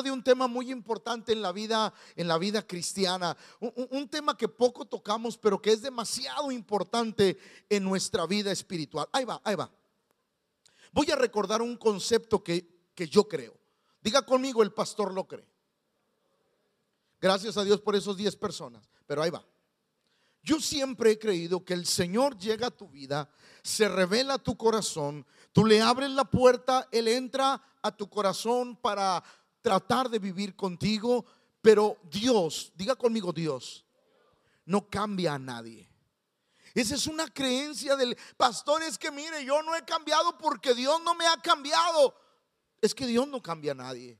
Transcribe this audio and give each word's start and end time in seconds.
de 0.00 0.12
un 0.12 0.22
tema 0.22 0.46
muy 0.46 0.70
importante 0.70 1.32
en 1.32 1.42
la 1.42 1.50
vida, 1.50 1.92
en 2.14 2.28
la 2.28 2.38
vida 2.38 2.64
cristiana. 2.64 3.36
Un, 3.58 3.88
un 3.90 4.08
tema 4.08 4.36
que 4.36 4.48
poco 4.48 4.86
tocamos, 4.86 5.36
pero 5.36 5.60
que 5.60 5.72
es 5.72 5.82
demasiado 5.82 6.52
importante 6.52 7.36
en 7.68 7.82
nuestra 7.82 8.24
vida 8.26 8.52
espiritual. 8.52 9.08
Ahí 9.12 9.24
va, 9.24 9.42
ahí 9.44 9.56
va. 9.56 9.70
Voy 10.92 11.10
a 11.10 11.16
recordar 11.16 11.60
un 11.62 11.76
concepto 11.76 12.42
que, 12.42 12.90
que 12.94 13.08
yo 13.08 13.26
creo. 13.26 13.58
Diga 14.00 14.22
conmigo, 14.22 14.62
el 14.62 14.72
pastor 14.72 15.12
lo 15.12 15.26
cree. 15.26 15.48
Gracias 17.20 17.56
a 17.56 17.64
Dios 17.64 17.80
por 17.80 17.94
esos 17.94 18.16
10 18.16 18.36
personas, 18.36 18.88
pero 19.06 19.22
ahí 19.22 19.30
va. 19.30 19.44
Yo 20.42 20.60
siempre 20.60 21.12
he 21.12 21.18
creído 21.18 21.64
que 21.64 21.72
el 21.72 21.86
Señor 21.86 22.36
llega 22.36 22.66
a 22.66 22.70
tu 22.72 22.88
vida, 22.88 23.30
se 23.62 23.88
revela 23.88 24.34
a 24.34 24.42
tu 24.42 24.56
corazón, 24.56 25.24
tú 25.52 25.64
le 25.64 25.80
abres 25.80 26.10
la 26.10 26.24
puerta, 26.24 26.88
Él 26.90 27.06
entra 27.06 27.62
a 27.80 27.96
tu 27.96 28.10
corazón 28.10 28.76
para 28.76 29.22
tratar 29.62 30.10
de 30.10 30.18
vivir 30.18 30.54
contigo, 30.54 31.24
pero 31.62 31.96
Dios, 32.10 32.72
diga 32.74 32.96
conmigo 32.96 33.32
Dios, 33.32 33.86
no 34.66 34.90
cambia 34.90 35.34
a 35.34 35.38
nadie. 35.38 35.88
Esa 36.74 36.94
es 36.94 37.06
una 37.06 37.28
creencia 37.28 37.96
del 37.96 38.16
pastor, 38.36 38.82
es 38.82 38.98
que 38.98 39.10
mire, 39.10 39.44
yo 39.44 39.62
no 39.62 39.74
he 39.76 39.84
cambiado 39.84 40.36
porque 40.38 40.74
Dios 40.74 41.00
no 41.04 41.14
me 41.14 41.26
ha 41.26 41.36
cambiado. 41.36 42.14
Es 42.80 42.94
que 42.94 43.06
Dios 43.06 43.28
no 43.28 43.42
cambia 43.42 43.72
a 43.72 43.76
nadie. 43.76 44.18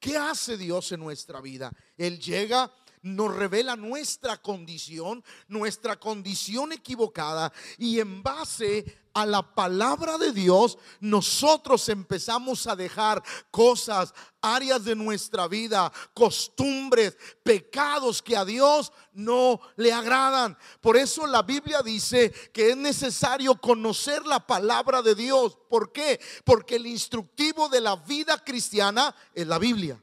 ¿Qué 0.00 0.16
hace 0.16 0.56
Dios 0.56 0.90
en 0.92 1.00
nuestra 1.00 1.40
vida? 1.40 1.72
Él 1.96 2.18
llega, 2.18 2.72
nos 3.04 3.34
revela 3.36 3.76
nuestra 3.76 4.40
condición, 4.40 5.22
nuestra 5.46 6.00
condición 6.00 6.72
equivocada 6.72 7.52
y 7.78 8.00
en 8.00 8.22
base 8.22 9.04
a 9.12 9.26
la 9.26 9.42
palabra 9.54 10.18
de 10.18 10.32
Dios, 10.32 10.76
nosotros 11.00 11.88
empezamos 11.88 12.66
a 12.66 12.74
dejar 12.74 13.22
cosas, 13.50 14.12
áreas 14.40 14.84
de 14.84 14.96
nuestra 14.96 15.46
vida, 15.46 15.92
costumbres, 16.14 17.16
pecados 17.42 18.22
que 18.22 18.36
a 18.36 18.44
Dios 18.44 18.90
no 19.12 19.60
le 19.76 19.92
agradan. 19.92 20.58
Por 20.80 20.96
eso 20.96 21.26
la 21.26 21.42
Biblia 21.42 21.82
dice 21.82 22.32
que 22.52 22.70
es 22.70 22.76
necesario 22.76 23.54
conocer 23.54 24.26
la 24.26 24.44
palabra 24.44 25.00
de 25.00 25.14
Dios. 25.14 25.58
¿Por 25.68 25.92
qué? 25.92 26.20
Porque 26.42 26.76
el 26.76 26.86
instructivo 26.86 27.68
de 27.68 27.82
la 27.82 27.96
vida 27.96 28.42
cristiana 28.42 29.14
es 29.32 29.46
la 29.46 29.58
Biblia. 29.58 30.02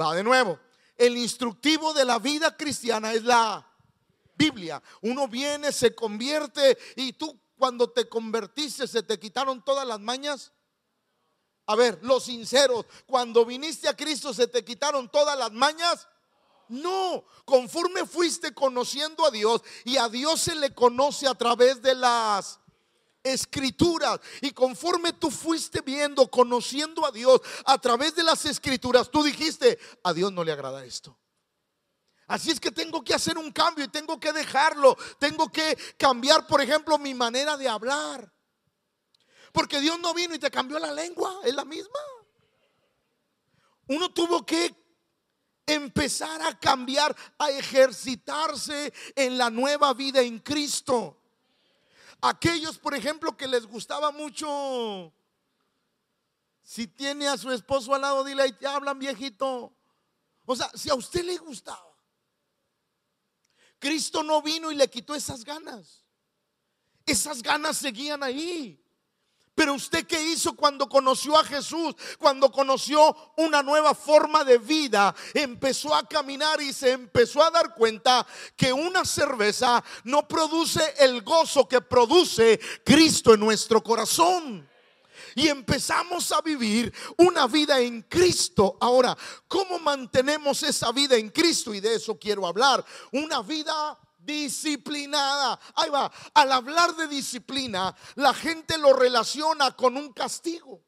Va 0.00 0.14
de 0.14 0.24
nuevo. 0.24 0.58
El 0.96 1.16
instructivo 1.16 1.92
de 1.92 2.04
la 2.04 2.18
vida 2.18 2.56
cristiana 2.56 3.12
es 3.12 3.24
la 3.24 3.66
Biblia. 4.36 4.82
Uno 5.02 5.28
viene, 5.28 5.72
se 5.72 5.94
convierte 5.94 6.78
y 6.96 7.12
tú 7.14 7.38
cuando 7.56 7.90
te 7.90 8.08
convertiste 8.08 8.86
se 8.86 9.02
te 9.02 9.18
quitaron 9.18 9.64
todas 9.64 9.86
las 9.86 10.00
mañas? 10.00 10.52
A 11.66 11.76
ver, 11.76 11.98
los 12.02 12.24
sinceros, 12.24 12.84
cuando 13.06 13.44
viniste 13.44 13.88
a 13.88 13.96
Cristo 13.96 14.34
se 14.34 14.46
te 14.46 14.64
quitaron 14.64 15.08
todas 15.08 15.38
las 15.38 15.50
mañas? 15.52 16.08
No, 16.68 17.24
conforme 17.44 18.06
fuiste 18.06 18.52
conociendo 18.54 19.24
a 19.26 19.30
Dios 19.30 19.62
y 19.84 19.96
a 19.96 20.08
Dios 20.08 20.40
se 20.40 20.54
le 20.54 20.74
conoce 20.74 21.26
a 21.26 21.34
través 21.34 21.82
de 21.82 21.94
las 21.94 22.58
escrituras 23.24 24.20
y 24.42 24.52
conforme 24.52 25.14
tú 25.14 25.30
fuiste 25.30 25.80
viendo, 25.80 26.30
conociendo 26.30 27.04
a 27.04 27.10
Dios 27.10 27.40
a 27.64 27.78
través 27.78 28.14
de 28.14 28.22
las 28.22 28.44
escrituras, 28.44 29.10
tú 29.10 29.24
dijiste, 29.24 29.78
a 30.04 30.12
Dios 30.12 30.30
no 30.30 30.44
le 30.44 30.52
agrada 30.52 30.84
esto. 30.84 31.18
Así 32.26 32.50
es 32.50 32.60
que 32.60 32.70
tengo 32.70 33.02
que 33.02 33.14
hacer 33.14 33.36
un 33.36 33.50
cambio 33.50 33.84
y 33.84 33.88
tengo 33.88 34.18
que 34.18 34.32
dejarlo. 34.32 34.96
Tengo 35.18 35.50
que 35.50 35.76
cambiar, 35.98 36.46
por 36.46 36.60
ejemplo, 36.60 36.98
mi 36.98 37.12
manera 37.12 37.56
de 37.56 37.68
hablar. 37.68 38.32
Porque 39.52 39.80
Dios 39.80 39.98
no 40.00 40.14
vino 40.14 40.34
y 40.34 40.38
te 40.38 40.50
cambió 40.50 40.78
la 40.78 40.92
lengua, 40.92 41.40
es 41.44 41.54
la 41.54 41.64
misma. 41.64 42.00
Uno 43.88 44.12
tuvo 44.12 44.44
que 44.44 44.74
empezar 45.66 46.42
a 46.42 46.58
cambiar, 46.58 47.14
a 47.38 47.50
ejercitarse 47.50 48.92
en 49.14 49.38
la 49.38 49.50
nueva 49.50 49.92
vida 49.94 50.20
en 50.20 50.38
Cristo. 50.38 51.23
Aquellos, 52.20 52.78
por 52.78 52.94
ejemplo, 52.94 53.36
que 53.36 53.46
les 53.46 53.66
gustaba 53.66 54.10
mucho, 54.10 55.12
si 56.62 56.86
tiene 56.86 57.28
a 57.28 57.36
su 57.36 57.50
esposo 57.50 57.94
al 57.94 58.02
lado, 58.02 58.24
dile, 58.24 58.42
ahí 58.42 58.52
te 58.52 58.66
hablan 58.66 58.98
viejito. 58.98 59.72
O 60.46 60.56
sea, 60.56 60.70
si 60.74 60.90
a 60.90 60.94
usted 60.94 61.24
le 61.24 61.36
gustaba 61.38 61.94
Cristo 63.84 64.22
no 64.22 64.40
vino 64.40 64.72
y 64.72 64.76
le 64.76 64.88
quitó 64.88 65.14
esas 65.14 65.44
ganas. 65.44 66.02
Esas 67.04 67.42
ganas 67.42 67.76
seguían 67.76 68.22
ahí. 68.22 68.82
Pero 69.54 69.74
usted 69.74 70.06
qué 70.06 70.20
hizo 70.20 70.54
cuando 70.54 70.88
conoció 70.88 71.38
a 71.38 71.44
Jesús, 71.44 71.94
cuando 72.18 72.50
conoció 72.50 73.16
una 73.36 73.62
nueva 73.62 73.94
forma 73.94 74.42
de 74.44 74.58
vida, 74.58 75.14
empezó 75.32 75.94
a 75.94 76.06
caminar 76.08 76.60
y 76.60 76.72
se 76.72 76.90
empezó 76.92 77.42
a 77.42 77.50
dar 77.50 77.74
cuenta 77.74 78.26
que 78.56 78.72
una 78.72 79.04
cerveza 79.04 79.82
no 80.04 80.26
produce 80.26 80.94
el 80.98 81.22
gozo 81.22 81.68
que 81.68 81.80
produce 81.80 82.58
Cristo 82.84 83.34
en 83.34 83.40
nuestro 83.40 83.82
corazón 83.82 84.68
y 85.34 85.48
empezamos 85.48 86.30
a 86.32 86.40
vivir 86.40 86.92
una 87.18 87.46
vida 87.46 87.80
en 87.80 88.02
Cristo. 88.02 88.76
Ahora, 88.80 89.16
¿cómo 89.48 89.78
mantenemos 89.78 90.62
esa 90.62 90.92
vida 90.92 91.16
en 91.16 91.30
Cristo? 91.30 91.74
Y 91.74 91.80
de 91.80 91.94
eso 91.94 92.18
quiero 92.18 92.46
hablar. 92.46 92.84
Una 93.12 93.42
vida 93.42 93.98
disciplinada. 94.24 95.58
Ahí 95.74 95.90
va. 95.90 96.10
Al 96.34 96.52
hablar 96.52 96.94
de 96.96 97.08
disciplina, 97.08 97.94
la 98.16 98.34
gente 98.34 98.78
lo 98.78 98.92
relaciona 98.92 99.72
con 99.72 99.96
un 99.96 100.12
castigo. 100.12 100.82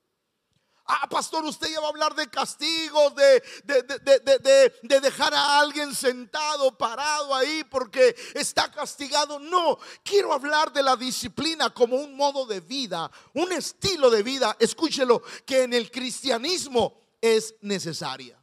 Ah, 0.88 1.08
pastor, 1.08 1.44
usted 1.44 1.68
ya 1.68 1.80
va 1.80 1.86
a 1.86 1.90
hablar 1.90 2.14
de 2.14 2.28
castigos, 2.28 3.12
de, 3.16 3.42
de, 3.64 5.00
dejar 5.00 5.34
a 5.34 5.58
alguien 5.58 5.92
sentado, 5.92 6.78
parado 6.78 7.34
ahí 7.34 7.64
porque 7.64 8.14
está 8.34 8.70
castigado. 8.70 9.40
No, 9.40 9.78
quiero 10.04 10.32
hablar 10.32 10.72
de 10.72 10.84
la 10.84 10.94
disciplina 10.94 11.70
como 11.70 11.96
un 11.96 12.16
modo 12.16 12.46
de 12.46 12.60
vida, 12.60 13.10
un 13.34 13.50
estilo 13.50 14.10
de 14.10 14.22
vida. 14.22 14.56
Escúchelo, 14.60 15.22
que 15.44 15.64
en 15.64 15.74
el 15.74 15.90
cristianismo 15.90 17.00
es 17.20 17.56
necesaria. 17.62 18.40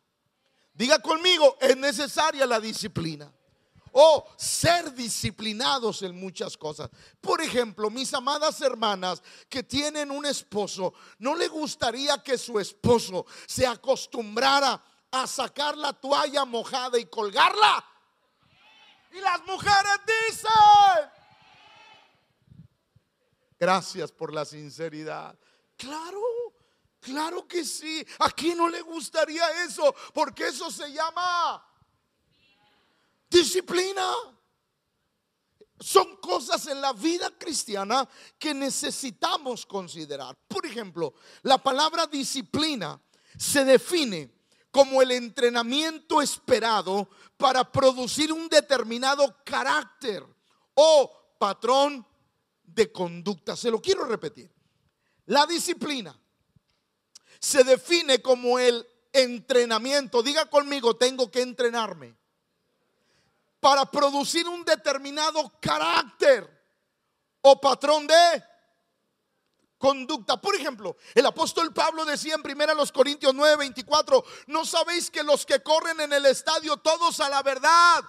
Diga 0.74 1.00
conmigo, 1.00 1.58
es 1.62 1.78
necesaria 1.78 2.46
la 2.46 2.60
disciplina 2.60 3.32
o 3.94 4.28
ser 4.38 4.94
disciplinados 4.94 6.02
en 6.02 6.20
muchas 6.20 6.58
cosas. 6.58 6.90
Por 7.22 7.42
ejemplo, 7.42 7.90
mis 7.90 8.14
amadas 8.14 8.60
hermanas 8.62 9.22
que 9.48 9.64
tienen 9.64 10.12
un 10.12 10.26
esposo, 10.26 10.94
¿no 11.20 11.36
le 11.36 11.48
gustaría 11.48 12.22
que 12.22 12.38
su 12.38 12.60
esposo 12.60 13.26
se 13.48 13.66
acostumbrara 13.66 14.84
a 15.12 15.28
sacar 15.28 15.78
la 15.78 15.94
toalla 15.94 16.44
mojada 16.46 17.00
y 17.00 17.06
colgarla? 17.06 17.86
Y 19.12 19.20
las 19.20 19.46
mujeres 19.46 20.00
dicen, 20.30 20.50
gracias 23.60 24.12
por 24.12 24.34
la 24.34 24.44
sinceridad. 24.44 25.38
Claro. 25.78 26.20
Claro 27.00 27.46
que 27.46 27.66
sí. 27.66 28.06
¿A 28.20 28.32
quién 28.32 28.58
no 28.58 28.70
le 28.70 28.82
gustaría 28.82 29.66
eso? 29.66 29.94
Porque 30.14 30.48
eso 30.48 30.72
se 30.72 30.90
llama 30.92 31.62
disciplina. 33.34 34.06
Son 35.80 36.16
cosas 36.18 36.68
en 36.68 36.80
la 36.80 36.94
vida 36.94 37.30
cristiana 37.38 38.08
que 38.40 38.54
necesitamos 38.54 39.66
considerar. 39.66 40.38
Por 40.48 40.66
ejemplo, 40.66 41.14
la 41.42 41.58
palabra 41.58 42.08
disciplina 42.08 43.02
se 43.38 43.66
define 43.66 44.32
como 44.72 45.02
el 45.02 45.12
entrenamiento 45.12 46.22
esperado 46.22 47.10
para 47.36 47.70
producir 47.70 48.32
un 48.32 48.48
determinado 48.48 49.36
carácter 49.44 50.26
o 50.76 51.12
patrón 51.38 52.06
de 52.64 52.92
conducta. 52.92 53.56
Se 53.58 53.70
lo 53.70 53.82
quiero 53.82 54.06
repetir. 54.06 54.50
La 55.26 55.46
disciplina 55.46 56.18
se 57.40 57.64
define 57.64 58.22
como 58.22 58.58
el 58.58 58.88
entrenamiento. 59.12 60.24
Diga 60.24 60.50
conmigo, 60.50 60.96
tengo 60.96 61.30
que 61.30 61.42
entrenarme 61.42 62.16
para 63.64 63.86
producir 63.86 64.46
un 64.46 64.66
determinado 64.66 65.50
carácter 65.62 66.46
o 67.40 67.62
patrón 67.62 68.06
de 68.06 68.44
conducta. 69.78 70.36
Por 70.36 70.54
ejemplo, 70.54 70.98
el 71.16 71.26
apóstol 71.26 71.74
Pablo 71.74 72.04
decía 72.04 72.36
en 72.36 72.42
1 72.42 72.86
Corintios 72.94 73.34
9, 73.34 73.56
24, 73.56 74.22
no 74.48 74.66
sabéis 74.66 75.10
que 75.10 75.24
los 75.24 75.46
que 75.46 75.64
corren 75.64 76.02
en 76.02 76.12
el 76.12 76.26
estadio 76.26 76.76
todos 76.76 77.22
a 77.22 77.30
la 77.30 77.42
verdad. 77.42 78.04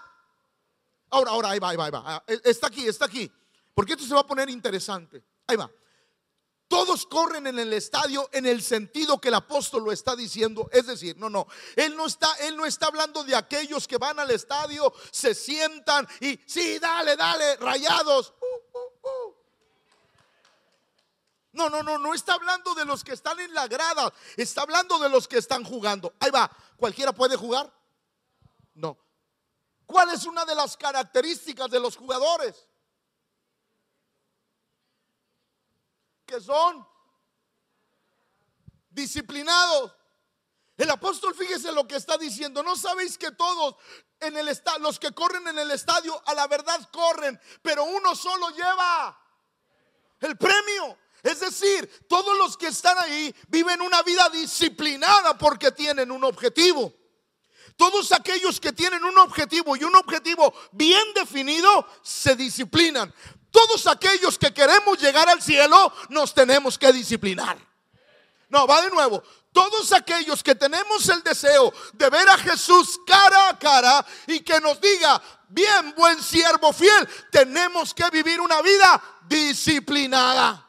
Ahora, 1.10 1.30
ahora, 1.30 1.50
ahí 1.50 1.60
va, 1.60 1.68
ahí 1.68 1.76
va, 1.76 1.84
ahí 1.84 1.90
va. 1.92 2.02
Ah, 2.04 2.24
está 2.26 2.66
aquí, 2.66 2.88
está 2.88 3.04
aquí. 3.04 3.30
Porque 3.74 3.92
esto 3.92 4.04
se 4.04 4.14
va 4.14 4.22
a 4.22 4.26
poner 4.26 4.50
interesante. 4.50 5.22
Ahí 5.46 5.54
va. 5.54 5.70
Todos 6.68 7.06
corren 7.06 7.46
en 7.46 7.58
el 7.58 7.72
estadio 7.72 8.28
en 8.32 8.46
el 8.46 8.62
sentido 8.62 9.20
que 9.20 9.28
el 9.28 9.34
apóstol 9.34 9.84
lo 9.84 9.92
está 9.92 10.16
diciendo. 10.16 10.68
Es 10.72 10.86
decir, 10.86 11.16
no, 11.18 11.28
no. 11.28 11.46
Él 11.76 11.96
no 11.96 12.06
está, 12.06 12.32
él 12.40 12.56
no 12.56 12.64
está 12.64 12.86
hablando 12.86 13.22
de 13.22 13.36
aquellos 13.36 13.86
que 13.86 13.98
van 13.98 14.18
al 14.18 14.30
estadio, 14.30 14.92
se 15.10 15.34
sientan 15.34 16.08
y 16.20 16.40
sí, 16.46 16.78
dale, 16.78 17.16
dale, 17.16 17.56
rayados. 17.56 18.32
Uh, 18.40 18.78
uh, 18.78 19.08
uh. 19.08 19.34
No, 21.52 21.68
no, 21.68 21.82
no, 21.82 21.98
no 21.98 22.14
está 22.14 22.34
hablando 22.34 22.74
de 22.74 22.84
los 22.84 23.04
que 23.04 23.12
están 23.12 23.38
en 23.38 23.54
la 23.54 23.68
grada, 23.68 24.12
está 24.36 24.62
hablando 24.62 24.98
de 24.98 25.08
los 25.08 25.28
que 25.28 25.38
están 25.38 25.64
jugando. 25.64 26.14
Ahí 26.18 26.30
va, 26.30 26.50
¿cualquiera 26.76 27.12
puede 27.12 27.36
jugar? 27.36 27.72
No. 28.74 28.98
¿Cuál 29.86 30.10
es 30.10 30.24
una 30.24 30.44
de 30.44 30.54
las 30.54 30.76
características 30.76 31.70
de 31.70 31.78
los 31.78 31.96
jugadores? 31.96 32.66
Son 36.40 36.86
disciplinados. 38.90 39.92
El 40.76 40.90
apóstol, 40.90 41.34
fíjese 41.34 41.72
lo 41.72 41.86
que 41.86 41.96
está 41.96 42.18
diciendo. 42.18 42.62
No 42.62 42.76
sabéis 42.76 43.16
que 43.16 43.30
todos 43.30 43.76
en 44.20 44.36
el 44.36 44.48
estadio, 44.48 44.80
los 44.80 44.98
que 44.98 45.12
corren 45.12 45.46
en 45.46 45.58
el 45.58 45.70
estadio, 45.70 46.20
a 46.26 46.34
la 46.34 46.46
verdad 46.46 46.88
corren, 46.92 47.40
pero 47.62 47.84
uno 47.84 48.14
solo 48.16 48.50
lleva 48.50 49.20
el 50.20 50.36
premio. 50.36 50.98
Es 51.22 51.40
decir, 51.40 52.06
todos 52.08 52.36
los 52.36 52.56
que 52.56 52.66
están 52.66 52.98
ahí 52.98 53.34
viven 53.48 53.80
una 53.80 54.02
vida 54.02 54.28
disciplinada 54.30 55.38
porque 55.38 55.72
tienen 55.72 56.10
un 56.10 56.24
objetivo. 56.24 56.92
Todos 57.76 58.12
aquellos 58.12 58.60
que 58.60 58.72
tienen 58.72 59.02
un 59.04 59.18
objetivo 59.18 59.74
y 59.74 59.82
un 59.82 59.96
objetivo 59.96 60.54
bien 60.72 61.02
definido 61.14 61.88
se 62.02 62.36
disciplinan. 62.36 63.12
Todos 63.54 63.86
aquellos 63.86 64.36
que 64.36 64.52
queremos 64.52 64.98
llegar 64.98 65.28
al 65.28 65.40
cielo 65.40 65.92
nos 66.08 66.34
tenemos 66.34 66.76
que 66.76 66.92
disciplinar. 66.92 67.56
No, 68.48 68.66
va 68.66 68.82
de 68.82 68.90
nuevo. 68.90 69.22
Todos 69.52 69.92
aquellos 69.92 70.42
que 70.42 70.56
tenemos 70.56 71.08
el 71.08 71.22
deseo 71.22 71.72
de 71.92 72.10
ver 72.10 72.28
a 72.28 72.36
Jesús 72.36 72.98
cara 73.06 73.50
a 73.50 73.56
cara 73.56 74.04
y 74.26 74.40
que 74.40 74.58
nos 74.58 74.80
diga, 74.80 75.22
bien, 75.46 75.94
buen 75.96 76.20
siervo 76.20 76.72
fiel, 76.72 77.08
tenemos 77.30 77.94
que 77.94 78.10
vivir 78.10 78.40
una 78.40 78.60
vida 78.60 79.00
disciplinada. 79.28 80.63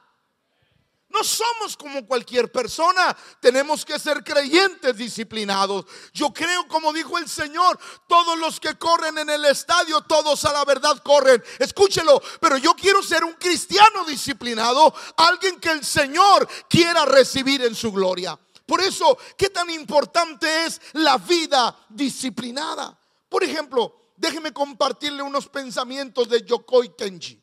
No 1.15 1.23
somos 1.23 1.77
como 1.77 2.05
cualquier 2.05 2.51
persona. 2.51 3.15
Tenemos 3.39 3.85
que 3.85 3.97
ser 3.97 4.21
creyentes 4.21 4.97
disciplinados. 4.97 5.85
Yo 6.13 6.33
creo, 6.33 6.67
como 6.67 6.91
dijo 6.91 7.17
el 7.17 7.29
Señor, 7.29 7.79
todos 8.05 8.37
los 8.37 8.59
que 8.59 8.77
corren 8.77 9.17
en 9.19 9.29
el 9.29 9.45
estadio, 9.45 10.01
todos 10.01 10.43
a 10.43 10.51
la 10.51 10.65
verdad 10.65 11.01
corren. 11.01 11.41
Escúchelo, 11.57 12.21
pero 12.41 12.57
yo 12.57 12.75
quiero 12.75 13.01
ser 13.01 13.23
un 13.23 13.31
cristiano 13.33 14.03
disciplinado, 14.03 14.93
alguien 15.15 15.57
que 15.57 15.71
el 15.71 15.85
Señor 15.85 16.49
quiera 16.69 17.05
recibir 17.05 17.63
en 17.63 17.75
su 17.75 17.93
gloria. 17.93 18.37
Por 18.65 18.81
eso, 18.81 19.17
¿qué 19.37 19.49
tan 19.49 19.69
importante 19.69 20.65
es 20.65 20.81
la 20.93 21.17
vida 21.17 21.77
disciplinada? 21.87 22.99
Por 23.29 23.41
ejemplo, 23.41 24.11
déjeme 24.17 24.51
compartirle 24.51 25.23
unos 25.23 25.47
pensamientos 25.47 26.27
de 26.27 26.43
Yokoi 26.43 26.93
Kenji. 26.93 27.41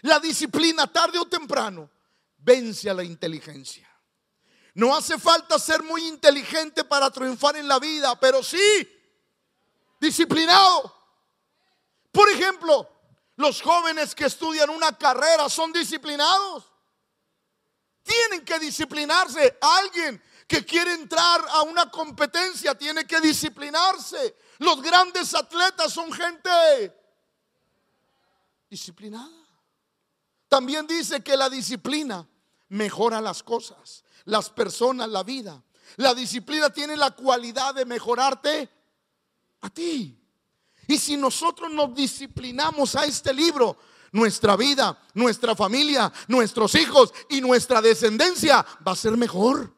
La 0.00 0.18
disciplina 0.18 0.86
tarde 0.86 1.18
o 1.18 1.26
temprano 1.26 1.90
vence 2.44 2.88
a 2.90 2.94
la 2.94 3.02
inteligencia. 3.02 3.88
No 4.74 4.94
hace 4.94 5.18
falta 5.18 5.58
ser 5.58 5.82
muy 5.82 6.06
inteligente 6.06 6.84
para 6.84 7.10
triunfar 7.10 7.56
en 7.56 7.68
la 7.68 7.78
vida, 7.78 8.18
pero 8.18 8.42
sí 8.42 8.88
disciplinado. 10.00 10.94
Por 12.10 12.28
ejemplo, 12.28 12.90
los 13.36 13.62
jóvenes 13.62 14.14
que 14.14 14.26
estudian 14.26 14.70
una 14.70 14.96
carrera 14.96 15.48
son 15.48 15.72
disciplinados. 15.72 16.70
Tienen 18.02 18.44
que 18.44 18.58
disciplinarse. 18.58 19.58
Alguien 19.60 20.22
que 20.46 20.64
quiere 20.64 20.92
entrar 20.92 21.44
a 21.50 21.62
una 21.62 21.90
competencia 21.90 22.74
tiene 22.74 23.06
que 23.06 23.20
disciplinarse. 23.20 24.36
Los 24.58 24.82
grandes 24.82 25.34
atletas 25.34 25.92
son 25.92 26.12
gente 26.12 26.94
disciplinada. 28.68 29.44
También 30.48 30.86
dice 30.86 31.22
que 31.22 31.36
la 31.36 31.48
disciplina 31.48 32.28
mejora 32.74 33.20
las 33.20 33.42
cosas, 33.42 34.04
las 34.24 34.50
personas, 34.50 35.08
la 35.08 35.22
vida. 35.22 35.62
La 35.96 36.14
disciplina 36.14 36.70
tiene 36.70 36.96
la 36.96 37.12
cualidad 37.12 37.74
de 37.74 37.84
mejorarte 37.84 38.68
a 39.60 39.70
ti. 39.70 40.18
Y 40.86 40.98
si 40.98 41.16
nosotros 41.16 41.70
nos 41.70 41.94
disciplinamos 41.94 42.96
a 42.96 43.04
este 43.04 43.32
libro, 43.32 43.78
nuestra 44.12 44.56
vida, 44.56 45.00
nuestra 45.14 45.54
familia, 45.54 46.12
nuestros 46.28 46.74
hijos 46.74 47.14
y 47.30 47.40
nuestra 47.40 47.80
descendencia 47.80 48.64
va 48.86 48.92
a 48.92 48.96
ser 48.96 49.16
mejor. 49.16 49.72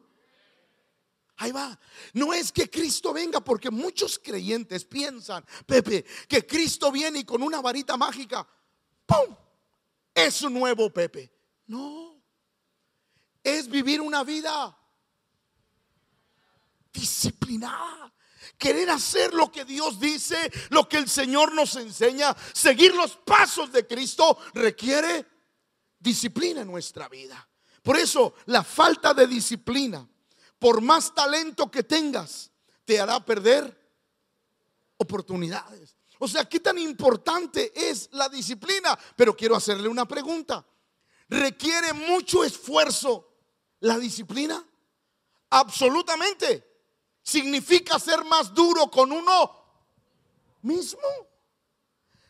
Ahí 1.37 1.52
va. 1.52 1.78
No 2.14 2.32
es 2.32 2.50
que 2.50 2.70
Cristo 2.70 3.12
venga, 3.12 3.40
porque 3.40 3.70
muchos 3.70 4.19
creyentes 4.19 4.87
piensan, 4.87 5.44
Pepe, 5.66 6.04
que 6.26 6.46
Cristo 6.46 6.90
viene 6.90 7.20
y 7.20 7.25
con 7.25 7.42
una 7.42 7.60
varita 7.60 7.99
mágica, 7.99 8.46
¡pum! 9.04 9.37
Es 10.14 10.40
un 10.40 10.54
nuevo 10.54 10.90
Pepe. 10.90 11.31
No 11.66 12.15
es 13.46 13.69
vivir 13.69 14.00
una 14.00 14.25
vida 14.25 14.76
disciplinada. 16.93 18.12
Querer 18.58 18.90
hacer 18.90 19.34
lo 19.34 19.52
que 19.52 19.64
Dios 19.64 20.00
dice, 20.00 20.50
lo 20.70 20.88
que 20.88 20.96
el 20.96 21.08
Señor 21.08 21.54
nos 21.54 21.76
enseña, 21.76 22.34
seguir 22.52 22.94
los 22.94 23.16
pasos 23.16 23.70
de 23.70 23.87
Cristo 23.87 24.37
requiere 24.54 25.26
disciplina 25.98 26.62
en 26.62 26.66
nuestra 26.66 27.08
vida. 27.08 27.48
Por 27.82 27.96
eso 27.96 28.34
la 28.46 28.64
falta 28.64 29.14
de 29.14 29.28
disciplina, 29.28 30.08
por 30.58 30.81
más 30.81 31.14
talento 31.14 31.70
que 31.70 31.84
tengas, 31.84 32.50
te 32.84 32.99
hará 32.99 33.25
perder 33.25 33.78
oportunidades. 34.96 35.96
O 36.19 36.26
sea, 36.26 36.46
¿qué 36.46 36.58
tan 36.58 36.78
importante 36.78 37.72
es 37.90 38.08
la 38.12 38.28
disciplina? 38.28 38.99
Pero 39.14 39.37
quiero 39.37 39.54
hacerle 39.54 39.87
una 39.87 40.08
pregunta. 40.08 40.66
Requiere 41.28 41.92
mucho 41.92 42.42
esfuerzo 42.42 43.25
la 43.81 43.99
disciplina? 43.99 44.64
Absolutamente. 45.50 46.64
Significa 47.23 47.99
ser 47.99 48.25
más 48.25 48.55
duro 48.55 48.90
con 48.90 49.11
uno 49.12 49.50
mismo 50.62 51.08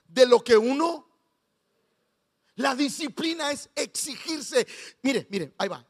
de 0.08 0.26
lo 0.26 0.42
que 0.42 0.56
uno. 0.56 1.06
La 2.56 2.74
disciplina 2.74 3.50
es 3.50 3.68
exigirse. 3.74 4.66
Mire, 5.02 5.26
mire, 5.30 5.54
ahí 5.58 5.68
va. 5.68 5.84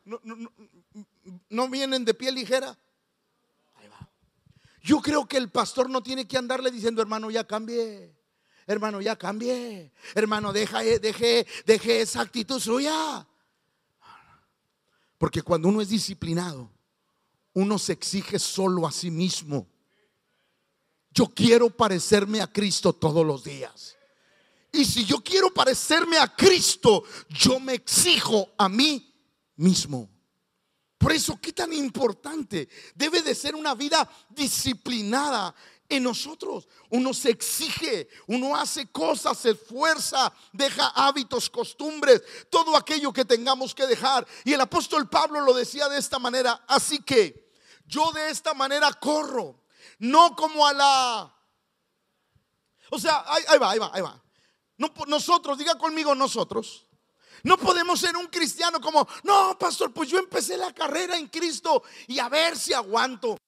No, 1.49 1.69
vienen 1.69 2.05
de 2.05 2.15
pie 2.15 2.33
ligera. 2.33 2.77
Ahí 3.75 3.89
va. 3.89 4.09
Yo 4.83 5.01
creo 5.01 5.27
que 5.27 5.37
el 5.37 5.51
pastor 5.51 5.89
no 5.89 6.03
tiene 6.03 6.27
que 6.27 6.39
andarle 6.39 6.73
diciendo, 6.73 7.01
hermano, 7.01 7.31
ya 7.31 7.47
cambie. 7.47 8.17
Hermano, 8.67 9.01
ya 9.01 9.15
cambie. 9.15 9.93
Hermano, 10.17 10.53
deja, 10.53 10.81
deje, 10.81 11.47
deje 11.65 12.01
esa 12.01 12.23
actitud 12.23 12.59
suya. 12.59 13.27
Porque 15.19 15.43
cuando 15.43 15.69
uno 15.69 15.81
es 15.81 15.89
disciplinado, 15.89 16.71
uno 17.55 17.79
se 17.79 17.93
exige 17.93 18.39
solo 18.39 18.87
a 18.87 18.93
sí 18.93 19.11
mismo. 19.11 19.67
Yo 21.11 21.27
quiero 21.27 21.71
parecerme 21.71 22.43
a 22.43 22.53
Cristo 22.53 22.93
todos 22.93 23.25
los 23.25 23.45
días. 23.45 23.97
Y 24.73 24.85
si 24.85 25.07
yo 25.07 25.23
quiero 25.23 25.53
parecerme 25.53 26.19
a 26.19 26.35
Cristo, 26.35 27.05
yo 27.31 27.59
me 27.59 27.75
exijo 27.75 28.51
a 28.59 28.69
mí 28.69 29.15
mismo. 29.57 30.11
Por 30.99 31.13
eso, 31.13 31.39
¿qué 31.41 31.53
tan 31.53 31.73
importante 31.73 32.69
debe 32.95 33.23
de 33.23 33.35
ser 33.35 33.55
una 33.55 33.75
vida 33.75 34.09
disciplinada 34.31 35.55
en 35.89 36.03
nosotros. 36.03 36.69
Uno 36.91 37.13
se 37.15 37.31
exige, 37.31 38.09
uno 38.27 38.57
hace 38.57 38.91
cosas, 38.91 39.39
se 39.39 39.51
esfuerza, 39.51 40.33
deja 40.53 40.89
hábitos, 40.89 41.51
costumbres, 41.51 42.23
todo 42.51 42.77
aquello 42.77 43.13
que 43.13 43.25
tengamos 43.25 43.75
que 43.75 43.87
dejar. 43.87 44.27
Y 44.45 44.53
el 44.53 44.61
apóstol 44.61 45.09
Pablo 45.09 45.41
lo 45.41 45.55
decía 45.55 45.89
de 45.89 45.99
esta 45.99 46.19
manera, 46.19 46.65
así 46.69 47.01
que 47.01 47.53
yo 47.87 48.11
de 48.13 48.31
esta 48.31 48.55
manera 48.55 48.93
corro, 48.93 49.63
no 49.99 50.35
como 50.35 50.67
a 50.67 50.73
la... 50.73 51.33
O 52.91 52.99
sea, 52.99 53.25
ahí, 53.27 53.59
va, 53.59 53.71
ahí 53.71 53.79
va, 53.79 53.91
ahí 53.93 54.03
va. 54.03 54.23
No, 54.79 54.93
nosotros, 55.07 55.59
diga 55.59 55.77
conmigo 55.77 56.15
nosotros. 56.15 56.87
No 57.43 57.57
podemos 57.57 58.01
ser 58.01 58.17
un 58.17 58.27
cristiano 58.27 58.81
como, 58.81 59.07
no, 59.23 59.57
pastor, 59.59 59.93
pues 59.93 60.09
yo 60.09 60.19
empecé 60.19 60.57
la 60.57 60.73
carrera 60.73 61.17
en 61.17 61.29
Cristo 61.29 61.83
y 62.07 62.19
a 62.19 62.29
ver 62.29 62.57
si 62.57 62.73
aguanto. 62.73 63.39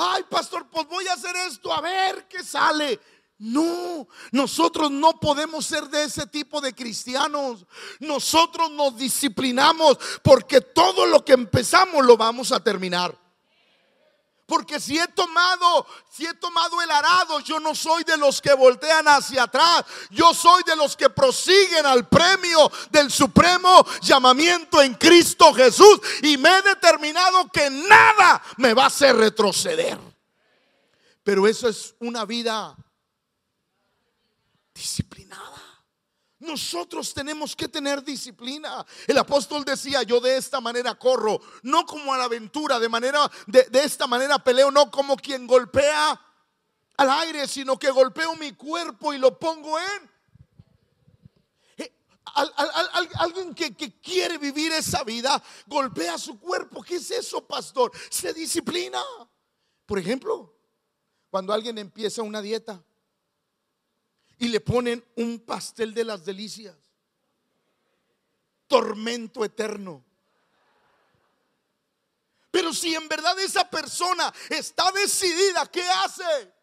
Ay 0.00 0.24
pastor, 0.28 0.68
pues 0.70 0.86
voy 0.88 1.06
a 1.08 1.14
hacer 1.14 1.34
esto, 1.48 1.72
a 1.72 1.80
ver 1.80 2.26
qué 2.28 2.42
sale. 2.42 2.98
No, 3.38 4.06
nosotros 4.32 4.90
no 4.90 5.18
podemos 5.18 5.64
ser 5.64 5.88
de 5.88 6.04
ese 6.04 6.26
tipo 6.26 6.60
de 6.60 6.74
cristianos. 6.74 7.64
Nosotros 7.98 8.70
nos 8.70 8.96
disciplinamos 8.98 9.98
porque 10.22 10.60
todo 10.60 11.06
lo 11.06 11.24
que 11.24 11.32
empezamos 11.32 12.04
lo 12.04 12.18
vamos 12.18 12.52
a 12.52 12.62
terminar. 12.62 13.16
Porque 14.50 14.80
si 14.80 14.98
he 14.98 15.06
tomado, 15.06 15.86
si 16.10 16.26
he 16.26 16.34
tomado 16.34 16.82
el 16.82 16.90
arado, 16.90 17.38
yo 17.38 17.60
no 17.60 17.72
soy 17.72 18.02
de 18.02 18.16
los 18.16 18.40
que 18.40 18.52
voltean 18.52 19.06
hacia 19.06 19.44
atrás. 19.44 19.84
Yo 20.10 20.34
soy 20.34 20.64
de 20.64 20.74
los 20.74 20.96
que 20.96 21.08
prosiguen 21.08 21.86
al 21.86 22.08
premio 22.08 22.68
del 22.90 23.12
supremo 23.12 23.86
llamamiento 24.02 24.82
en 24.82 24.94
Cristo 24.94 25.54
Jesús. 25.54 26.00
Y 26.22 26.36
me 26.36 26.48
he 26.58 26.62
determinado 26.62 27.48
que 27.52 27.70
nada 27.70 28.42
me 28.56 28.74
va 28.74 28.82
a 28.82 28.86
hacer 28.88 29.14
retroceder. 29.14 30.00
Pero 31.22 31.46
eso 31.46 31.68
es 31.68 31.94
una 32.00 32.24
vida 32.24 32.74
disciplinada. 34.74 35.59
Nosotros 36.40 37.12
tenemos 37.12 37.54
que 37.54 37.68
tener 37.68 38.02
disciplina. 38.02 38.84
El 39.06 39.18
apóstol 39.18 39.62
decía, 39.62 40.02
yo 40.02 40.20
de 40.20 40.38
esta 40.38 40.58
manera 40.58 40.94
corro, 40.94 41.38
no 41.62 41.84
como 41.84 42.14
a 42.14 42.18
la 42.18 42.24
aventura, 42.24 42.80
de 42.80 42.88
manera 42.88 43.30
de, 43.46 43.68
esta 43.84 44.06
manera 44.06 44.38
peleo, 44.38 44.70
no 44.70 44.90
como 44.90 45.16
quien 45.16 45.46
golpea 45.46 46.18
al 46.96 47.10
aire, 47.10 47.46
sino 47.46 47.78
que 47.78 47.90
golpeo 47.90 48.36
mi 48.36 48.52
cuerpo 48.52 49.12
y 49.12 49.18
lo 49.18 49.38
pongo 49.38 49.78
en 49.78 50.10
eh, 51.76 51.92
alguien 53.16 53.54
que, 53.54 53.76
que, 53.76 54.00
quiere 54.00 54.38
vivir 54.38 54.72
esa 54.72 55.04
vida 55.04 55.42
golpea 55.66 56.16
su 56.16 56.40
cuerpo. 56.40 56.82
¿Qué 56.82 56.96
es 56.96 57.10
eso, 57.10 57.46
pastor? 57.46 57.92
Se 58.08 58.32
disciplina. 58.32 59.02
Por 59.84 59.98
ejemplo, 59.98 60.54
cuando 61.28 61.52
alguien 61.52 61.76
empieza 61.76 62.22
una 62.22 62.40
dieta, 62.40 62.82
y 64.40 64.48
le 64.48 64.60
ponen 64.60 65.04
un 65.16 65.38
pastel 65.40 65.92
de 65.92 66.02
las 66.02 66.24
delicias. 66.24 66.74
Tormento 68.66 69.44
eterno. 69.44 70.02
Pero 72.50 72.72
si 72.72 72.94
en 72.94 73.06
verdad 73.06 73.38
esa 73.38 73.68
persona 73.68 74.32
está 74.48 74.90
decidida, 74.92 75.66
¿qué 75.66 75.82
hace? 75.82 76.54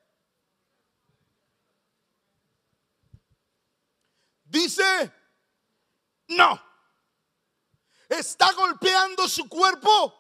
Dice, 4.44 5.14
no. 6.30 6.60
¿Está 8.10 8.54
golpeando 8.54 9.28
su 9.28 9.48
cuerpo? 9.48 10.16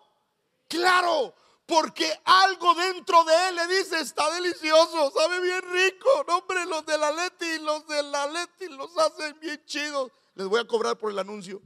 Claro, 0.67 1.33
porque 1.67 2.17
algo 2.23 2.73
dentro 2.75 3.25
de 3.25 3.49
él 3.49 3.55
le 3.57 3.67
dice, 3.67 3.99
está 3.99 4.31
delicioso, 4.31 5.11
sabe 5.11 5.41
bien 5.41 5.61
rico. 5.69 6.23
No, 6.25 6.37
hombre, 6.37 6.65
los 6.65 6.85
de 6.85 6.97
la 6.97 7.11
Leti, 7.11 7.59
los 7.59 7.85
de 7.87 8.03
la 8.03 8.25
Leti 8.27 8.69
los 8.69 8.97
hacen 8.97 9.37
bien 9.41 9.61
chidos. 9.65 10.09
Les 10.35 10.47
voy 10.47 10.61
a 10.61 10.65
cobrar 10.65 10.97
por 10.97 11.11
el 11.11 11.19
anuncio. 11.19 11.61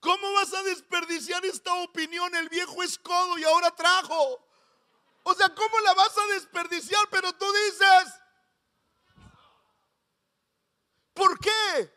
¿Cómo 0.00 0.32
vas 0.32 0.52
a 0.52 0.64
desperdiciar 0.64 1.46
esta 1.46 1.72
opinión? 1.74 2.34
El 2.34 2.48
viejo 2.48 2.82
es 2.82 2.98
codo 2.98 3.38
y 3.38 3.44
ahora 3.44 3.70
trajo. 3.70 4.44
O 5.22 5.32
sea, 5.32 5.54
¿cómo 5.54 5.78
la 5.78 5.94
vas 5.94 6.18
a 6.18 6.26
desperdiciar? 6.34 7.06
Pero 7.08 7.32
tú 7.34 7.46
dices, 7.52 8.20
¿por 11.14 11.38
qué? 11.38 11.90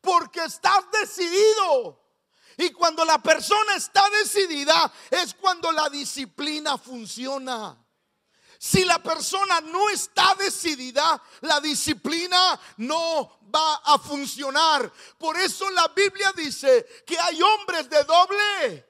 Porque 0.00 0.44
estás 0.44 0.88
decidido. 0.92 2.03
Y 2.56 2.70
cuando 2.70 3.04
la 3.04 3.18
persona 3.18 3.76
está 3.76 4.08
decidida 4.10 4.92
es 5.10 5.34
cuando 5.34 5.72
la 5.72 5.88
disciplina 5.88 6.78
funciona. 6.78 7.76
Si 8.58 8.84
la 8.84 9.02
persona 9.02 9.60
no 9.60 9.90
está 9.90 10.34
decidida, 10.36 11.22
la 11.42 11.60
disciplina 11.60 12.58
no 12.78 13.40
va 13.54 13.74
a 13.84 13.98
funcionar. 13.98 14.90
Por 15.18 15.36
eso 15.38 15.68
la 15.70 15.88
Biblia 15.88 16.32
dice 16.34 17.04
que 17.06 17.18
hay 17.18 17.42
hombres 17.42 17.90
de 17.90 18.02
doble 18.04 18.86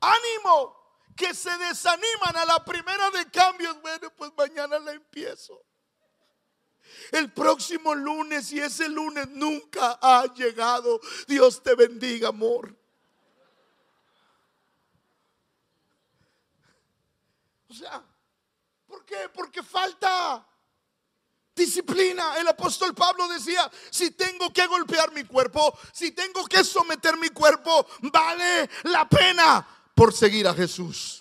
ánimo 0.00 0.80
que 1.16 1.34
se 1.34 1.56
desaniman 1.58 2.36
a 2.36 2.44
la 2.44 2.64
primera 2.64 3.10
de 3.10 3.30
cambios. 3.30 3.80
Bueno, 3.80 4.10
pues 4.16 4.32
mañana 4.36 4.78
la 4.78 4.92
empiezo. 4.92 5.62
El 7.12 7.32
próximo 7.32 7.94
lunes 7.94 8.52
y 8.52 8.60
ese 8.60 8.88
lunes 8.88 9.28
nunca 9.28 9.98
ha 10.00 10.32
llegado. 10.34 11.00
Dios 11.26 11.62
te 11.62 11.74
bendiga, 11.74 12.28
amor. 12.28 12.76
O 17.68 17.74
sea, 17.74 18.02
¿por 18.86 19.04
qué? 19.04 19.28
Porque 19.32 19.62
falta 19.62 20.44
disciplina. 21.54 22.36
El 22.38 22.48
apóstol 22.48 22.94
Pablo 22.94 23.28
decía, 23.28 23.70
si 23.90 24.10
tengo 24.12 24.52
que 24.52 24.66
golpear 24.66 25.12
mi 25.12 25.24
cuerpo, 25.24 25.78
si 25.92 26.12
tengo 26.12 26.44
que 26.46 26.64
someter 26.64 27.16
mi 27.16 27.28
cuerpo, 27.28 27.86
vale 28.02 28.68
la 28.84 29.08
pena 29.08 29.66
por 29.94 30.12
seguir 30.12 30.48
a 30.48 30.54
Jesús. 30.54 31.19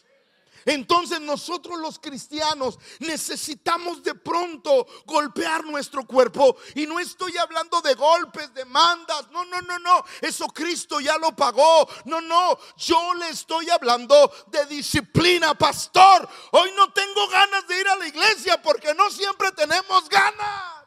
Entonces 0.66 1.20
nosotros 1.22 1.80
los 1.80 2.00
cristianos 2.00 2.78
necesitamos 3.00 4.04
de 4.04 4.16
pronto 4.16 4.86
golpear 5.06 5.64
nuestro 5.66 6.06
cuerpo. 6.06 6.58
Y 6.76 6.86
no 6.86 7.00
estoy 7.00 7.38
hablando 7.38 7.82
de 7.82 7.94
golpes, 7.96 8.54
de 8.54 8.66
mandas. 8.66 9.30
No, 9.32 9.46
no, 9.46 9.62
no, 9.62 9.80
no. 9.80 10.04
Eso 10.22 10.48
Cristo 10.48 11.00
ya 11.00 11.18
lo 11.18 11.36
pagó. 11.36 11.88
No, 12.06 12.22
no. 12.22 12.58
Yo 12.78 13.14
le 13.16 13.30
estoy 13.30 13.70
hablando 13.70 14.32
de 14.48 14.66
disciplina, 14.66 15.54
pastor. 15.56 16.28
Hoy 16.52 16.72
no 16.76 16.92
tengo 16.94 17.28
ganas 17.30 17.68
de 17.68 17.80
ir 17.80 17.88
a 17.88 17.96
la 17.96 18.08
iglesia 18.08 18.62
porque 18.62 18.94
no 18.94 19.10
siempre 19.10 19.52
tenemos 19.52 20.08
ganas. 20.10 20.80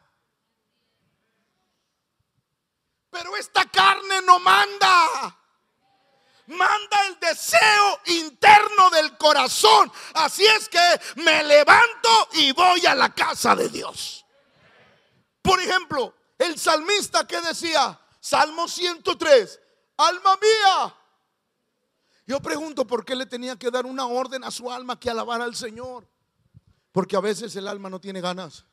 Pero 3.09 3.35
esta 3.37 3.65
carne 3.65 4.21
no 4.23 4.39
manda 4.39 5.42
manda 6.47 7.07
el 7.07 7.19
deseo 7.19 7.99
interno 8.05 8.89
del 8.91 9.17
corazón. 9.17 9.91
Así 10.13 10.45
es 10.45 10.69
que 10.69 11.01
me 11.15 11.43
levanto 11.43 12.29
y 12.33 12.51
voy 12.51 12.85
a 12.85 12.95
la 12.95 13.13
casa 13.13 13.55
de 13.55 13.69
Dios. 13.69 14.25
Por 15.41 15.59
ejemplo, 15.59 16.13
el 16.37 16.57
salmista 16.57 17.27
que 17.27 17.41
decía, 17.41 17.99
Salmo 18.19 18.67
103, 18.67 19.59
alma 19.97 20.37
mía. 20.37 20.95
Yo 22.25 22.39
pregunto 22.39 22.87
por 22.87 23.03
qué 23.03 23.15
le 23.15 23.25
tenía 23.25 23.57
que 23.57 23.69
dar 23.69 23.85
una 23.85 24.07
orden 24.07 24.43
a 24.43 24.51
su 24.51 24.71
alma 24.71 24.99
que 24.99 25.09
alabara 25.09 25.43
al 25.43 25.55
Señor. 25.55 26.07
Porque 26.91 27.17
a 27.17 27.21
veces 27.21 27.55
el 27.55 27.67
alma 27.67 27.89
no 27.89 27.99
tiene 27.99 28.21
ganas. 28.21 28.65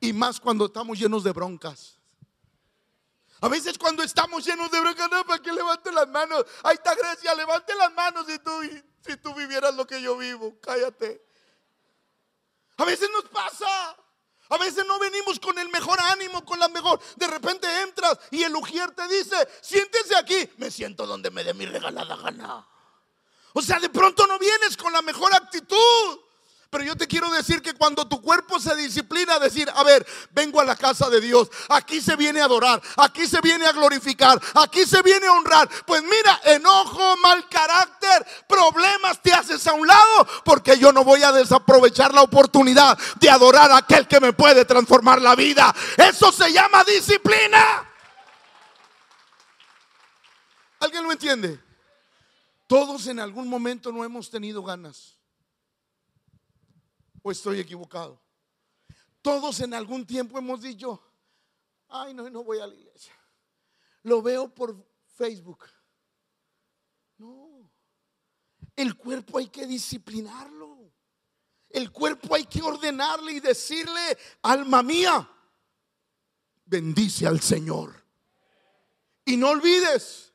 Y 0.00 0.12
más 0.12 0.40
cuando 0.40 0.66
estamos 0.66 0.98
llenos 0.98 1.24
de 1.24 1.32
broncas. 1.32 2.01
A 3.42 3.48
veces 3.48 3.76
cuando 3.76 4.04
estamos 4.04 4.46
llenos 4.46 4.70
de 4.70 4.80
no, 4.80 5.26
para 5.26 5.42
que 5.42 5.52
levante 5.52 5.90
las 5.90 6.08
manos. 6.08 6.46
Ahí 6.62 6.74
está 6.74 6.94
Grecia, 6.94 7.34
levante 7.34 7.74
las 7.74 7.92
manos 7.92 8.24
si 8.26 8.38
tú, 8.38 8.50
si 9.04 9.16
tú 9.16 9.34
vivieras 9.34 9.74
lo 9.74 9.84
que 9.84 10.00
yo 10.00 10.16
vivo. 10.16 10.60
Cállate. 10.62 11.26
A 12.76 12.84
veces 12.84 13.10
nos 13.10 13.24
pasa. 13.24 13.96
A 14.48 14.58
veces 14.58 14.86
no 14.86 14.96
venimos 15.00 15.40
con 15.40 15.58
el 15.58 15.68
mejor 15.70 15.98
ánimo, 16.00 16.44
con 16.44 16.60
la 16.60 16.68
mejor. 16.68 17.00
De 17.16 17.26
repente 17.26 17.66
entras 17.82 18.16
y 18.30 18.44
el 18.44 18.54
ujier 18.54 18.92
te 18.92 19.08
dice, 19.08 19.36
siéntese 19.60 20.14
aquí. 20.14 20.48
Me 20.58 20.70
siento 20.70 21.04
donde 21.04 21.32
me 21.32 21.42
dé 21.42 21.52
mi 21.52 21.66
regalada 21.66 22.14
gana. 22.14 22.64
O 23.54 23.60
sea, 23.60 23.80
de 23.80 23.88
pronto 23.88 24.24
no 24.28 24.38
vienes 24.38 24.76
con 24.76 24.92
la 24.92 25.02
mejor 25.02 25.34
actitud. 25.34 26.20
Pero 26.72 26.84
yo 26.84 26.96
te 26.96 27.06
quiero 27.06 27.30
decir 27.30 27.60
que 27.60 27.74
cuando 27.74 28.08
tu 28.08 28.22
cuerpo 28.22 28.58
se 28.58 28.74
disciplina 28.74 29.38
decir, 29.38 29.70
a 29.74 29.84
ver, 29.84 30.06
vengo 30.30 30.58
a 30.58 30.64
la 30.64 30.74
casa 30.74 31.10
de 31.10 31.20
Dios, 31.20 31.50
aquí 31.68 32.00
se 32.00 32.16
viene 32.16 32.40
a 32.40 32.46
adorar, 32.46 32.80
aquí 32.96 33.26
se 33.26 33.42
viene 33.42 33.66
a 33.66 33.72
glorificar, 33.72 34.40
aquí 34.54 34.86
se 34.86 35.02
viene 35.02 35.26
a 35.26 35.32
honrar. 35.32 35.68
Pues 35.84 36.02
mira, 36.02 36.40
enojo, 36.44 37.18
mal 37.18 37.46
carácter, 37.50 38.26
problemas 38.48 39.20
te 39.20 39.34
haces 39.34 39.66
a 39.66 39.74
un 39.74 39.86
lado 39.86 40.26
porque 40.46 40.78
yo 40.78 40.92
no 40.92 41.04
voy 41.04 41.22
a 41.22 41.30
desaprovechar 41.30 42.14
la 42.14 42.22
oportunidad 42.22 42.96
de 43.20 43.28
adorar 43.28 43.70
a 43.70 43.76
aquel 43.76 44.08
que 44.08 44.18
me 44.18 44.32
puede 44.32 44.64
transformar 44.64 45.20
la 45.20 45.34
vida. 45.34 45.74
Eso 45.98 46.32
se 46.32 46.50
llama 46.54 46.84
disciplina. 46.84 47.86
¿Alguien 50.80 51.04
lo 51.04 51.12
entiende? 51.12 51.60
Todos 52.66 53.08
en 53.08 53.20
algún 53.20 53.46
momento 53.46 53.92
no 53.92 54.04
hemos 54.04 54.30
tenido 54.30 54.62
ganas. 54.62 55.18
¿O 57.22 57.30
estoy 57.30 57.60
equivocado? 57.60 58.20
Todos 59.22 59.60
en 59.60 59.72
algún 59.72 60.04
tiempo 60.04 60.38
hemos 60.38 60.60
dicho, 60.60 61.00
ay, 61.88 62.12
no, 62.12 62.28
no 62.28 62.42
voy 62.42 62.58
a 62.58 62.66
la 62.66 62.74
iglesia. 62.74 63.14
Lo 64.02 64.20
veo 64.20 64.52
por 64.52 64.84
Facebook. 65.16 65.64
No, 67.18 67.70
el 68.74 68.96
cuerpo 68.96 69.38
hay 69.38 69.48
que 69.48 69.66
disciplinarlo. 69.66 70.92
El 71.70 71.92
cuerpo 71.92 72.34
hay 72.34 72.44
que 72.44 72.60
ordenarle 72.60 73.32
y 73.32 73.40
decirle, 73.40 74.18
alma 74.42 74.82
mía, 74.82 75.30
bendice 76.64 77.26
al 77.26 77.40
Señor. 77.40 78.04
Y 79.24 79.36
no 79.36 79.50
olvides 79.50 80.34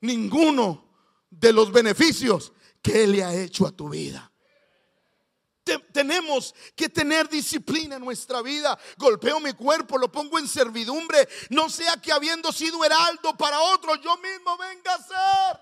ninguno 0.00 0.88
de 1.28 1.52
los 1.52 1.72
beneficios 1.72 2.52
que 2.80 3.02
Él 3.04 3.12
le 3.12 3.24
ha 3.24 3.34
hecho 3.34 3.66
a 3.66 3.72
tu 3.72 3.88
vida 3.88 4.31
tenemos 5.92 6.54
que 6.74 6.88
tener 6.88 7.28
disciplina 7.28 7.96
en 7.96 8.04
nuestra 8.04 8.42
vida. 8.42 8.78
Golpeo 8.96 9.40
mi 9.40 9.52
cuerpo, 9.52 9.98
lo 9.98 10.10
pongo 10.10 10.38
en 10.38 10.48
servidumbre. 10.48 11.28
No 11.50 11.68
sea 11.68 11.96
que 11.96 12.12
habiendo 12.12 12.52
sido 12.52 12.84
heraldo 12.84 13.36
para 13.36 13.60
otro, 13.60 13.94
yo 13.96 14.16
mismo 14.18 14.56
venga 14.56 14.94
a 14.94 15.02
ser. 15.02 15.60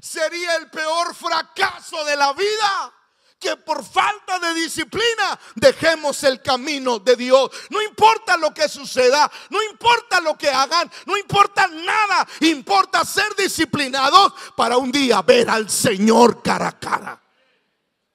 Sería 0.00 0.56
el 0.56 0.70
peor 0.70 1.14
fracaso 1.14 2.04
de 2.04 2.16
la 2.16 2.32
vida 2.32 2.94
que 3.38 3.56
por 3.56 3.84
falta 3.84 4.38
de 4.38 4.54
disciplina 4.54 5.38
dejemos 5.56 6.22
el 6.22 6.40
camino 6.40 7.00
de 7.00 7.16
Dios. 7.16 7.50
No 7.70 7.82
importa 7.82 8.36
lo 8.36 8.54
que 8.54 8.68
suceda, 8.68 9.30
no 9.50 9.60
importa 9.64 10.20
lo 10.20 10.38
que 10.38 10.48
hagan, 10.48 10.90
no 11.06 11.16
importa 11.16 11.66
nada, 11.66 12.26
importa 12.40 13.04
ser 13.04 13.34
disciplinados 13.36 14.32
para 14.56 14.76
un 14.76 14.92
día 14.92 15.20
ver 15.22 15.50
al 15.50 15.68
Señor 15.68 16.40
cara 16.42 16.68
a 16.68 16.78
cara. 16.78 17.22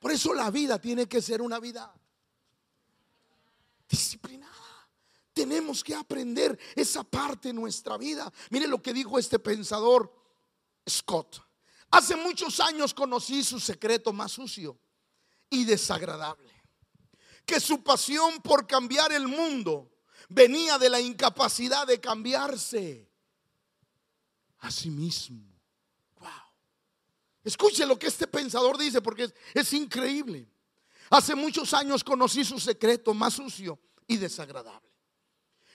Por 0.08 0.14
eso 0.14 0.34
la 0.34 0.50
vida 0.50 0.80
tiene 0.80 1.06
que 1.06 1.22
ser 1.22 1.42
una 1.42 1.60
vida 1.60 1.94
disciplinada. 3.90 4.54
Tenemos 5.34 5.84
que 5.84 5.96
aprender 5.96 6.58
esa 6.78 7.04
parte 7.04 7.50
de 7.50 7.54
nuestra 7.54 7.98
vida. 7.98 8.32
Mire 8.50 8.70
lo 8.70 8.82
que 8.82 8.94
dijo 8.94 9.20
este 9.20 9.38
pensador 9.38 10.10
Scott. 10.90 11.42
Hace 11.92 12.16
muchos 12.16 12.62
años 12.62 12.94
conocí 12.94 13.44
su 13.44 13.60
secreto 13.60 14.14
más 14.14 14.32
sucio 14.32 14.80
y 15.50 15.66
desagradable. 15.66 16.54
Que 17.46 17.60
su 17.60 17.84
pasión 17.84 18.42
por 18.42 18.66
cambiar 18.66 19.12
el 19.12 19.28
mundo 19.28 19.92
venía 20.30 20.78
de 20.78 20.90
la 20.90 21.02
incapacidad 21.02 21.86
de 21.86 22.00
cambiarse 22.00 23.12
a 24.60 24.72
sí 24.72 24.90
mismo. 24.90 25.57
Escuche 27.48 27.86
lo 27.86 27.98
que 27.98 28.08
este 28.08 28.28
pensador 28.28 28.78
dice 28.78 29.02
porque 29.02 29.24
es, 29.24 29.34
es 29.54 29.72
increíble. 29.72 30.46
Hace 31.10 31.34
muchos 31.34 31.74
años 31.74 32.04
conocí 32.04 32.44
su 32.44 32.60
secreto 32.60 33.14
más 33.14 33.36
sucio 33.36 33.80
y 34.06 34.18
desagradable. 34.18 34.92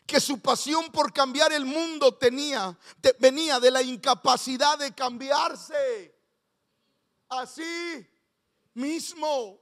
Que 0.06 0.20
su 0.20 0.38
pasión 0.38 0.92
por 0.92 1.14
cambiar 1.14 1.50
el 1.50 1.64
mundo 1.64 2.14
tenía, 2.14 2.78
venía 3.18 3.58
de 3.58 3.70
la 3.70 3.80
incapacidad 3.80 4.76
de 4.76 4.92
cambiarse. 4.92 6.14
Así 7.30 8.06
mismo. 8.74 9.58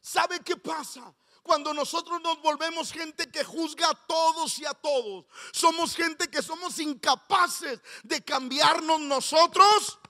¿Sabe 0.00 0.40
qué 0.40 0.56
pasa? 0.56 1.14
Cuando 1.44 1.72
nosotros 1.72 2.20
nos 2.22 2.42
volvemos 2.42 2.90
gente 2.90 3.30
que 3.30 3.44
juzga 3.44 3.90
a 3.90 4.06
todos 4.08 4.58
y 4.58 4.64
a 4.64 4.74
todos, 4.74 5.26
somos 5.52 5.94
gente 5.94 6.26
que 6.26 6.42
somos 6.42 6.80
incapaces 6.80 7.78
de 8.02 8.20
cambiarnos 8.24 9.00
nosotros 9.02 10.00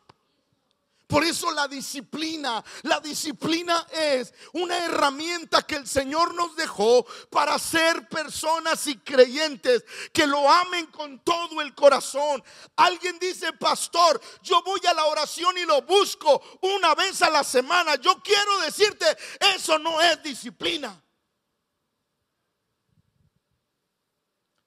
por 1.07 1.23
eso 1.23 1.53
la 1.53 1.69
disciplina, 1.69 2.65
la 2.83 2.99
disciplina 2.99 3.87
es 3.93 4.35
una 4.55 4.77
herramienta 4.77 5.63
que 5.63 5.77
el 5.77 5.87
Señor 5.87 6.35
nos 6.35 6.57
dejó 6.57 7.07
para 7.31 7.57
ser 7.61 8.09
personas 8.09 8.85
y 8.89 8.99
creyentes 8.99 9.85
que 10.13 10.27
lo 10.27 10.51
amen 10.51 10.87
con 10.87 11.21
todo 11.21 11.61
el 11.61 11.77
corazón. 11.77 12.43
Alguien 12.75 13.21
dice, 13.21 13.53
pastor, 13.53 14.21
yo 14.43 14.63
voy 14.65 14.81
a 14.89 14.95
la 14.95 15.05
oración 15.05 15.57
y 15.57 15.65
lo 15.65 15.83
busco 15.83 16.43
una 16.63 16.97
vez 16.97 17.23
a 17.23 17.31
la 17.31 17.45
semana. 17.45 17.95
Yo 17.97 18.21
quiero 18.21 18.61
decirte, 18.63 19.07
eso 19.55 19.79
no 19.79 20.01
es 20.01 20.21
disciplina. 20.25 21.01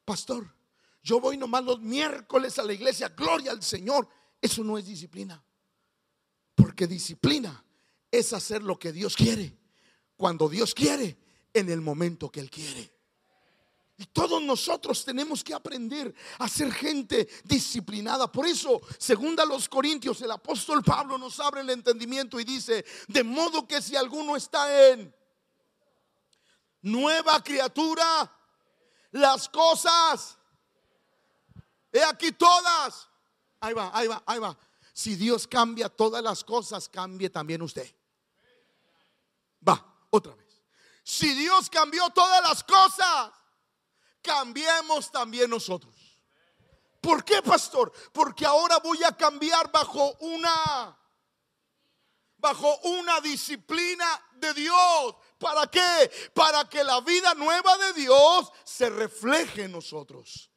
Pastor, 0.06 0.50
yo 1.04 1.20
voy 1.20 1.36
nomás 1.36 1.66
los 1.66 1.82
miércoles 1.82 2.58
a 2.60 2.64
la 2.64 2.72
iglesia, 2.72 3.10
gloria 3.10 3.52
al 3.52 3.62
Señor. 3.62 4.08
Eso 4.42 4.64
no 4.64 4.78
es 4.78 4.86
disciplina. 4.86 5.44
Porque 6.60 6.88
disciplina 6.88 7.64
es 8.12 8.34
hacer 8.34 8.62
lo 8.64 8.78
que 8.78 8.92
Dios 8.92 9.16
quiere, 9.16 9.58
cuando 10.18 10.50
Dios 10.50 10.74
quiere, 10.74 11.18
en 11.54 11.70
el 11.70 11.80
momento 11.80 12.30
que 12.30 12.42
Él 12.42 12.50
quiere. 12.50 12.92
Y 13.98 14.06
todos 14.08 14.42
nosotros 14.42 15.06
tenemos 15.06 15.42
que 15.42 15.54
aprender 15.54 16.14
a 16.38 16.50
ser 16.50 16.72
gente 16.74 17.30
disciplinada. 17.46 18.30
Por 18.30 18.46
eso, 18.46 18.82
según 18.98 19.40
a 19.40 19.46
los 19.46 19.70
Corintios, 19.70 20.22
el 20.22 20.32
apóstol 20.32 20.84
Pablo 20.84 21.18
nos 21.18 21.40
abre 21.40 21.62
el 21.62 21.70
entendimiento 21.70 22.40
y 22.40 22.44
dice, 22.44 22.86
de 23.08 23.24
modo 23.24 23.66
que 23.66 23.82
si 23.82 23.96
alguno 23.96 24.36
está 24.36 24.90
en 24.90 25.14
nueva 26.82 27.42
criatura, 27.42 28.30
las 29.12 29.48
cosas, 29.48 30.38
he 31.94 32.04
aquí 32.04 32.34
todas. 32.34 33.08
Ahí 33.62 33.74
va, 33.74 33.92
ahí 33.94 34.08
va, 34.08 34.24
ahí 34.26 34.40
va. 34.40 34.58
Si 35.00 35.16
Dios 35.16 35.48
cambia 35.48 35.88
todas 35.88 36.22
las 36.22 36.44
cosas, 36.44 36.90
cambie 36.90 37.30
también 37.30 37.62
usted. 37.62 37.90
Va, 39.66 39.82
otra 40.10 40.36
vez. 40.36 40.62
Si 41.06 41.34
Dios 41.36 41.70
cambió 41.70 42.10
todas 42.10 42.44
las 42.44 42.62
cosas, 42.66 43.32
cambiemos 44.22 45.10
también 45.10 45.50
nosotros. 45.50 45.96
¿Por 47.00 47.24
qué, 47.24 47.42
pastor? 47.42 47.94
Porque 48.12 48.46
ahora 48.46 48.78
voy 48.80 49.02
a 49.06 49.16
cambiar 49.16 49.72
bajo 49.72 50.18
una 50.20 51.00
bajo 52.36 52.78
una 52.80 53.22
disciplina 53.22 54.06
de 54.34 54.54
Dios. 54.54 55.16
¿Para 55.38 55.66
qué? 55.68 56.12
Para 56.34 56.68
que 56.68 56.84
la 56.84 57.00
vida 57.00 57.34
nueva 57.36 57.78
de 57.78 57.94
Dios 57.94 58.52
se 58.66 58.90
refleje 58.90 59.64
en 59.64 59.72
nosotros. 59.72 60.49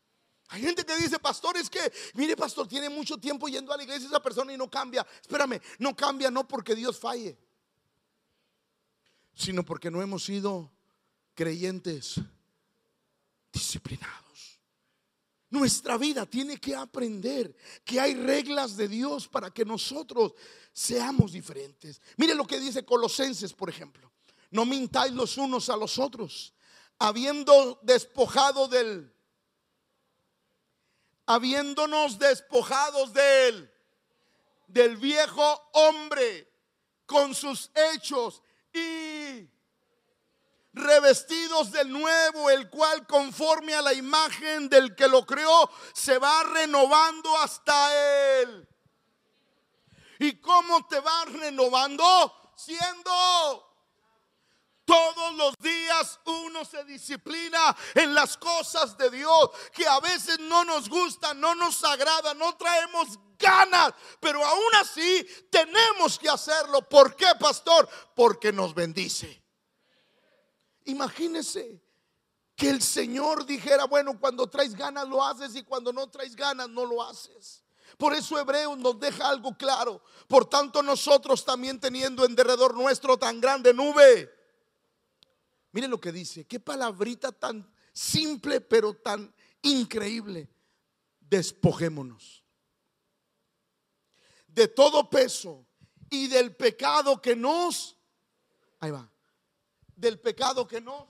Hay 0.53 0.61
gente 0.61 0.85
que 0.85 0.95
dice, 0.97 1.19
pastor, 1.19 1.57
es 1.57 1.71
que, 1.71 1.81
mire, 2.13 2.37
pastor, 2.37 2.69
tiene 2.69 2.91
mucho 2.91 3.17
tiempo 3.17 3.49
yendo 3.49 3.73
a 3.73 3.77
la 3.79 3.85
iglesia 3.85 4.07
esa 4.07 4.23
persona 4.23 4.53
y 4.53 4.59
no 4.59 4.71
cambia. 4.71 5.07
Espérame, 5.23 5.59
no 5.79 5.97
cambia 5.97 6.31
no 6.31 6.47
porque 6.47 6.75
Dios 6.75 6.99
falle, 6.99 7.39
sino 9.35 9.65
porque 9.65 9.91
no 9.91 10.03
hemos 10.03 10.25
sido 10.25 10.71
creyentes 11.35 12.21
disciplinados. 13.51 14.61
Nuestra 15.49 15.97
vida 15.97 16.27
tiene 16.27 16.59
que 16.59 16.77
aprender 16.77 17.57
que 17.83 17.99
hay 17.99 18.15
reglas 18.15 18.77
de 18.77 18.89
Dios 18.89 19.29
para 19.29 19.51
que 19.51 19.65
nosotros 19.65 20.35
seamos 20.71 21.33
diferentes. 21.33 22.03
Mire 22.19 22.35
lo 22.35 22.47
que 22.47 22.61
dice 22.61 22.85
Colosenses, 22.85 23.55
por 23.55 23.71
ejemplo. 23.71 24.13
No 24.51 24.67
mintáis 24.67 25.15
los 25.15 25.39
unos 25.39 25.71
a 25.71 25.79
los 25.79 25.99
otros, 25.99 26.53
habiendo 26.99 27.81
despojado 27.83 28.69
del 28.69 29.12
habiéndonos 31.27 32.19
despojados 32.19 33.13
de 33.13 33.49
él, 33.49 33.75
del 34.67 34.97
viejo 34.97 35.71
hombre 35.73 36.51
con 37.07 37.35
sus 37.35 37.71
hechos 37.75 38.43
y 38.73 39.49
revestidos 40.73 41.71
del 41.71 41.91
nuevo, 41.93 42.51
el 42.51 42.71
cual 42.71 43.07
conforme 43.07 43.75
a 43.75 43.83
la 43.83 43.93
imagen 43.93 44.69
del 44.69 44.95
que 44.95 45.09
lo 45.09 45.27
creó, 45.27 45.71
se 45.93 46.19
va 46.19 46.43
renovando 46.45 47.37
hasta 47.39 48.41
él. 48.41 48.69
¿Y 50.19 50.41
cómo 50.41 50.87
te 50.87 51.01
va 51.01 51.25
renovando? 51.27 52.53
Siendo 52.57 53.72
todos 54.85 55.35
los 55.35 55.55
días 55.59 56.21
uno 56.27 56.65
se 56.65 56.85
disciplina 56.85 57.77
en 57.95 58.15
las 58.15 58.37
cosas 58.37 58.97
de 58.97 59.11
Dios 59.11 59.51
que 59.73 59.87
a 59.87 60.01
veces 60.01 60.39
no 60.41 60.65
nos 60.65 60.89
gustan, 60.89 61.41
no 61.41 61.55
nos 61.55 61.83
agrada, 61.85 62.35
no 62.35 62.57
traemos 62.57 63.19
ganas, 63.39 63.93
pero 64.21 64.45
aún 64.45 64.75
así 64.81 65.27
tenemos 65.51 66.19
que 66.19 66.29
hacerlo. 66.29 66.89
¿Por 66.89 67.17
qué, 67.17 67.27
pastor? 67.39 67.89
Porque 68.15 68.53
nos 68.53 68.75
bendice. 68.75 69.43
Imagínese 70.85 71.81
que 72.57 72.71
el 72.71 72.83
Señor 72.83 73.47
dijera, 73.47 73.85
bueno, 73.85 74.19
cuando 74.19 74.49
traes 74.49 74.75
ganas 74.75 75.09
lo 75.09 75.25
haces 75.25 75.55
y 75.57 75.63
cuando 75.63 75.93
no 75.93 76.09
traes 76.09 76.37
ganas 76.37 76.69
no 76.69 76.85
lo 76.85 77.03
haces. 77.03 77.63
Por 77.99 78.15
eso 78.15 78.39
Hebreos 78.39 78.79
nos 78.79 78.99
deja 78.99 79.29
algo 79.29 79.57
claro. 79.57 80.03
Por 80.27 80.47
tanto 80.47 80.83
nosotros 80.83 81.45
también 81.45 81.79
teniendo 81.79 82.25
en 82.25 82.35
derredor 82.35 82.75
nuestro 82.75 83.17
tan 83.17 83.41
grande 83.41 83.73
nube 83.75 84.42
Miren 85.73 85.91
lo 85.91 86.01
que 86.01 86.13
dice, 86.13 86.47
qué 86.47 86.61
palabrita 86.61 87.33
tan 87.33 87.71
simple 87.93 88.61
pero 88.61 88.95
tan 88.95 89.35
increíble. 89.63 90.49
Despojémonos 91.21 92.43
de 94.55 94.69
todo 94.69 95.09
peso 95.09 95.67
y 96.11 96.29
del 96.29 96.55
pecado 96.55 97.21
que 97.21 97.35
nos, 97.35 97.97
ahí 98.81 98.91
va, 98.91 99.11
del 99.97 100.21
pecado 100.21 100.67
que 100.67 100.81
nos. 100.81 101.05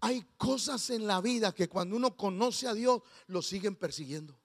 Hay 0.00 0.22
cosas 0.36 0.90
en 0.90 1.06
la 1.06 1.20
vida 1.20 1.52
que 1.52 1.68
cuando 1.68 1.96
uno 1.96 2.16
conoce 2.16 2.68
a 2.68 2.74
Dios 2.74 3.02
lo 3.26 3.42
siguen 3.42 3.74
persiguiendo. 3.74 4.40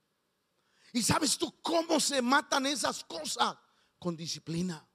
¿Y 0.93 1.03
sabes 1.03 1.37
tú 1.37 1.61
cómo 1.61 1.99
se 1.99 2.21
matan 2.21 2.65
esas 2.65 3.03
cosas? 3.03 3.55
Con 3.99 4.15
disciplina. 4.15 4.87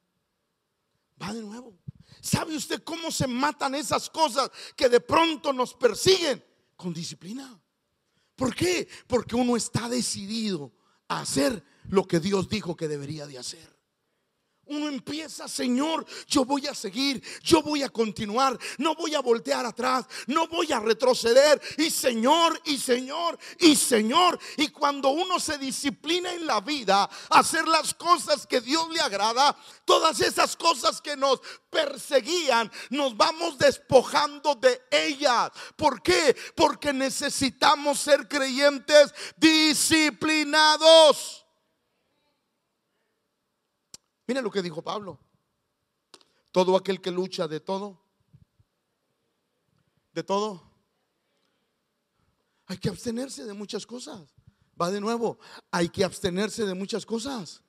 Va 1.20 1.32
de 1.32 1.42
nuevo. 1.42 1.78
¿Sabe 2.20 2.56
usted 2.56 2.82
cómo 2.82 3.10
se 3.10 3.26
matan 3.26 3.74
esas 3.74 4.10
cosas 4.10 4.50
que 4.76 4.88
de 4.88 5.00
pronto 5.00 5.52
nos 5.52 5.74
persiguen? 5.74 6.44
Con 6.76 6.92
disciplina. 6.92 7.60
¿Por 8.36 8.54
qué? 8.54 8.88
Porque 9.06 9.34
uno 9.36 9.56
está 9.56 9.88
decidido 9.88 10.72
a 11.08 11.20
hacer 11.20 11.64
lo 11.88 12.06
que 12.06 12.20
Dios 12.20 12.48
dijo 12.48 12.76
que 12.76 12.88
debería 12.88 13.26
de 13.26 13.38
hacer 13.38 13.77
uno 14.68 14.88
empieza, 14.88 15.48
Señor, 15.48 16.06
yo 16.26 16.44
voy 16.44 16.66
a 16.66 16.74
seguir, 16.74 17.22
yo 17.42 17.62
voy 17.62 17.82
a 17.82 17.88
continuar, 17.88 18.58
no 18.78 18.94
voy 18.94 19.14
a 19.14 19.20
voltear 19.20 19.66
atrás, 19.66 20.06
no 20.26 20.46
voy 20.48 20.72
a 20.72 20.80
retroceder. 20.80 21.60
Y 21.76 21.90
Señor, 21.90 22.60
y 22.64 22.78
Señor, 22.78 23.38
y 23.58 23.76
Señor. 23.76 24.38
Y 24.56 24.68
cuando 24.68 25.10
uno 25.10 25.40
se 25.40 25.58
disciplina 25.58 26.32
en 26.32 26.46
la 26.46 26.60
vida, 26.60 27.08
hacer 27.30 27.66
las 27.66 27.94
cosas 27.94 28.46
que 28.46 28.60
Dios 28.60 28.88
le 28.90 29.00
agrada, 29.00 29.56
todas 29.84 30.20
esas 30.20 30.56
cosas 30.56 31.00
que 31.00 31.16
nos 31.16 31.40
perseguían, 31.70 32.70
nos 32.90 33.16
vamos 33.16 33.58
despojando 33.58 34.54
de 34.54 34.80
ellas. 34.90 35.50
¿Por 35.76 36.02
qué? 36.02 36.36
Porque 36.54 36.92
necesitamos 36.92 37.98
ser 37.98 38.28
creyentes 38.28 39.14
disciplinados. 39.36 41.47
Mira 44.28 44.40
lo 44.40 44.50
que 44.50 44.62
dijo 44.62 44.82
Pablo. 44.82 45.18
Todo 46.52 46.76
aquel 46.76 47.00
que 47.00 47.10
lucha 47.10 47.48
de 47.48 47.58
todo, 47.58 48.00
¿De 50.18 50.24
todo? 50.24 50.60
Hay 52.66 52.76
que 52.78 52.88
abstenerse 52.88 53.44
de 53.44 53.52
muchas 53.52 53.86
cosas. 53.86 54.34
Va 54.80 54.90
de 54.90 55.00
nuevo, 55.00 55.38
hay 55.70 55.90
que 55.90 56.02
abstenerse 56.02 56.66
de 56.66 56.74
muchas 56.74 57.06
cosas. 57.06 57.62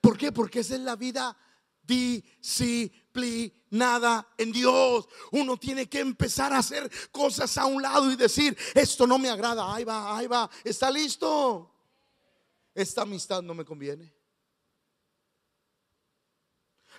¿Por 0.00 0.16
qué? 0.16 0.32
Porque 0.32 0.60
esa 0.60 0.76
es 0.76 0.80
la 0.80 0.96
vida 0.96 1.36
disciplinada 1.82 4.26
en 4.38 4.50
Dios. 4.50 5.10
Uno 5.32 5.58
tiene 5.58 5.90
que 5.90 6.00
empezar 6.00 6.54
a 6.54 6.60
hacer 6.60 6.90
cosas 7.10 7.58
a 7.58 7.66
un 7.66 7.82
lado 7.82 8.10
y 8.10 8.16
decir, 8.16 8.56
esto 8.74 9.06
no 9.06 9.18
me 9.18 9.28
agrada, 9.28 9.74
ahí 9.74 9.84
va, 9.84 10.16
ahí 10.16 10.26
va, 10.26 10.48
está 10.64 10.90
listo. 10.90 11.70
Esta 12.74 13.02
amistad 13.02 13.42
no 13.42 13.52
me 13.52 13.66
conviene. 13.66 14.10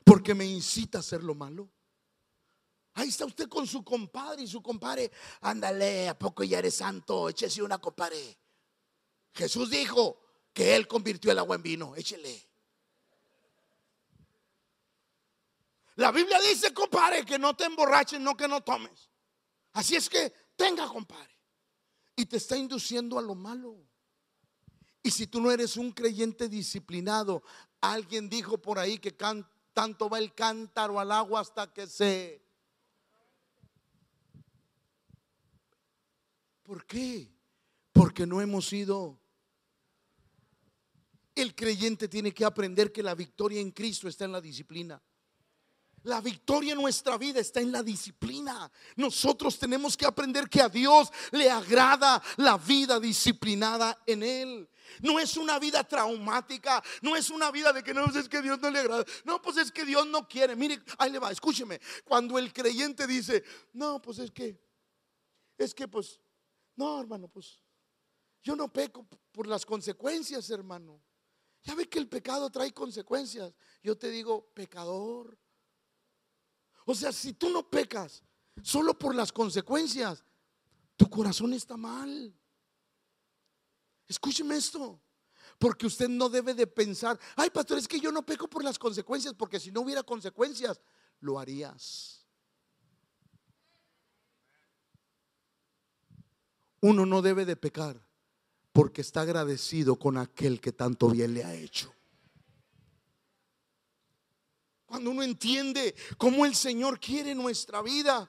Porque 0.03 0.33
me 0.33 0.45
incita 0.45 0.99
a 0.99 1.01
hacer 1.01 1.23
lo 1.23 1.35
malo. 1.35 1.69
Ahí 2.93 3.09
está 3.09 3.25
usted 3.25 3.47
con 3.47 3.65
su 3.65 3.83
compadre 3.83 4.43
y 4.43 4.47
su 4.47 4.61
compadre, 4.61 5.11
ándale, 5.41 6.09
¿a 6.09 6.17
poco 6.17 6.43
ya 6.43 6.59
eres 6.59 6.75
santo? 6.75 7.29
Échese 7.29 7.63
una 7.63 7.77
compadre. 7.77 8.37
Jesús 9.33 9.69
dijo 9.69 10.19
que 10.53 10.75
Él 10.75 10.87
convirtió 10.87 11.31
el 11.31 11.39
agua 11.39 11.55
en 11.55 11.63
vino, 11.63 11.95
échele. 11.95 12.51
La 15.95 16.11
Biblia 16.11 16.39
dice, 16.41 16.73
compadre, 16.73 17.25
que 17.25 17.37
no 17.37 17.55
te 17.55 17.65
emborraches, 17.65 18.19
no 18.19 18.35
que 18.35 18.47
no 18.47 18.61
tomes. 18.61 19.09
Así 19.73 19.95
es 19.95 20.09
que 20.09 20.33
tenga, 20.55 20.87
compadre. 20.87 21.37
Y 22.15 22.25
te 22.25 22.37
está 22.37 22.57
induciendo 22.57 23.17
a 23.17 23.21
lo 23.21 23.35
malo. 23.35 23.77
Y 25.03 25.11
si 25.11 25.27
tú 25.27 25.41
no 25.41 25.51
eres 25.51 25.77
un 25.77 25.91
creyente 25.91 26.49
disciplinado, 26.49 27.43
alguien 27.79 28.29
dijo 28.29 28.57
por 28.57 28.79
ahí 28.79 28.99
que 28.99 29.15
tanto 29.73 30.09
va 30.09 30.19
el 30.19 30.33
cántaro 30.33 30.99
al 30.99 31.11
agua 31.11 31.41
hasta 31.41 31.71
que 31.73 31.87
se 31.87 32.41
¿Por 36.71 36.85
qué? 36.85 37.29
Porque 37.91 38.25
no 38.25 38.39
hemos 38.39 38.69
sido. 38.69 39.19
El 41.35 41.53
creyente 41.53 42.07
tiene 42.07 42.33
que 42.33 42.45
aprender 42.45 42.93
que 42.93 43.03
la 43.03 43.13
victoria 43.13 43.59
en 43.59 43.71
Cristo 43.71 44.07
está 44.07 44.23
en 44.23 44.31
la 44.31 44.39
disciplina. 44.39 45.01
La 46.03 46.19
victoria 46.19 46.73
en 46.73 46.81
nuestra 46.81 47.17
vida 47.17 47.39
está 47.39 47.59
en 47.59 47.71
la 47.71 47.83
disciplina. 47.83 48.71
Nosotros 48.95 49.59
tenemos 49.59 49.95
que 49.95 50.05
aprender 50.05 50.49
que 50.49 50.61
a 50.61 50.69
Dios 50.69 51.11
le 51.31 51.49
agrada 51.49 52.21
la 52.37 52.57
vida 52.57 52.99
disciplinada 52.99 54.01
en 54.05 54.23
Él. 54.23 54.69
No 55.01 55.19
es 55.19 55.37
una 55.37 55.59
vida 55.59 55.83
traumática, 55.83 56.83
no 57.01 57.15
es 57.15 57.29
una 57.29 57.51
vida 57.51 57.71
de 57.71 57.83
que 57.83 57.93
no 57.93 58.05
es 58.05 58.27
que 58.27 58.41
Dios 58.41 58.59
no 58.59 58.69
le 58.69 58.79
agrada. 58.79 59.05
No, 59.25 59.41
pues 59.41 59.57
es 59.57 59.71
que 59.71 59.85
Dios 59.85 60.07
no 60.07 60.27
quiere. 60.27 60.55
Mire, 60.55 60.81
ahí 60.97 61.11
le 61.11 61.19
va, 61.19 61.31
escúcheme. 61.31 61.79
Cuando 62.03 62.37
el 62.39 62.51
creyente 62.51 63.05
dice, 63.05 63.43
no, 63.73 64.01
pues 64.01 64.19
es 64.19 64.31
que, 64.31 64.59
es 65.57 65.73
que 65.73 65.87
pues 65.87 66.19
no, 66.75 66.99
hermano, 66.99 67.27
pues 67.27 67.61
yo 68.41 68.55
no 68.55 68.71
peco 68.73 69.07
por 69.31 69.47
las 69.47 69.65
consecuencias, 69.65 70.49
hermano. 70.49 71.01
Ya 71.63 71.75
ve 71.75 71.87
que 71.87 71.99
el 71.99 72.07
pecado 72.07 72.49
trae 72.49 72.73
consecuencias. 72.73 73.53
Yo 73.83 73.95
te 73.95 74.09
digo, 74.09 74.51
pecador. 74.53 75.37
O 76.85 76.95
sea, 76.95 77.11
si 77.11 77.33
tú 77.33 77.49
no 77.49 77.69
pecas 77.69 78.23
solo 78.61 78.97
por 78.97 79.15
las 79.15 79.31
consecuencias, 79.31 80.23
tu 80.95 81.09
corazón 81.09 81.53
está 81.53 81.77
mal. 81.77 82.33
Escúcheme 84.07 84.55
esto. 84.55 85.01
Porque 85.57 85.85
usted 85.85 86.09
no 86.09 86.27
debe 86.27 86.53
de 86.53 86.65
pensar, 86.65 87.19
ay 87.35 87.49
pastor, 87.49 87.77
es 87.77 87.87
que 87.87 87.99
yo 87.99 88.11
no 88.11 88.25
peco 88.25 88.49
por 88.49 88.63
las 88.63 88.79
consecuencias, 88.79 89.33
porque 89.35 89.59
si 89.59 89.71
no 89.71 89.81
hubiera 89.81 90.01
consecuencias, 90.01 90.81
lo 91.19 91.39
harías. 91.39 92.25
Uno 96.81 97.05
no 97.05 97.21
debe 97.21 97.45
de 97.45 97.55
pecar 97.55 98.03
porque 98.73 99.01
está 99.01 99.21
agradecido 99.21 99.97
con 99.97 100.17
aquel 100.17 100.59
que 100.59 100.71
tanto 100.71 101.09
bien 101.09 101.33
le 101.33 101.43
ha 101.43 101.53
hecho. 101.53 101.93
Cuando 104.91 105.11
uno 105.11 105.23
entiende 105.23 105.95
cómo 106.17 106.45
el 106.45 106.53
Señor 106.53 106.99
quiere 106.99 107.33
nuestra 107.33 107.81
vida, 107.81 108.27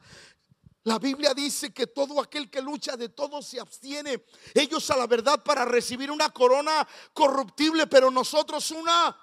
la 0.84 1.00
Biblia 1.00 1.34
dice 1.34 1.74
que 1.74 1.88
todo 1.88 2.20
aquel 2.20 2.48
que 2.50 2.62
lucha 2.62 2.96
de 2.96 3.08
todo 3.08 3.42
se 3.42 3.58
abstiene. 3.58 4.24
Ellos 4.54 4.88
a 4.90 4.96
la 4.96 5.08
verdad 5.08 5.42
para 5.42 5.64
recibir 5.64 6.08
una 6.08 6.30
corona 6.30 6.86
corruptible, 7.12 7.88
pero 7.88 8.12
nosotros 8.12 8.70
una 8.70 9.16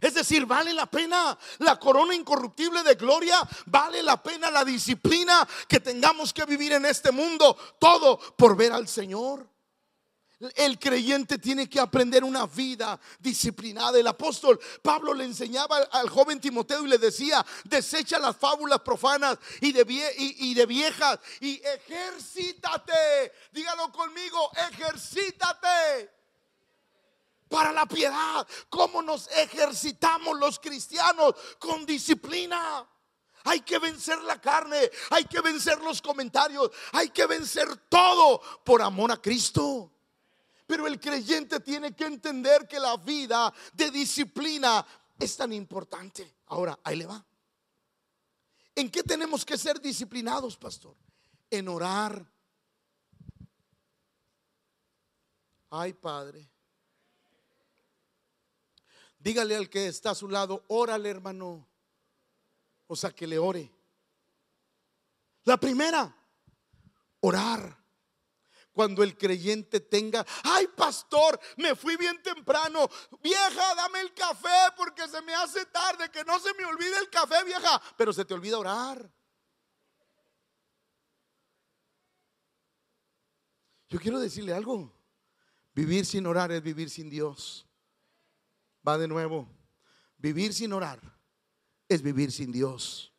es 0.00 0.14
decir, 0.14 0.44
vale 0.44 0.74
la 0.74 0.86
pena 0.86 1.38
la 1.58 1.78
corona 1.78 2.16
incorruptible 2.16 2.82
de 2.82 2.96
gloria, 2.96 3.48
vale 3.66 4.02
la 4.02 4.20
pena 4.20 4.50
la 4.50 4.64
disciplina 4.64 5.46
que 5.68 5.78
tengamos 5.78 6.32
que 6.32 6.44
vivir 6.46 6.72
en 6.72 6.84
este 6.84 7.12
mundo, 7.12 7.56
todo 7.78 8.18
por 8.36 8.56
ver 8.56 8.72
al 8.72 8.88
Señor. 8.88 9.48
El 10.54 10.78
creyente 10.78 11.38
tiene 11.38 11.68
que 11.68 11.80
aprender 11.80 12.22
una 12.22 12.46
vida 12.46 12.98
disciplinada. 13.18 13.98
El 13.98 14.06
apóstol 14.06 14.60
Pablo 14.82 15.12
le 15.12 15.24
enseñaba 15.24 15.78
al 15.90 16.08
joven 16.08 16.40
Timoteo 16.40 16.84
y 16.86 16.88
le 16.88 16.98
decía, 16.98 17.44
desecha 17.64 18.20
las 18.20 18.36
fábulas 18.36 18.80
profanas 18.80 19.36
y 19.60 19.72
de, 19.72 19.82
viejas 20.64 21.18
y 21.40 21.60
ejercítate. 21.64 23.32
Dígalo 23.50 23.90
conmigo, 23.90 24.52
ejercítate 24.70 26.08
para 27.48 27.72
la 27.72 27.86
piedad. 27.86 28.46
¿Cómo 28.70 29.02
nos 29.02 29.26
ejercitamos 29.32 30.38
los 30.38 30.60
cristianos 30.60 31.34
con 31.58 31.84
disciplina? 31.84 32.88
Hay 33.42 33.62
que 33.62 33.80
vencer 33.80 34.20
la 34.20 34.40
carne, 34.40 34.88
hay 35.10 35.24
que 35.24 35.40
vencer 35.40 35.80
los 35.80 36.00
comentarios, 36.00 36.70
hay 36.92 37.08
que 37.10 37.26
vencer 37.26 37.76
todo 37.88 38.40
por 38.62 38.82
amor 38.82 39.10
a 39.10 39.16
Cristo. 39.20 39.97
Pero 40.68 40.86
el 40.86 41.00
creyente 41.00 41.60
tiene 41.60 41.96
que 41.96 42.04
entender 42.04 42.68
que 42.68 42.78
la 42.78 42.98
vida 42.98 43.50
de 43.72 43.90
disciplina 43.90 44.86
es 45.18 45.34
tan 45.34 45.50
importante. 45.54 46.36
Ahora, 46.48 46.78
ahí 46.84 46.96
le 46.96 47.06
va. 47.06 47.24
¿En 48.74 48.90
qué 48.90 49.02
tenemos 49.02 49.46
que 49.46 49.56
ser 49.56 49.80
disciplinados, 49.80 50.58
pastor? 50.58 50.94
En 51.48 51.68
orar. 51.68 52.30
Ay, 55.70 55.94
Padre. 55.94 56.46
Dígale 59.18 59.56
al 59.56 59.70
que 59.70 59.86
está 59.86 60.10
a 60.10 60.14
su 60.14 60.28
lado, 60.28 60.66
órale 60.68 61.08
hermano. 61.08 61.66
O 62.88 62.94
sea, 62.94 63.10
que 63.10 63.26
le 63.26 63.38
ore. 63.38 63.72
La 65.44 65.56
primera, 65.56 66.14
orar. 67.20 67.77
Cuando 68.78 69.02
el 69.02 69.18
creyente 69.18 69.80
tenga, 69.80 70.24
ay 70.44 70.68
pastor, 70.68 71.40
me 71.56 71.74
fui 71.74 71.96
bien 71.96 72.22
temprano. 72.22 72.88
Vieja, 73.20 73.74
dame 73.74 74.02
el 74.02 74.14
café 74.14 74.72
porque 74.76 75.08
se 75.08 75.20
me 75.22 75.34
hace 75.34 75.66
tarde, 75.66 76.08
que 76.12 76.22
no 76.22 76.38
se 76.38 76.54
me 76.54 76.64
olvide 76.64 76.96
el 76.96 77.10
café, 77.10 77.42
vieja. 77.42 77.82
Pero 77.96 78.12
se 78.12 78.24
te 78.24 78.34
olvida 78.34 78.56
orar. 78.56 79.12
Yo 83.88 83.98
quiero 83.98 84.20
decirle 84.20 84.54
algo. 84.54 84.96
Vivir 85.74 86.06
sin 86.06 86.24
orar 86.28 86.52
es 86.52 86.62
vivir 86.62 86.88
sin 86.88 87.10
Dios. 87.10 87.66
Va 88.86 88.96
de 88.96 89.08
nuevo. 89.08 89.48
Vivir 90.18 90.54
sin 90.54 90.72
orar 90.72 91.00
es 91.88 92.00
vivir 92.00 92.30
sin 92.30 92.52
Dios. 92.52 93.12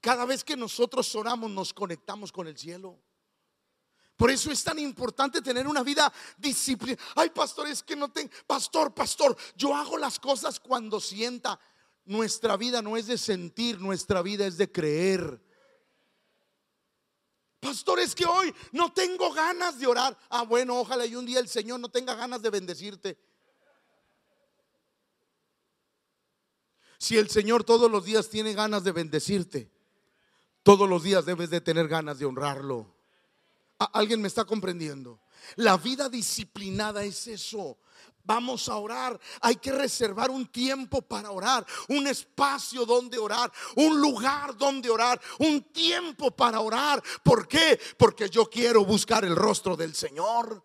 Cada 0.00 0.24
vez 0.24 0.42
que 0.42 0.56
nosotros 0.56 1.14
oramos 1.14 1.50
nos 1.50 1.74
conectamos 1.74 2.32
con 2.32 2.46
el 2.46 2.56
cielo. 2.56 3.04
Por 4.16 4.30
eso 4.30 4.50
es 4.52 4.62
tan 4.62 4.78
importante 4.78 5.42
tener 5.42 5.66
una 5.66 5.82
vida 5.82 6.12
disciplinada. 6.38 7.02
Ay, 7.16 7.30
pastor, 7.30 7.66
es 7.66 7.82
que 7.82 7.96
no 7.96 8.12
tengo. 8.12 8.30
Pastor, 8.46 8.94
pastor, 8.94 9.36
yo 9.56 9.74
hago 9.74 9.98
las 9.98 10.20
cosas 10.20 10.60
cuando 10.60 11.00
sienta. 11.00 11.58
Nuestra 12.04 12.56
vida 12.56 12.80
no 12.80 12.96
es 12.96 13.06
de 13.06 13.18
sentir, 13.18 13.80
nuestra 13.80 14.22
vida 14.22 14.46
es 14.46 14.56
de 14.56 14.70
creer. 14.70 15.42
Pastor, 17.58 17.98
es 17.98 18.14
que 18.14 18.26
hoy 18.26 18.54
no 18.72 18.92
tengo 18.92 19.32
ganas 19.32 19.80
de 19.80 19.86
orar. 19.86 20.16
Ah, 20.28 20.42
bueno, 20.42 20.78
ojalá 20.78 21.06
y 21.06 21.16
un 21.16 21.24
día 21.24 21.40
el 21.40 21.48
Señor 21.48 21.80
no 21.80 21.88
tenga 21.88 22.14
ganas 22.14 22.42
de 22.42 22.50
bendecirte. 22.50 23.18
Si 26.98 27.18
el 27.18 27.30
Señor 27.30 27.64
todos 27.64 27.90
los 27.90 28.04
días 28.04 28.28
tiene 28.28 28.52
ganas 28.52 28.84
de 28.84 28.92
bendecirte, 28.92 29.72
todos 30.62 30.88
los 30.88 31.02
días 31.02 31.24
debes 31.24 31.50
de 31.50 31.60
tener 31.60 31.88
ganas 31.88 32.18
de 32.18 32.26
honrarlo. 32.26 32.93
¿Alguien 33.92 34.20
me 34.20 34.28
está 34.28 34.44
comprendiendo? 34.44 35.20
La 35.56 35.76
vida 35.76 36.08
disciplinada 36.08 37.04
es 37.04 37.26
eso. 37.26 37.78
Vamos 38.24 38.68
a 38.68 38.76
orar. 38.76 39.20
Hay 39.42 39.56
que 39.56 39.70
reservar 39.70 40.30
un 40.30 40.46
tiempo 40.46 41.02
para 41.02 41.30
orar, 41.30 41.66
un 41.88 42.06
espacio 42.06 42.86
donde 42.86 43.18
orar, 43.18 43.52
un 43.76 44.00
lugar 44.00 44.56
donde 44.56 44.88
orar, 44.88 45.20
un 45.38 45.62
tiempo 45.64 46.30
para 46.30 46.60
orar. 46.60 47.02
¿Por 47.22 47.46
qué? 47.46 47.78
Porque 47.98 48.30
yo 48.30 48.48
quiero 48.48 48.84
buscar 48.84 49.24
el 49.24 49.36
rostro 49.36 49.76
del 49.76 49.94
Señor. 49.94 50.64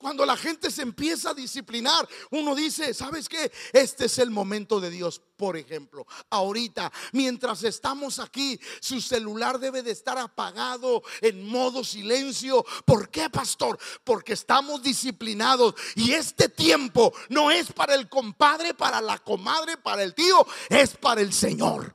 Cuando 0.00 0.24
la 0.24 0.34
gente 0.34 0.70
se 0.70 0.80
empieza 0.80 1.28
a 1.28 1.34
disciplinar, 1.34 2.08
uno 2.30 2.54
dice, 2.54 2.94
¿sabes 2.94 3.28
qué? 3.28 3.52
Este 3.70 4.06
es 4.06 4.18
el 4.18 4.30
momento 4.30 4.80
de 4.80 4.88
Dios. 4.88 5.20
Por 5.36 5.58
ejemplo, 5.58 6.06
ahorita, 6.30 6.90
mientras 7.12 7.64
estamos 7.64 8.18
aquí, 8.18 8.58
su 8.80 9.02
celular 9.02 9.58
debe 9.58 9.82
de 9.82 9.90
estar 9.90 10.16
apagado 10.16 11.02
en 11.20 11.46
modo 11.46 11.84
silencio. 11.84 12.64
¿Por 12.86 13.10
qué, 13.10 13.28
pastor? 13.28 13.78
Porque 14.02 14.32
estamos 14.32 14.82
disciplinados 14.82 15.74
y 15.94 16.12
este 16.12 16.48
tiempo 16.48 17.12
no 17.28 17.50
es 17.50 17.70
para 17.70 17.94
el 17.94 18.08
compadre, 18.08 18.72
para 18.72 19.02
la 19.02 19.18
comadre, 19.18 19.76
para 19.76 20.02
el 20.02 20.14
tío, 20.14 20.46
es 20.70 20.96
para 20.96 21.20
el 21.20 21.34
Señor. 21.34 21.94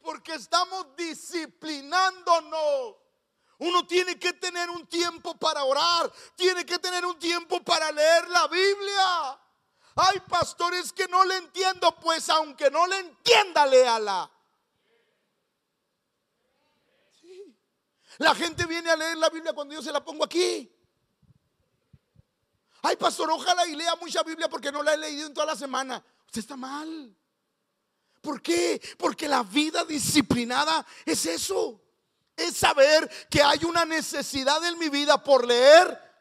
Porque 0.00 0.34
estamos 0.34 0.86
disciplinándonos. 0.96 3.01
Uno 3.62 3.86
tiene 3.86 4.18
que 4.18 4.32
tener 4.32 4.68
un 4.70 4.88
tiempo 4.88 5.36
para 5.36 5.62
orar, 5.62 6.12
tiene 6.34 6.66
que 6.66 6.80
tener 6.80 7.06
un 7.06 7.16
tiempo 7.16 7.62
para 7.62 7.92
leer 7.92 8.28
la 8.28 8.48
Biblia. 8.48 9.40
Hay 9.94 10.18
pastores 10.28 10.92
que 10.92 11.06
no 11.06 11.24
le 11.24 11.36
entiendo, 11.36 11.94
pues 12.00 12.28
aunque 12.28 12.72
no 12.72 12.88
le 12.88 12.98
entienda, 12.98 13.64
léala. 13.64 14.28
La 18.18 18.34
gente 18.34 18.66
viene 18.66 18.90
a 18.90 18.96
leer 18.96 19.18
la 19.18 19.30
Biblia 19.30 19.52
cuando 19.52 19.74
yo 19.74 19.82
se 19.82 19.92
la 19.92 20.04
pongo 20.04 20.24
aquí. 20.24 20.68
Ay, 22.82 22.96
pastor, 22.96 23.30
ojalá 23.30 23.64
y 23.68 23.76
lea 23.76 23.94
mucha 23.94 24.24
Biblia 24.24 24.48
porque 24.48 24.72
no 24.72 24.82
la 24.82 24.94
he 24.94 24.98
leído 24.98 25.28
en 25.28 25.34
toda 25.34 25.46
la 25.46 25.56
semana. 25.56 26.04
Usted 26.26 26.40
está 26.40 26.56
mal. 26.56 27.16
¿Por 28.20 28.42
qué? 28.42 28.82
Porque 28.98 29.28
la 29.28 29.44
vida 29.44 29.84
disciplinada 29.84 30.84
es 31.06 31.26
eso 31.26 31.81
es 32.44 32.56
saber 32.56 33.10
que 33.30 33.42
hay 33.42 33.64
una 33.64 33.84
necesidad 33.84 34.64
en 34.64 34.78
mi 34.78 34.88
vida 34.88 35.22
por 35.22 35.46
leer 35.46 36.12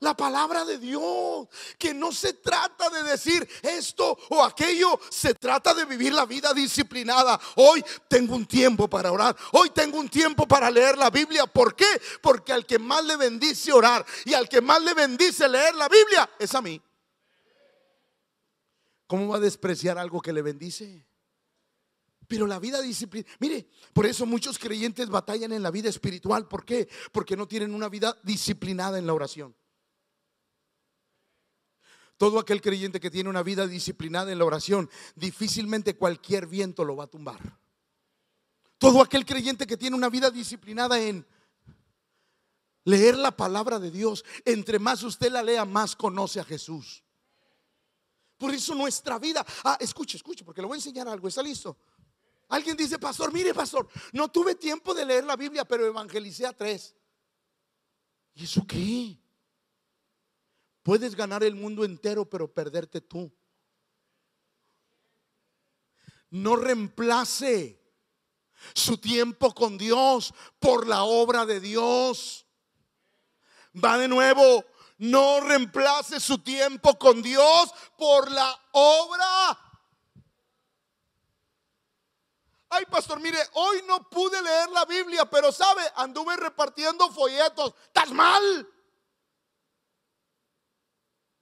la 0.00 0.16
palabra 0.16 0.64
de 0.64 0.78
Dios, 0.78 1.48
que 1.76 1.92
no 1.92 2.12
se 2.12 2.34
trata 2.34 2.88
de 2.90 3.02
decir 3.02 3.48
esto 3.62 4.16
o 4.30 4.44
aquello, 4.44 4.98
se 5.10 5.34
trata 5.34 5.74
de 5.74 5.84
vivir 5.84 6.12
la 6.12 6.24
vida 6.24 6.54
disciplinada. 6.54 7.38
Hoy 7.56 7.84
tengo 8.06 8.36
un 8.36 8.46
tiempo 8.46 8.88
para 8.88 9.10
orar, 9.10 9.36
hoy 9.52 9.70
tengo 9.70 9.98
un 9.98 10.08
tiempo 10.08 10.46
para 10.46 10.70
leer 10.70 10.96
la 10.96 11.10
Biblia. 11.10 11.46
¿Por 11.46 11.74
qué? 11.74 12.00
Porque 12.22 12.52
al 12.52 12.64
que 12.64 12.78
más 12.78 13.04
le 13.04 13.16
bendice 13.16 13.72
orar 13.72 14.04
y 14.24 14.34
al 14.34 14.48
que 14.48 14.60
más 14.60 14.82
le 14.82 14.94
bendice 14.94 15.48
leer 15.48 15.74
la 15.74 15.88
Biblia 15.88 16.30
es 16.38 16.54
a 16.54 16.62
mí. 16.62 16.80
¿Cómo 19.06 19.28
va 19.28 19.38
a 19.38 19.40
despreciar 19.40 19.98
algo 19.98 20.20
que 20.20 20.32
le 20.32 20.42
bendice? 20.42 21.07
Pero 22.28 22.46
la 22.46 22.58
vida 22.58 22.82
disciplina, 22.82 23.26
mire, 23.40 23.66
por 23.94 24.04
eso 24.04 24.26
muchos 24.26 24.58
creyentes 24.58 25.08
batallan 25.08 25.50
en 25.52 25.62
la 25.62 25.70
vida 25.70 25.88
espiritual. 25.88 26.46
¿Por 26.46 26.64
qué? 26.64 26.86
Porque 27.10 27.36
no 27.36 27.48
tienen 27.48 27.74
una 27.74 27.88
vida 27.88 28.18
disciplinada 28.22 28.98
en 28.98 29.06
la 29.06 29.14
oración. 29.14 29.56
Todo 32.18 32.38
aquel 32.38 32.60
creyente 32.60 33.00
que 33.00 33.10
tiene 33.10 33.30
una 33.30 33.42
vida 33.42 33.66
disciplinada 33.66 34.30
en 34.30 34.38
la 34.38 34.44
oración, 34.44 34.90
difícilmente 35.14 35.96
cualquier 35.96 36.46
viento 36.46 36.84
lo 36.84 36.96
va 36.96 37.04
a 37.04 37.08
tumbar. 37.08 37.58
Todo 38.76 39.00
aquel 39.00 39.24
creyente 39.24 39.66
que 39.66 39.78
tiene 39.78 39.96
una 39.96 40.10
vida 40.10 40.30
disciplinada 40.30 41.00
en 41.00 41.26
leer 42.84 43.16
la 43.16 43.34
palabra 43.36 43.78
de 43.78 43.90
Dios, 43.90 44.24
entre 44.44 44.78
más 44.78 45.02
usted 45.02 45.32
la 45.32 45.42
lea, 45.42 45.64
más 45.64 45.96
conoce 45.96 46.40
a 46.40 46.44
Jesús. 46.44 47.02
Por 48.36 48.52
eso 48.52 48.74
nuestra 48.74 49.18
vida, 49.18 49.44
ah, 49.64 49.78
escuche, 49.80 50.16
escuche, 50.16 50.44
porque 50.44 50.60
le 50.60 50.66
voy 50.66 50.76
a 50.76 50.78
enseñar 50.78 51.08
algo, 51.08 51.26
¿está 51.28 51.42
listo? 51.42 51.76
Alguien 52.48 52.76
dice, 52.76 52.98
pastor, 52.98 53.32
mire, 53.32 53.52
pastor, 53.52 53.86
no 54.12 54.28
tuve 54.28 54.54
tiempo 54.54 54.94
de 54.94 55.04
leer 55.04 55.24
la 55.24 55.36
Biblia, 55.36 55.66
pero 55.66 55.86
evangelicé 55.86 56.46
a 56.46 56.52
tres. 56.52 56.94
¿Y 58.34 58.44
eso 58.44 58.66
qué? 58.66 59.18
Puedes 60.82 61.14
ganar 61.14 61.44
el 61.44 61.54
mundo 61.54 61.84
entero, 61.84 62.28
pero 62.28 62.52
perderte 62.52 63.02
tú. 63.02 63.30
No 66.30 66.56
reemplace 66.56 67.78
su 68.74 68.96
tiempo 68.96 69.54
con 69.54 69.76
Dios 69.76 70.32
por 70.58 70.86
la 70.86 71.04
obra 71.04 71.44
de 71.44 71.60
Dios. 71.60 72.46
Va 73.84 73.98
de 73.98 74.08
nuevo, 74.08 74.64
no 74.96 75.40
reemplace 75.40 76.18
su 76.18 76.38
tiempo 76.38 76.98
con 76.98 77.20
Dios 77.20 77.74
por 77.98 78.30
la 78.30 78.58
obra 78.72 79.67
Ay, 82.70 82.84
pastor, 82.86 83.18
mire, 83.20 83.38
hoy 83.54 83.82
no 83.86 84.08
pude 84.10 84.40
leer 84.42 84.68
la 84.70 84.84
Biblia, 84.84 85.24
pero 85.24 85.50
sabe, 85.50 85.82
anduve 85.96 86.36
repartiendo 86.36 87.10
folletos. 87.10 87.72
¿Estás 87.86 88.10
mal? 88.10 88.68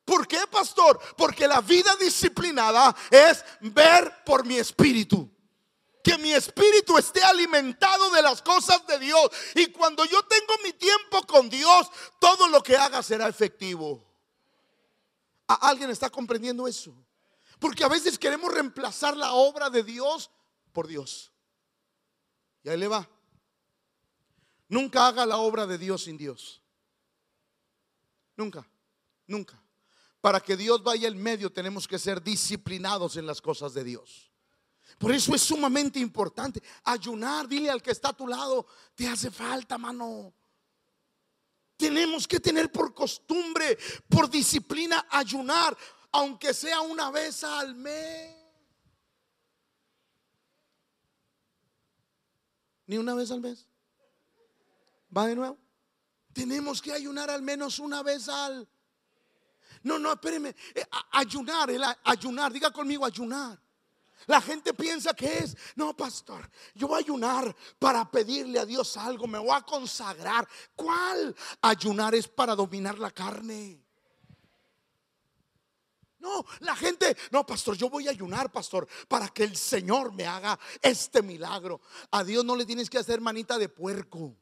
¿Por 0.04 0.28
qué, 0.28 0.46
pastor? 0.46 1.00
Porque 1.16 1.48
la 1.48 1.60
vida 1.60 1.96
disciplinada 1.96 2.94
es 3.10 3.44
ver 3.60 4.22
por 4.24 4.44
mi 4.44 4.56
espíritu. 4.56 5.28
Que 6.02 6.16
mi 6.18 6.32
espíritu 6.32 6.96
esté 6.96 7.24
alimentado 7.24 8.08
de 8.10 8.22
las 8.22 8.40
cosas 8.40 8.86
de 8.86 9.00
Dios. 9.00 9.28
Y 9.56 9.72
cuando 9.72 10.04
yo 10.04 10.22
tengo 10.22 10.54
mi 10.62 10.72
tiempo 10.74 11.26
con 11.26 11.50
Dios, 11.50 11.90
todo 12.20 12.46
lo 12.46 12.62
que 12.62 12.76
haga 12.76 13.02
será 13.02 13.26
efectivo. 13.26 14.00
¿Alguien 15.48 15.90
está 15.90 16.08
comprendiendo 16.08 16.68
eso? 16.68 16.94
Porque 17.58 17.82
a 17.82 17.88
veces 17.88 18.16
queremos 18.16 18.54
reemplazar 18.54 19.16
la 19.16 19.32
obra 19.32 19.70
de 19.70 19.82
Dios 19.82 20.30
por 20.76 20.86
Dios. 20.86 21.32
Y 22.62 22.68
ahí 22.68 22.76
le 22.76 22.86
va. 22.86 23.08
Nunca 24.68 25.06
haga 25.06 25.24
la 25.24 25.38
obra 25.38 25.66
de 25.66 25.78
Dios 25.78 26.02
sin 26.02 26.18
Dios. 26.18 26.60
Nunca, 28.36 28.68
nunca. 29.26 29.58
Para 30.20 30.38
que 30.38 30.54
Dios 30.54 30.82
vaya 30.82 31.08
en 31.08 31.16
medio 31.16 31.50
tenemos 31.50 31.88
que 31.88 31.98
ser 31.98 32.22
disciplinados 32.22 33.16
en 33.16 33.24
las 33.24 33.40
cosas 33.40 33.72
de 33.72 33.84
Dios. 33.84 34.30
Por 34.98 35.12
eso 35.12 35.34
es 35.34 35.40
sumamente 35.40 35.98
importante 35.98 36.62
ayunar. 36.84 37.48
Dile 37.48 37.70
al 37.70 37.82
que 37.82 37.92
está 37.92 38.10
a 38.10 38.16
tu 38.16 38.26
lado, 38.26 38.66
te 38.94 39.08
hace 39.08 39.30
falta, 39.30 39.78
mano. 39.78 40.34
Tenemos 41.78 42.28
que 42.28 42.38
tener 42.38 42.70
por 42.70 42.92
costumbre, 42.92 43.78
por 44.10 44.28
disciplina, 44.28 45.06
ayunar, 45.08 45.74
aunque 46.12 46.52
sea 46.52 46.82
una 46.82 47.10
vez 47.10 47.44
al 47.44 47.74
mes. 47.74 48.35
Ni 52.86 52.98
una 52.98 53.14
vez 53.14 53.30
al 53.30 53.40
mes. 53.40 53.66
¿Va 55.16 55.26
de 55.26 55.36
nuevo? 55.36 55.58
Tenemos 56.32 56.82
que 56.82 56.92
ayunar 56.92 57.30
al 57.30 57.42
menos 57.42 57.78
una 57.78 58.02
vez 58.02 58.28
al. 58.28 58.68
No, 59.82 59.98
no, 59.98 60.12
espéreme. 60.12 60.54
Eh, 60.74 60.84
ayunar, 61.12 61.70
el 61.70 61.82
ayunar, 62.04 62.52
diga 62.52 62.70
conmigo 62.70 63.04
ayunar. 63.04 63.58
La 64.26 64.40
gente 64.40 64.74
piensa 64.74 65.14
que 65.14 65.38
es, 65.38 65.56
no, 65.76 65.96
pastor, 65.96 66.50
yo 66.74 66.88
voy 66.88 66.96
a 66.96 67.04
ayunar 67.04 67.54
para 67.78 68.10
pedirle 68.10 68.58
a 68.58 68.66
Dios 68.66 68.96
algo, 68.96 69.26
me 69.26 69.38
voy 69.38 69.52
a 69.52 69.60
consagrar. 69.62 70.48
¿Cuál? 70.74 71.34
Ayunar 71.62 72.14
es 72.14 72.26
para 72.26 72.56
dominar 72.56 72.98
la 72.98 73.10
carne. 73.10 73.85
No, 76.26 76.44
la 76.58 76.74
gente, 76.74 77.16
no, 77.30 77.46
pastor, 77.46 77.76
yo 77.76 77.88
voy 77.88 78.08
a 78.08 78.10
ayunar, 78.10 78.50
pastor, 78.50 78.88
para 79.06 79.28
que 79.28 79.44
el 79.44 79.56
Señor 79.56 80.12
me 80.12 80.26
haga 80.26 80.58
este 80.82 81.22
milagro. 81.22 81.80
A 82.10 82.24
Dios 82.24 82.44
no 82.44 82.56
le 82.56 82.66
tienes 82.66 82.90
que 82.90 82.98
hacer 82.98 83.20
manita 83.20 83.58
de 83.58 83.68
puerco. 83.68 84.36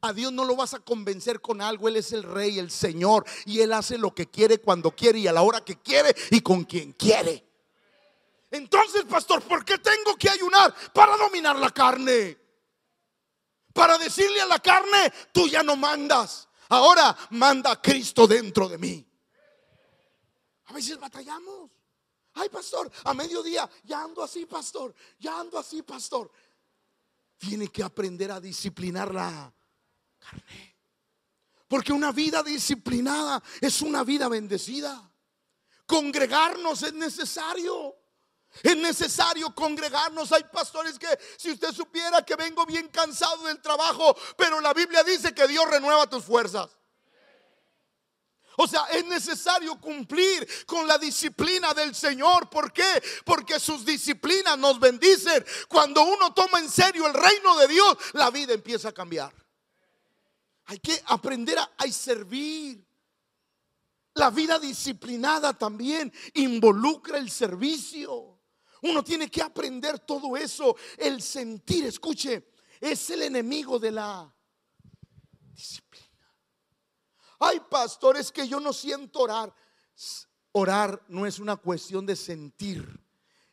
A 0.00 0.12
Dios 0.12 0.32
no 0.32 0.44
lo 0.44 0.56
vas 0.56 0.74
a 0.74 0.80
convencer 0.80 1.40
con 1.40 1.62
algo. 1.62 1.86
Él 1.86 1.94
es 1.94 2.10
el 2.10 2.24
rey, 2.24 2.58
el 2.58 2.72
Señor. 2.72 3.24
Y 3.44 3.60
Él 3.60 3.72
hace 3.72 3.98
lo 3.98 4.12
que 4.12 4.26
quiere, 4.26 4.58
cuando 4.58 4.90
quiere 4.90 5.20
y 5.20 5.28
a 5.28 5.32
la 5.32 5.42
hora 5.42 5.60
que 5.60 5.76
quiere 5.76 6.12
y 6.32 6.40
con 6.40 6.64
quien 6.64 6.92
quiere. 6.92 7.46
Entonces, 8.50 9.04
pastor, 9.04 9.42
¿por 9.42 9.64
qué 9.64 9.78
tengo 9.78 10.16
que 10.16 10.28
ayunar? 10.28 10.74
Para 10.92 11.16
dominar 11.16 11.54
la 11.54 11.70
carne. 11.70 12.36
Para 13.72 13.96
decirle 13.96 14.40
a 14.40 14.46
la 14.46 14.58
carne, 14.58 15.12
tú 15.30 15.46
ya 15.46 15.62
no 15.62 15.76
mandas. 15.76 16.48
Ahora 16.68 17.16
manda 17.30 17.72
a 17.72 17.80
Cristo 17.80 18.26
dentro 18.26 18.68
de 18.68 18.78
mí. 18.78 19.06
A 20.66 20.72
veces 20.72 20.98
batallamos. 20.98 21.70
Ay, 22.34 22.48
pastor, 22.50 22.90
a 23.04 23.14
mediodía 23.14 23.68
ya 23.84 24.02
ando 24.02 24.22
así, 24.22 24.44
pastor. 24.46 24.94
Ya 25.18 25.40
ando 25.40 25.58
así, 25.58 25.82
pastor. 25.82 26.30
Tiene 27.38 27.68
que 27.68 27.82
aprender 27.82 28.30
a 28.30 28.40
disciplinar 28.40 29.12
la 29.14 29.52
carne. 30.18 30.76
Porque 31.68 31.92
una 31.92 32.12
vida 32.12 32.42
disciplinada 32.42 33.42
es 33.60 33.82
una 33.82 34.04
vida 34.04 34.28
bendecida. 34.28 35.10
Congregarnos 35.86 36.82
es 36.82 36.92
necesario. 36.92 37.96
Es 38.62 38.76
necesario 38.76 39.54
congregarnos. 39.54 40.32
Hay 40.32 40.44
pastores 40.44 40.98
que 40.98 41.08
si 41.36 41.52
usted 41.52 41.72
supiera 41.72 42.22
que 42.22 42.36
vengo 42.36 42.64
bien 42.66 42.88
cansado 42.88 43.44
del 43.44 43.60
trabajo, 43.60 44.16
pero 44.36 44.60
la 44.60 44.72
Biblia 44.72 45.02
dice 45.04 45.34
que 45.34 45.46
Dios 45.46 45.68
renueva 45.70 46.08
tus 46.08 46.24
fuerzas. 46.24 46.70
O 48.58 48.66
sea, 48.66 48.84
es 48.86 49.04
necesario 49.04 49.78
cumplir 49.78 50.48
con 50.66 50.86
la 50.86 50.96
disciplina 50.96 51.74
del 51.74 51.94
Señor. 51.94 52.48
¿Por 52.48 52.72
qué? 52.72 53.02
Porque 53.24 53.60
sus 53.60 53.84
disciplinas 53.84 54.58
nos 54.58 54.80
bendicen. 54.80 55.44
Cuando 55.68 56.02
uno 56.02 56.32
toma 56.32 56.58
en 56.58 56.70
serio 56.70 57.06
el 57.06 57.14
reino 57.14 57.56
de 57.58 57.68
Dios, 57.68 57.96
la 58.14 58.30
vida 58.30 58.54
empieza 58.54 58.88
a 58.88 58.92
cambiar. 58.92 59.32
Hay 60.66 60.78
que 60.78 61.00
aprender 61.06 61.58
a, 61.58 61.70
servir. 61.92 62.84
La 64.14 64.30
vida 64.30 64.58
disciplinada 64.58 65.52
también 65.52 66.10
involucra 66.32 67.18
el 67.18 67.30
servicio. 67.30 68.35
Uno 68.82 69.02
tiene 69.02 69.30
que 69.30 69.42
aprender 69.42 69.98
todo 70.00 70.36
eso. 70.36 70.76
El 70.96 71.22
sentir, 71.22 71.84
escuche, 71.86 72.52
es 72.80 73.10
el 73.10 73.22
enemigo 73.22 73.78
de 73.78 73.92
la 73.92 74.34
disciplina. 75.52 76.06
Hay 77.38 77.60
pastores 77.60 78.32
que 78.32 78.46
yo 78.48 78.60
no 78.60 78.72
siento 78.72 79.20
orar. 79.20 79.54
Orar 80.52 81.04
no 81.08 81.26
es 81.26 81.38
una 81.38 81.56
cuestión 81.56 82.06
de 82.06 82.16
sentir, 82.16 83.00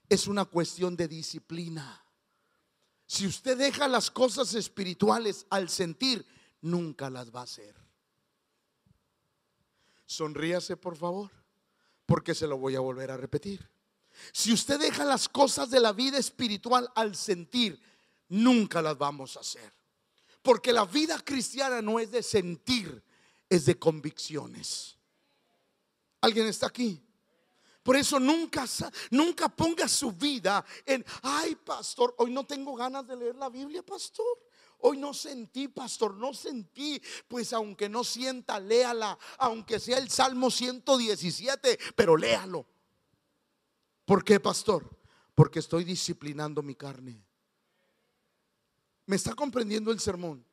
es 0.07 0.27
una 0.27 0.45
cuestión 0.45 0.95
de 0.95 1.07
disciplina. 1.07 2.01
Si 3.05 3.27
usted 3.27 3.57
deja 3.57 3.87
las 3.87 4.09
cosas 4.09 4.53
espirituales 4.53 5.45
al 5.49 5.69
sentir, 5.69 6.25
nunca 6.61 7.09
las 7.09 7.29
va 7.29 7.41
a 7.41 7.43
hacer. 7.43 7.75
Sonríase, 10.05 10.77
por 10.77 10.95
favor, 10.95 11.31
porque 12.05 12.33
se 12.33 12.47
lo 12.47 12.57
voy 12.57 12.75
a 12.75 12.79
volver 12.79 13.11
a 13.11 13.17
repetir. 13.17 13.72
Si 14.31 14.53
usted 14.53 14.79
deja 14.79 15.03
las 15.05 15.27
cosas 15.29 15.69
de 15.69 15.79
la 15.79 15.93
vida 15.93 16.17
espiritual 16.17 16.89
al 16.95 17.15
sentir, 17.15 17.81
nunca 18.29 18.81
las 18.81 18.97
vamos 18.97 19.37
a 19.37 19.41
hacer. 19.41 19.71
Porque 20.41 20.73
la 20.73 20.85
vida 20.85 21.19
cristiana 21.19 21.81
no 21.81 21.99
es 21.99 22.11
de 22.11 22.21
sentir, 22.23 23.03
es 23.49 23.65
de 23.65 23.77
convicciones. 23.79 24.97
¿Alguien 26.21 26.47
está 26.47 26.67
aquí? 26.67 27.01
Por 27.83 27.97
eso 27.97 28.19
nunca, 28.19 28.65
nunca 29.11 29.49
ponga 29.49 29.87
su 29.89 30.13
vida 30.13 30.63
en, 30.85 31.05
ay 31.21 31.55
pastor, 31.55 32.15
hoy 32.17 32.31
no 32.31 32.45
tengo 32.45 32.75
ganas 32.75 33.05
de 33.05 33.17
leer 33.17 33.35
la 33.35 33.49
Biblia, 33.49 33.83
pastor. 33.83 34.25
Hoy 34.85 34.97
no 34.97 35.13
sentí, 35.13 35.69
pastor, 35.69 36.15
no 36.15 36.33
sentí. 36.33 37.01
Pues 37.27 37.53
aunque 37.53 37.87
no 37.87 38.03
sienta, 38.03 38.59
léala. 38.59 39.17
Aunque 39.37 39.79
sea 39.79 39.97
el 39.97 40.09
Salmo 40.09 40.51
117, 40.51 41.79
pero 41.95 42.17
léalo. 42.17 42.65
¿Por 44.05 44.23
qué, 44.23 44.39
pastor? 44.39 44.89
Porque 45.35 45.59
estoy 45.59 45.83
disciplinando 45.83 46.61
mi 46.61 46.75
carne. 46.75 47.23
¿Me 49.05 49.15
está 49.15 49.33
comprendiendo 49.33 49.91
el 49.91 49.99
sermón? 49.99 50.45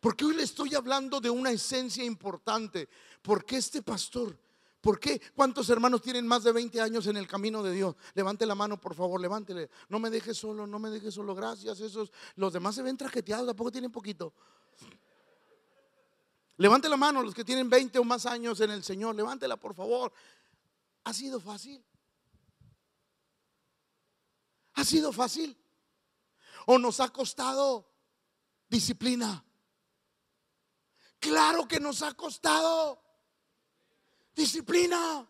Porque 0.00 0.24
hoy 0.24 0.34
le 0.34 0.42
estoy 0.42 0.74
hablando 0.74 1.20
de 1.20 1.30
una 1.30 1.50
esencia 1.50 2.04
importante. 2.04 2.88
Porque 3.22 3.56
este 3.56 3.82
pastor, 3.82 4.36
¿por 4.80 4.98
qué? 4.98 5.20
¿Cuántos 5.34 5.70
hermanos 5.70 6.02
tienen 6.02 6.26
más 6.26 6.42
de 6.44 6.52
20 6.52 6.80
años 6.80 7.06
en 7.06 7.16
el 7.16 7.26
camino 7.26 7.62
de 7.62 7.72
Dios? 7.72 7.94
Levante 8.14 8.44
la 8.44 8.54
mano, 8.54 8.80
por 8.80 8.94
favor, 8.94 9.20
levántele. 9.20 9.70
No 9.88 9.98
me 9.98 10.10
deje 10.10 10.34
solo, 10.34 10.66
no 10.66 10.78
me 10.78 10.90
deje 10.90 11.10
solo. 11.10 11.34
Gracias. 11.34 11.80
Esos, 11.80 12.12
los 12.36 12.52
demás 12.52 12.74
se 12.74 12.82
ven 12.82 12.96
trajeteados, 12.96 13.46
tampoco 13.46 13.70
tienen 13.70 13.92
poquito. 13.92 14.32
Levante 16.56 16.88
la 16.88 16.96
mano 16.96 17.22
los 17.22 17.34
que 17.34 17.44
tienen 17.44 17.68
20 17.70 17.98
o 17.98 18.04
más 18.04 18.26
años 18.26 18.60
en 18.60 18.70
el 18.70 18.82
Señor. 18.82 19.14
Levántela, 19.14 19.56
por 19.56 19.74
favor. 19.74 20.12
¿Ha 21.04 21.12
sido 21.12 21.40
fácil? 21.40 21.82
¿Ha 24.82 24.84
sido 24.84 25.12
fácil? 25.12 25.56
¿O 26.66 26.76
nos 26.76 26.98
ha 26.98 27.08
costado 27.08 27.88
disciplina? 28.68 29.44
Claro 31.20 31.68
que 31.68 31.78
nos 31.78 32.02
ha 32.02 32.12
costado 32.14 33.00
disciplina. 34.34 35.24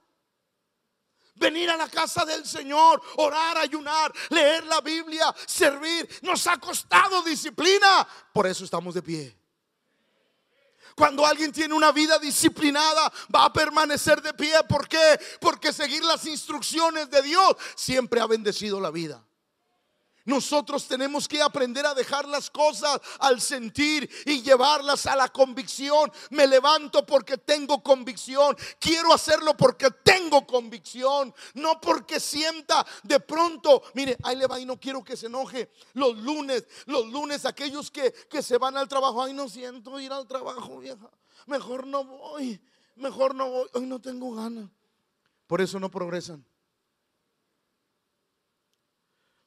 Venir 1.34 1.68
a 1.68 1.76
la 1.76 1.86
casa 1.90 2.24
del 2.24 2.46
Señor, 2.46 3.02
orar, 3.18 3.58
ayunar, 3.58 4.10
leer 4.30 4.64
la 4.64 4.80
Biblia, 4.80 5.34
servir, 5.46 6.08
nos 6.22 6.46
ha 6.46 6.56
costado 6.56 7.22
disciplina. 7.22 8.08
Por 8.32 8.46
eso 8.46 8.64
estamos 8.64 8.94
de 8.94 9.02
pie. 9.02 9.38
Cuando 10.96 11.26
alguien 11.26 11.52
tiene 11.52 11.74
una 11.74 11.92
vida 11.92 12.18
disciplinada, 12.18 13.12
va 13.34 13.44
a 13.44 13.52
permanecer 13.52 14.22
de 14.22 14.32
pie. 14.32 14.64
¿Por 14.66 14.88
qué? 14.88 15.20
Porque 15.42 15.74
seguir 15.74 16.02
las 16.04 16.24
instrucciones 16.24 17.10
de 17.10 17.20
Dios 17.20 17.54
siempre 17.76 18.18
ha 18.18 18.26
bendecido 18.26 18.80
la 18.80 18.90
vida. 18.90 19.22
Nosotros 20.24 20.87
tenemos 20.87 21.26
que 21.26 21.42
aprender 21.42 21.85
a 21.85 21.94
dejar 21.94 22.28
las 22.28 22.50
cosas 22.50 23.00
al 23.18 23.40
sentir 23.40 24.08
y 24.24 24.42
llevarlas 24.42 25.06
a 25.06 25.16
la 25.16 25.28
convicción. 25.28 26.11
Me 26.30 26.46
levanto 26.46 27.04
porque 27.04 27.38
tengo 27.38 27.82
convicción. 27.82 28.56
Quiero 28.78 29.12
hacerlo 29.12 29.56
porque 29.56 29.90
tengo 30.04 30.46
convicción. 30.46 31.35
No 31.54 31.80
porque 31.80 32.20
sienta 32.20 32.87
de 33.02 33.20
pronto, 33.20 33.82
mire, 33.94 34.16
ahí 34.22 34.37
le 34.37 34.46
va 34.46 34.61
y 34.61 34.66
no 34.66 34.78
quiero 34.78 35.02
que 35.02 35.16
se 35.16 35.26
enoje. 35.26 35.70
Los 35.94 36.16
lunes, 36.18 36.66
los 36.87 37.06
lunes, 37.06 37.44
aquellos 37.44 37.90
que, 37.90 38.12
que 38.12 38.42
se 38.42 38.58
van 38.58 38.76
al 38.76 38.88
trabajo, 38.88 39.22
ay, 39.22 39.32
no 39.32 39.48
siento 39.48 39.98
ir 39.98 40.12
al 40.12 40.26
trabajo, 40.26 40.78
vieja. 40.78 41.11
Mejor 41.46 41.87
no 41.87 42.04
voy, 42.04 42.61
mejor 42.96 43.35
no 43.35 43.50
voy. 43.50 43.68
Hoy 43.72 43.87
no 43.87 44.00
tengo 44.00 44.35
ganas. 44.35 44.68
Por 45.46 45.61
eso 45.61 45.80
no 45.80 45.90
progresan 45.90 46.44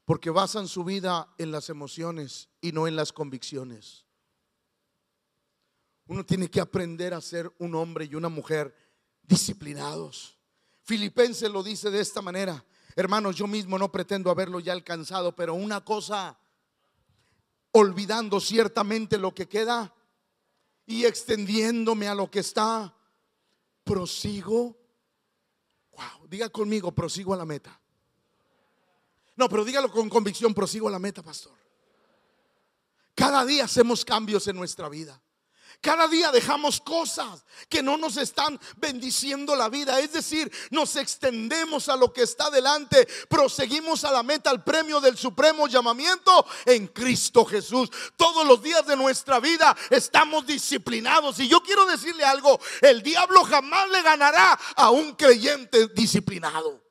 porque 0.05 0.29
basan 0.29 0.67
su 0.67 0.83
vida 0.83 1.33
en 1.37 1.51
las 1.51 1.69
emociones 1.69 2.49
y 2.61 2.71
no 2.71 2.87
en 2.87 2.95
las 2.95 3.11
convicciones. 3.11 4.05
Uno 6.07 6.23
tiene 6.23 6.49
que 6.49 6.61
aprender 6.61 7.15
a 7.15 7.21
ser 7.21 7.51
un 7.57 7.73
hombre 7.73 8.05
y 8.05 8.13
una 8.13 8.29
mujer 8.29 8.75
disciplinados. 9.23 10.37
Filipenses 10.83 11.49
lo 11.49 11.63
dice 11.63 11.89
de 11.89 11.99
esta 11.99 12.21
manera. 12.21 12.63
Hermanos, 12.95 13.35
yo 13.35 13.47
mismo 13.47 13.79
no 13.79 13.91
pretendo 13.91 14.29
haberlo 14.29 14.59
ya 14.59 14.73
alcanzado, 14.73 15.35
pero 15.35 15.55
una 15.55 15.83
cosa, 15.83 16.37
olvidando 17.71 18.39
ciertamente 18.39 19.17
lo 19.17 19.33
que 19.33 19.49
queda 19.49 19.93
y 20.85 21.05
extendiéndome 21.05 22.07
a 22.07 22.13
lo 22.13 22.29
que 22.29 22.39
está, 22.39 22.95
prosigo. 23.83 24.77
Wow, 25.91 26.27
diga 26.27 26.49
conmigo, 26.49 26.93
prosigo 26.93 27.33
a 27.33 27.37
la 27.37 27.45
meta. 27.45 27.81
No, 29.35 29.49
pero 29.49 29.65
dígalo 29.65 29.91
con 29.91 30.09
convicción, 30.09 30.53
prosigo 30.53 30.87
a 30.87 30.91
la 30.91 30.99
meta, 30.99 31.21
pastor. 31.21 31.53
Cada 33.13 33.45
día 33.45 33.65
hacemos 33.65 34.03
cambios 34.03 34.47
en 34.47 34.55
nuestra 34.55 34.89
vida. 34.89 35.21
Cada 35.81 36.07
día 36.07 36.31
dejamos 36.31 36.79
cosas 36.81 37.43
que 37.69 37.83
no 37.83 37.97
nos 37.97 38.17
están 38.17 38.59
bendiciendo 38.77 39.55
la 39.55 39.69
vida. 39.69 39.99
Es 39.99 40.13
decir, 40.13 40.51
nos 40.71 40.95
extendemos 40.95 41.89
a 41.89 41.95
lo 41.95 42.11
que 42.11 42.23
está 42.23 42.49
delante. 42.49 43.07
Proseguimos 43.29 44.03
a 44.03 44.11
la 44.11 44.23
meta, 44.23 44.49
al 44.49 44.63
premio 44.63 44.99
del 44.99 45.17
supremo 45.17 45.67
llamamiento 45.67 46.45
en 46.65 46.87
Cristo 46.87 47.45
Jesús. 47.45 47.89
Todos 48.15 48.45
los 48.47 48.61
días 48.61 48.85
de 48.85 48.95
nuestra 48.95 49.39
vida 49.39 49.75
estamos 49.89 50.47
disciplinados. 50.47 51.39
Y 51.39 51.47
yo 51.47 51.61
quiero 51.61 51.85
decirle 51.85 52.23
algo, 52.23 52.59
el 52.81 53.03
diablo 53.03 53.43
jamás 53.43 53.89
le 53.89 54.01
ganará 54.01 54.57
a 54.75 54.89
un 54.89 55.13
creyente 55.13 55.87
disciplinado. 55.89 56.84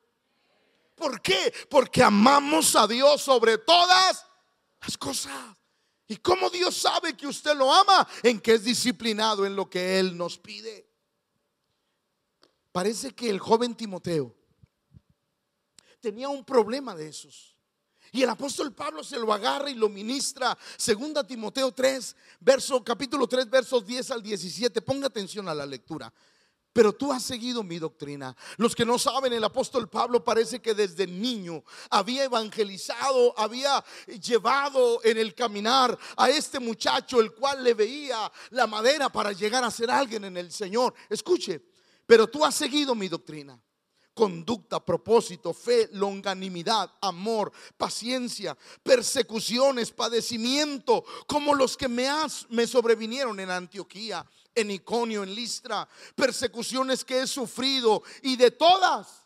¿Por 0.95 1.21
qué? 1.21 1.53
Porque 1.69 2.01
amamos 2.01 2.75
a 2.75 2.87
Dios 2.87 3.21
sobre 3.21 3.57
todas 3.57 4.25
las 4.81 4.97
cosas. 4.97 5.33
¿Y 6.07 6.17
cómo 6.17 6.49
Dios 6.49 6.75
sabe 6.75 7.17
que 7.17 7.27
usted 7.27 7.55
lo 7.55 7.73
ama? 7.73 8.07
En 8.23 8.39
que 8.39 8.53
es 8.53 8.63
disciplinado 8.63 9.45
en 9.45 9.55
lo 9.55 9.69
que 9.69 9.99
Él 9.99 10.17
nos 10.17 10.37
pide. 10.37 10.89
Parece 12.71 13.11
que 13.11 13.29
el 13.29 13.39
joven 13.39 13.75
Timoteo 13.75 14.35
tenía 15.99 16.29
un 16.29 16.45
problema 16.45 16.95
de 16.95 17.07
esos. 17.07 17.55
Y 18.11 18.21
el 18.21 18.29
apóstol 18.29 18.73
Pablo 18.73 19.03
se 19.03 19.19
lo 19.19 19.33
agarra 19.33 19.69
y 19.69 19.73
lo 19.73 19.89
ministra. 19.89 20.57
Segunda 20.77 21.25
Timoteo 21.25 21.73
3, 21.73 22.15
verso, 22.39 22.83
capítulo 22.83 23.27
3, 23.27 23.49
versos 23.49 23.85
10 23.85 24.11
al 24.11 24.23
17. 24.23 24.81
Ponga 24.81 25.07
atención 25.07 25.49
a 25.49 25.53
la 25.53 25.65
lectura 25.65 26.13
pero 26.75 26.91
tú 26.91 27.13
has 27.13 27.23
seguido 27.23 27.63
mi 27.63 27.79
doctrina. 27.79 28.35
Los 28.57 28.75
que 28.75 28.83
no 28.83 28.99
saben, 28.99 29.31
el 29.31 29.45
apóstol 29.45 29.87
Pablo 29.87 30.21
parece 30.21 30.61
que 30.61 30.73
desde 30.73 31.07
niño 31.07 31.63
había 31.89 32.25
evangelizado, 32.25 33.33
había 33.39 33.81
llevado 34.21 34.99
en 35.05 35.17
el 35.17 35.33
caminar 35.33 35.97
a 36.17 36.29
este 36.29 36.59
muchacho, 36.59 37.21
el 37.21 37.31
cual 37.31 37.63
le 37.63 37.75
veía 37.75 38.29
la 38.49 38.67
madera 38.67 39.07
para 39.07 39.31
llegar 39.31 39.63
a 39.63 39.71
ser 39.71 39.89
alguien 39.89 40.25
en 40.25 40.35
el 40.35 40.51
Señor. 40.51 40.93
Escuche, 41.09 41.63
pero 42.05 42.27
tú 42.27 42.43
has 42.43 42.55
seguido 42.55 42.93
mi 42.93 43.07
doctrina 43.07 43.57
conducta, 44.13 44.83
propósito, 44.83 45.53
fe, 45.53 45.89
longanimidad, 45.91 46.89
amor, 47.01 47.51
paciencia, 47.77 48.57
persecuciones, 48.81 49.91
padecimiento, 49.91 51.03
como 51.27 51.53
los 51.53 51.75
que 51.75 51.89
me, 51.89 52.07
me 52.47 52.65
sobrevinieron 52.65 53.37
en 53.41 53.51
Antioquía, 53.51 54.25
en 54.55 54.71
Iconio, 54.71 55.23
en 55.23 55.35
Listra, 55.35 55.87
persecuciones 56.15 57.03
que 57.03 57.21
he 57.21 57.27
sufrido 57.27 58.01
y 58.23 58.37
de 58.37 58.51
todas 58.51 59.25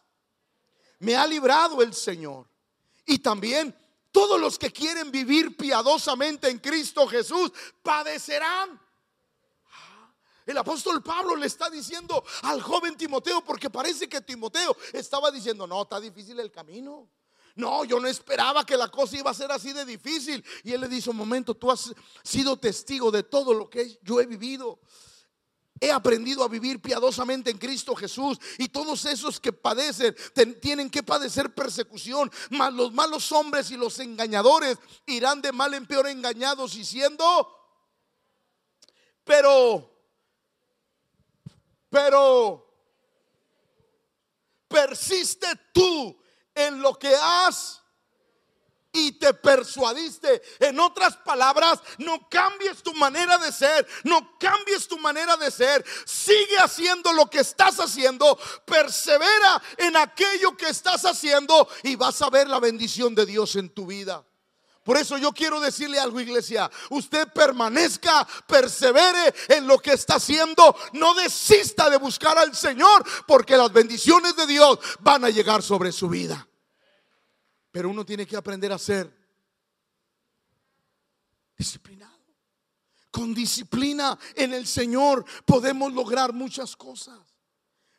me 1.00 1.16
ha 1.16 1.26
librado 1.26 1.82
el 1.82 1.94
Señor. 1.94 2.48
Y 3.06 3.20
también 3.20 3.76
todos 4.12 4.40
los 4.40 4.60
que 4.60 4.72
quieren 4.72 5.12
vivir 5.12 5.56
piadosamente 5.56 6.50
en 6.50 6.60
Cristo 6.60 7.08
Jesús 7.08 7.52
padecerán. 7.82 8.80
El 10.46 10.58
apóstol 10.58 11.04
Pablo 11.04 11.36
le 11.36 11.46
está 11.46 11.70
diciendo 11.70 12.24
al 12.42 12.60
joven 12.62 12.98
Timoteo, 12.98 13.44
porque 13.44 13.70
parece 13.70 14.10
que 14.10 14.20
Timoteo 14.20 14.76
estaba 14.94 15.30
diciendo, 15.30 15.68
no, 15.68 15.84
está 15.84 16.00
difícil 16.00 16.40
el 16.40 16.52
camino. 16.52 17.08
No, 17.56 17.84
yo 17.84 18.00
no 18.00 18.08
esperaba 18.08 18.66
que 18.66 18.78
la 18.78 18.90
cosa 18.90 19.18
iba 19.18 19.30
a 19.30 19.34
ser 19.34 19.52
así 19.52 19.74
de 19.74 19.86
difícil. 19.86 20.44
Y 20.64 20.74
él 20.74 20.82
le 20.82 20.88
dice, 20.88 21.10
un 21.10 21.18
momento, 21.18 21.54
tú 21.56 21.70
has 21.70 21.94
sido 22.24 22.58
testigo 22.58 23.12
de 23.12 23.24
todo 23.24 23.54
lo 23.54 23.70
que 23.70 24.00
yo 24.02 24.20
he 24.20 24.26
vivido. 24.26 24.80
He 25.82 25.92
aprendido 25.92 26.44
a 26.44 26.48
vivir 26.48 26.82
piadosamente 26.82 27.50
en 27.50 27.58
Cristo 27.58 27.96
Jesús 27.96 28.40
y 28.58 28.68
todos 28.70 29.06
esos 29.06 29.40
que 29.40 29.54
padecen 29.54 30.16
tienen 30.62 30.90
que 30.90 31.04
padecer 31.04 31.54
persecución, 31.54 32.32
mas 32.50 32.74
los 32.74 32.92
malos 32.94 33.32
hombres 33.32 33.72
y 33.72 33.78
los 33.78 34.00
engañadores 34.00 34.78
irán 35.06 35.42
de 35.42 35.52
mal 35.52 35.74
en 35.74 35.86
peor 35.86 36.08
engañados 36.08 36.76
y 36.76 36.84
siendo 36.84 37.56
pero 39.24 39.88
pero 41.90 42.66
persiste 44.68 45.48
tú 45.72 46.20
en 46.56 46.82
lo 46.82 46.98
que 46.98 47.14
has 47.16 47.82
y 49.08 49.12
te 49.14 49.34
persuadiste. 49.34 50.42
En 50.60 50.80
otras 50.80 51.18
palabras, 51.18 51.80
no 51.98 52.28
cambies 52.30 52.84
tu 52.84 52.94
manera 52.94 53.38
de 53.38 53.52
ser, 53.52 53.88
no 54.04 54.38
cambies 54.38 54.88
tu 54.88 54.98
manera 54.98 55.38
de 55.38 55.52
ser. 55.52 55.86
Sigue 56.06 56.58
haciendo 56.58 57.14
lo 57.14 57.30
que 57.30 57.40
estás 57.40 57.80
haciendo, 57.80 58.38
persevera 58.66 59.62
en 59.78 59.96
aquello 59.98 60.56
que 60.58 60.68
estás 60.68 61.06
haciendo 61.06 61.68
y 61.84 61.96
vas 61.96 62.22
a 62.22 62.30
ver 62.30 62.48
la 62.48 62.60
bendición 62.60 63.16
de 63.16 63.26
Dios 63.26 63.56
en 63.56 63.70
tu 63.70 63.86
vida. 63.86 64.26
Por 64.84 64.98
eso 64.98 65.20
yo 65.20 65.32
quiero 65.34 65.60
decirle 65.60 66.00
algo, 66.00 66.20
iglesia. 66.20 66.70
Usted 66.90 67.28
permanezca, 67.32 68.28
persevere 68.48 69.36
en 69.50 69.68
lo 69.68 69.78
que 69.78 69.94
está 69.94 70.16
haciendo. 70.16 70.76
No 70.94 71.14
desista 71.14 71.92
de 71.92 71.98
buscar 71.98 72.40
al 72.40 72.56
Señor, 72.56 73.04
porque 73.28 73.56
las 73.56 73.72
bendiciones 73.72 74.36
de 74.36 74.48
Dios 74.48 74.80
van 75.00 75.26
a 75.26 75.30
llegar 75.30 75.62
sobre 75.62 75.92
su 75.92 76.10
vida. 76.10 76.49
Pero 77.72 77.90
uno 77.90 78.06
tiene 78.06 78.26
que 78.26 78.36
aprender 78.36 78.72
a 78.72 78.78
ser 78.78 79.12
disciplinado. 81.58 82.18
Con 83.12 83.34
disciplina 83.34 84.18
en 84.36 84.54
el 84.54 84.66
Señor 84.68 85.26
podemos 85.46 85.92
lograr 85.94 86.34
muchas 86.34 86.76
cosas. 86.76 87.20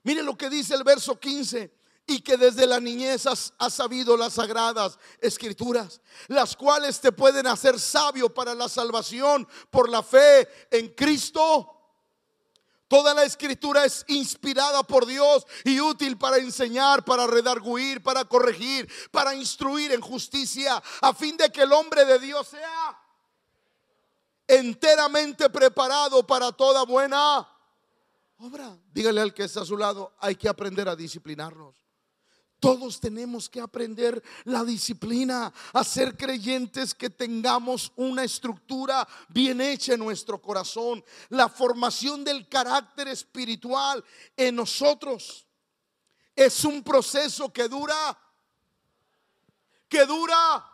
Mire 0.02 0.22
lo 0.22 0.36
que 0.36 0.48
dice 0.48 0.74
el 0.74 0.84
verso 0.84 1.18
15 1.18 1.80
y 2.06 2.20
que 2.20 2.36
desde 2.36 2.66
la 2.66 2.80
niñez 2.80 3.26
has, 3.26 3.52
sabido 3.70 4.16
las 4.16 4.34
sagradas 4.34 4.98
escrituras, 5.20 6.00
las 6.28 6.56
cuales 6.56 7.00
te 7.00 7.12
pueden 7.12 7.46
hacer 7.46 7.78
sabio 7.78 8.32
para 8.32 8.54
la 8.54 8.68
salvación 8.68 9.46
por 9.70 9.88
la 9.88 10.02
fe 10.02 10.48
en 10.70 10.88
Cristo 10.88 11.79
Toda 12.90 13.14
la 13.14 13.22
escritura 13.22 13.84
es 13.84 14.04
inspirada 14.08 14.82
por 14.82 15.06
Dios 15.06 15.46
y 15.62 15.78
útil 15.78 16.18
para 16.18 16.38
enseñar, 16.38 17.04
para 17.04 17.24
redarguir, 17.28 18.02
para 18.02 18.24
corregir, 18.24 18.90
para 19.12 19.32
instruir 19.32 19.92
en 19.92 20.00
justicia, 20.00 20.82
a 21.00 21.14
fin 21.14 21.36
de 21.36 21.52
que 21.52 21.62
el 21.62 21.72
hombre 21.72 22.04
de 22.04 22.18
Dios 22.18 22.48
sea 22.48 23.00
enteramente 24.48 25.48
preparado 25.50 26.26
para 26.26 26.50
toda 26.50 26.84
buena 26.84 27.48
obra. 28.38 28.76
Dígale 28.92 29.20
al 29.20 29.34
que 29.34 29.44
está 29.44 29.60
a 29.60 29.66
su 29.66 29.76
lado, 29.76 30.12
hay 30.18 30.34
que 30.34 30.48
aprender 30.48 30.88
a 30.88 30.96
disciplinarnos. 30.96 31.76
Todos 32.60 33.00
tenemos 33.00 33.48
que 33.48 33.60
aprender 33.60 34.22
la 34.44 34.62
disciplina, 34.64 35.52
a 35.72 35.82
ser 35.82 36.16
creyentes 36.16 36.94
que 36.94 37.08
tengamos 37.08 37.90
una 37.96 38.22
estructura 38.22 39.08
bien 39.28 39.60
hecha 39.60 39.94
en 39.94 40.00
nuestro 40.00 40.40
corazón, 40.40 41.02
la 41.30 41.48
formación 41.48 42.22
del 42.22 42.48
carácter 42.48 43.08
espiritual 43.08 44.04
en 44.36 44.56
nosotros. 44.56 45.46
Es 46.36 46.64
un 46.64 46.82
proceso 46.82 47.50
que 47.52 47.66
dura, 47.66 48.18
que 49.88 50.04
dura 50.04 50.66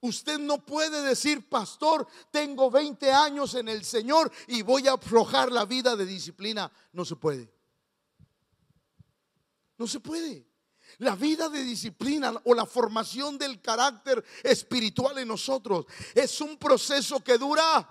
Usted 0.00 0.38
no 0.38 0.64
puede 0.64 1.02
decir, 1.02 1.48
pastor, 1.48 2.06
tengo 2.30 2.70
20 2.70 3.10
años 3.10 3.54
en 3.54 3.68
el 3.68 3.84
Señor 3.84 4.30
y 4.46 4.62
voy 4.62 4.86
a 4.86 4.92
aflojar 4.92 5.50
la 5.50 5.64
vida 5.64 5.96
de 5.96 6.06
disciplina. 6.06 6.70
No 6.92 7.04
se 7.04 7.16
puede. 7.16 7.57
No 9.78 9.86
se 9.86 10.00
puede. 10.00 10.46
La 10.98 11.14
vida 11.14 11.48
de 11.48 11.62
disciplina 11.62 12.34
o 12.44 12.54
la 12.54 12.66
formación 12.66 13.38
del 13.38 13.60
carácter 13.60 14.24
espiritual 14.42 15.18
en 15.18 15.28
nosotros 15.28 15.86
es 16.14 16.40
un 16.40 16.56
proceso 16.56 17.20
que 17.20 17.38
dura 17.38 17.88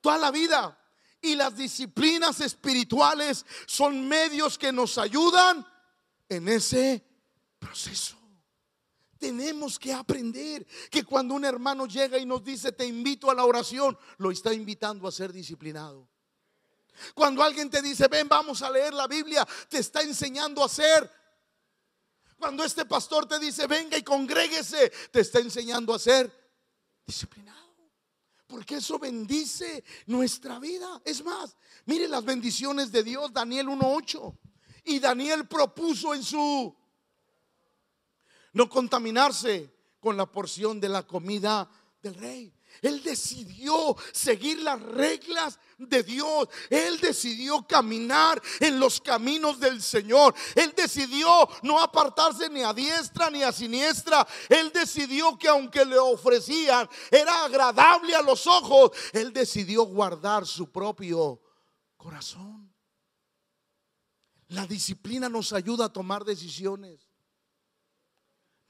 toda 0.00 0.18
la 0.18 0.30
vida. 0.30 0.78
Y 1.20 1.36
las 1.36 1.56
disciplinas 1.56 2.40
espirituales 2.40 3.46
son 3.66 4.08
medios 4.08 4.58
que 4.58 4.72
nos 4.72 4.98
ayudan 4.98 5.64
en 6.28 6.48
ese 6.48 7.06
proceso. 7.60 8.16
Tenemos 9.18 9.78
que 9.78 9.92
aprender 9.92 10.66
que 10.90 11.04
cuando 11.04 11.34
un 11.34 11.44
hermano 11.44 11.86
llega 11.86 12.18
y 12.18 12.26
nos 12.26 12.42
dice, 12.42 12.72
te 12.72 12.84
invito 12.84 13.30
a 13.30 13.34
la 13.36 13.44
oración, 13.44 13.96
lo 14.18 14.32
está 14.32 14.52
invitando 14.52 15.06
a 15.06 15.12
ser 15.12 15.32
disciplinado. 15.32 16.08
Cuando 17.14 17.42
alguien 17.42 17.70
te 17.70 17.82
dice, 17.82 18.08
ven, 18.08 18.28
vamos 18.28 18.62
a 18.62 18.70
leer 18.70 18.94
la 18.94 19.06
Biblia, 19.06 19.46
te 19.68 19.78
está 19.78 20.02
enseñando 20.02 20.64
a 20.64 20.68
ser. 20.68 21.10
Cuando 22.38 22.64
este 22.64 22.84
pastor 22.84 23.26
te 23.26 23.38
dice, 23.38 23.66
venga 23.66 23.96
y 23.96 24.02
congréguese, 24.02 24.90
te 25.10 25.20
está 25.20 25.38
enseñando 25.38 25.94
a 25.94 25.98
ser 25.98 26.30
disciplinado. 27.06 27.62
Porque 28.46 28.76
eso 28.76 28.98
bendice 28.98 29.84
nuestra 30.06 30.58
vida. 30.58 31.00
Es 31.04 31.24
más, 31.24 31.56
mire 31.86 32.08
las 32.08 32.24
bendiciones 32.24 32.92
de 32.92 33.02
Dios, 33.02 33.32
Daniel 33.32 33.68
1.8. 33.68 34.38
Y 34.84 34.98
Daniel 34.98 35.46
propuso 35.46 36.14
en 36.14 36.22
su 36.22 36.76
no 38.52 38.68
contaminarse 38.68 39.72
con 40.00 40.16
la 40.16 40.26
porción 40.26 40.80
de 40.80 40.88
la 40.88 41.06
comida 41.06 41.70
del 42.02 42.14
rey. 42.14 42.52
Él 42.80 43.02
decidió 43.02 43.96
seguir 44.12 44.60
las 44.60 44.80
reglas 44.80 45.58
de 45.78 46.02
Dios. 46.02 46.48
Él 46.70 46.98
decidió 47.00 47.66
caminar 47.66 48.40
en 48.60 48.80
los 48.80 49.00
caminos 49.00 49.60
del 49.60 49.82
Señor. 49.82 50.34
Él 50.54 50.72
decidió 50.76 51.48
no 51.62 51.78
apartarse 51.80 52.48
ni 52.48 52.62
a 52.62 52.72
diestra 52.72 53.30
ni 53.30 53.42
a 53.42 53.52
siniestra. 53.52 54.26
Él 54.48 54.72
decidió 54.72 55.38
que 55.38 55.48
aunque 55.48 55.84
le 55.84 55.98
ofrecían 55.98 56.88
era 57.10 57.44
agradable 57.44 58.14
a 58.14 58.22
los 58.22 58.46
ojos, 58.46 58.90
él 59.12 59.32
decidió 59.32 59.84
guardar 59.84 60.46
su 60.46 60.70
propio 60.70 61.40
corazón. 61.96 62.72
La 64.48 64.66
disciplina 64.66 65.28
nos 65.28 65.52
ayuda 65.52 65.86
a 65.86 65.92
tomar 65.92 66.24
decisiones. 66.24 67.08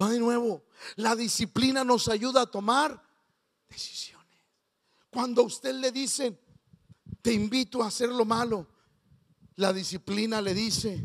Va 0.01 0.09
de 0.11 0.19
nuevo, 0.19 0.65
la 0.97 1.15
disciplina 1.15 1.85
nos 1.85 2.09
ayuda 2.09 2.43
a 2.43 2.51
tomar 2.51 3.03
decisiones. 3.73 4.23
Cuando 5.11 5.43
a 5.43 5.47
usted 5.47 5.75
le 5.75 5.91
dicen, 5.91 6.39
te 7.21 7.33
invito 7.33 7.83
a 7.83 7.89
hacer 7.89 8.09
lo 8.09 8.25
malo, 8.25 8.67
la 9.57 9.73
disciplina 9.73 10.41
le 10.41 10.55
dice, 10.55 11.05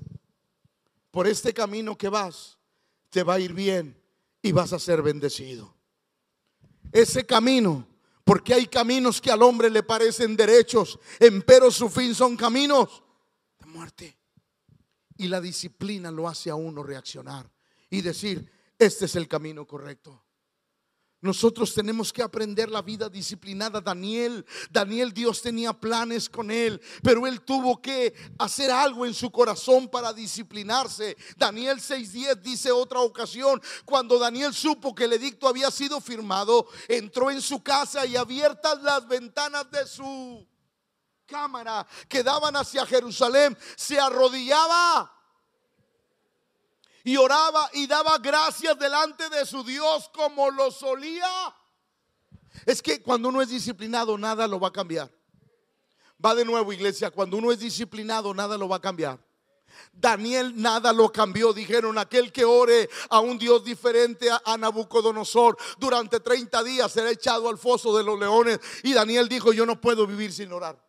por 1.11 1.27
este 1.27 1.53
camino 1.53 1.97
que 1.97 2.09
vas, 2.09 2.57
te 3.09 3.23
va 3.23 3.35
a 3.35 3.39
ir 3.39 3.53
bien 3.53 3.99
y 4.41 4.51
vas 4.51 4.73
a 4.73 4.79
ser 4.79 5.01
bendecido. 5.01 5.73
Ese 6.91 7.25
camino, 7.25 7.87
porque 8.23 8.53
hay 8.53 8.67
caminos 8.67 9.19
que 9.21 9.31
al 9.31 9.41
hombre 9.41 9.69
le 9.69 9.83
parecen 9.83 10.35
derechos, 10.35 10.99
empero 11.19 11.71
su 11.71 11.89
fin 11.89 12.15
son 12.15 12.37
caminos 12.37 13.03
de 13.59 13.65
muerte. 13.65 14.17
Y 15.17 15.27
la 15.27 15.41
disciplina 15.41 16.11
lo 16.11 16.27
hace 16.27 16.49
a 16.49 16.55
uno 16.55 16.83
reaccionar 16.83 17.49
y 17.89 18.01
decir, 18.01 18.49
este 18.77 19.05
es 19.05 19.15
el 19.15 19.27
camino 19.27 19.65
correcto. 19.65 20.26
Nosotros 21.27 21.73
tenemos 21.73 22.13
que 22.13 22.23
aprender 22.23 22.69
la 22.69 22.81
vida 22.81 23.09
disciplinada. 23.09 23.81
Daniel, 23.81 24.45
Daniel 24.69 25.13
Dios 25.13 25.41
tenía 25.41 25.73
planes 25.73 26.29
con 26.29 26.49
él, 26.49 26.81
pero 27.03 27.27
él 27.27 27.41
tuvo 27.41 27.81
que 27.81 28.13
hacer 28.39 28.71
algo 28.71 29.05
en 29.05 29.13
su 29.13 29.29
corazón 29.29 29.89
para 29.89 30.13
disciplinarse. 30.13 31.17
Daniel 31.35 31.81
6:10 31.81 32.41
dice 32.41 32.71
otra 32.71 33.01
ocasión, 33.01 33.61
cuando 33.83 34.17
Daniel 34.17 34.53
supo 34.53 34.95
que 34.95 35.03
el 35.03 35.13
edicto 35.13 35.49
había 35.49 35.69
sido 35.69 35.99
firmado, 35.99 36.65
entró 36.87 37.29
en 37.29 37.41
su 37.41 37.61
casa 37.61 38.05
y 38.05 38.15
abiertas 38.15 38.81
las 38.81 39.05
ventanas 39.05 39.69
de 39.69 39.85
su 39.85 40.47
cámara 41.25 41.85
que 42.07 42.23
daban 42.23 42.55
hacia 42.55 42.85
Jerusalén, 42.85 43.57
se 43.75 43.99
arrodillaba 43.99 45.16
y 47.07 47.15
oraba 47.15 47.69
y 47.71 47.87
daba 47.87 48.17
gracias 48.17 48.77
delante 48.77 49.29
de 49.29 49.45
su 49.45 49.63
Dios 49.63 50.11
como 50.13 50.51
lo 50.51 50.69
solía. 50.71 51.55
Es 52.65 52.81
que 52.81 53.01
cuando 53.01 53.29
uno 53.29 53.41
es 53.41 53.47
disciplinado, 53.47 54.17
nada 54.17 54.45
lo 54.45 54.59
va 54.59 54.67
a 54.67 54.73
cambiar. 54.73 55.09
Va 56.23 56.35
de 56.35 56.43
nuevo, 56.43 56.73
iglesia, 56.73 57.09
cuando 57.09 57.37
uno 57.37 57.53
es 57.53 57.59
disciplinado, 57.59 58.33
nada 58.33 58.57
lo 58.57 58.67
va 58.67 58.75
a 58.75 58.81
cambiar. 58.81 59.25
Daniel 59.93 60.51
nada 60.61 60.91
lo 60.91 61.09
cambió. 61.09 61.53
Dijeron, 61.53 61.97
aquel 61.97 62.33
que 62.33 62.43
ore 62.43 62.89
a 63.09 63.21
un 63.21 63.37
Dios 63.37 63.63
diferente 63.63 64.27
a, 64.29 64.57
Nabucodonosor 64.57 65.55
durante 65.77 66.19
30 66.19 66.61
días 66.65 66.91
será 66.91 67.09
echado 67.09 67.47
al 67.47 67.57
foso 67.57 67.97
de 67.97 68.03
los 68.03 68.19
leones. 68.19 68.59
Y 68.83 68.91
Daniel 68.91 69.29
dijo, 69.29 69.53
yo 69.53 69.65
no 69.65 69.79
puedo 69.79 70.05
vivir 70.07 70.33
sin 70.33 70.51
orar. 70.51 70.86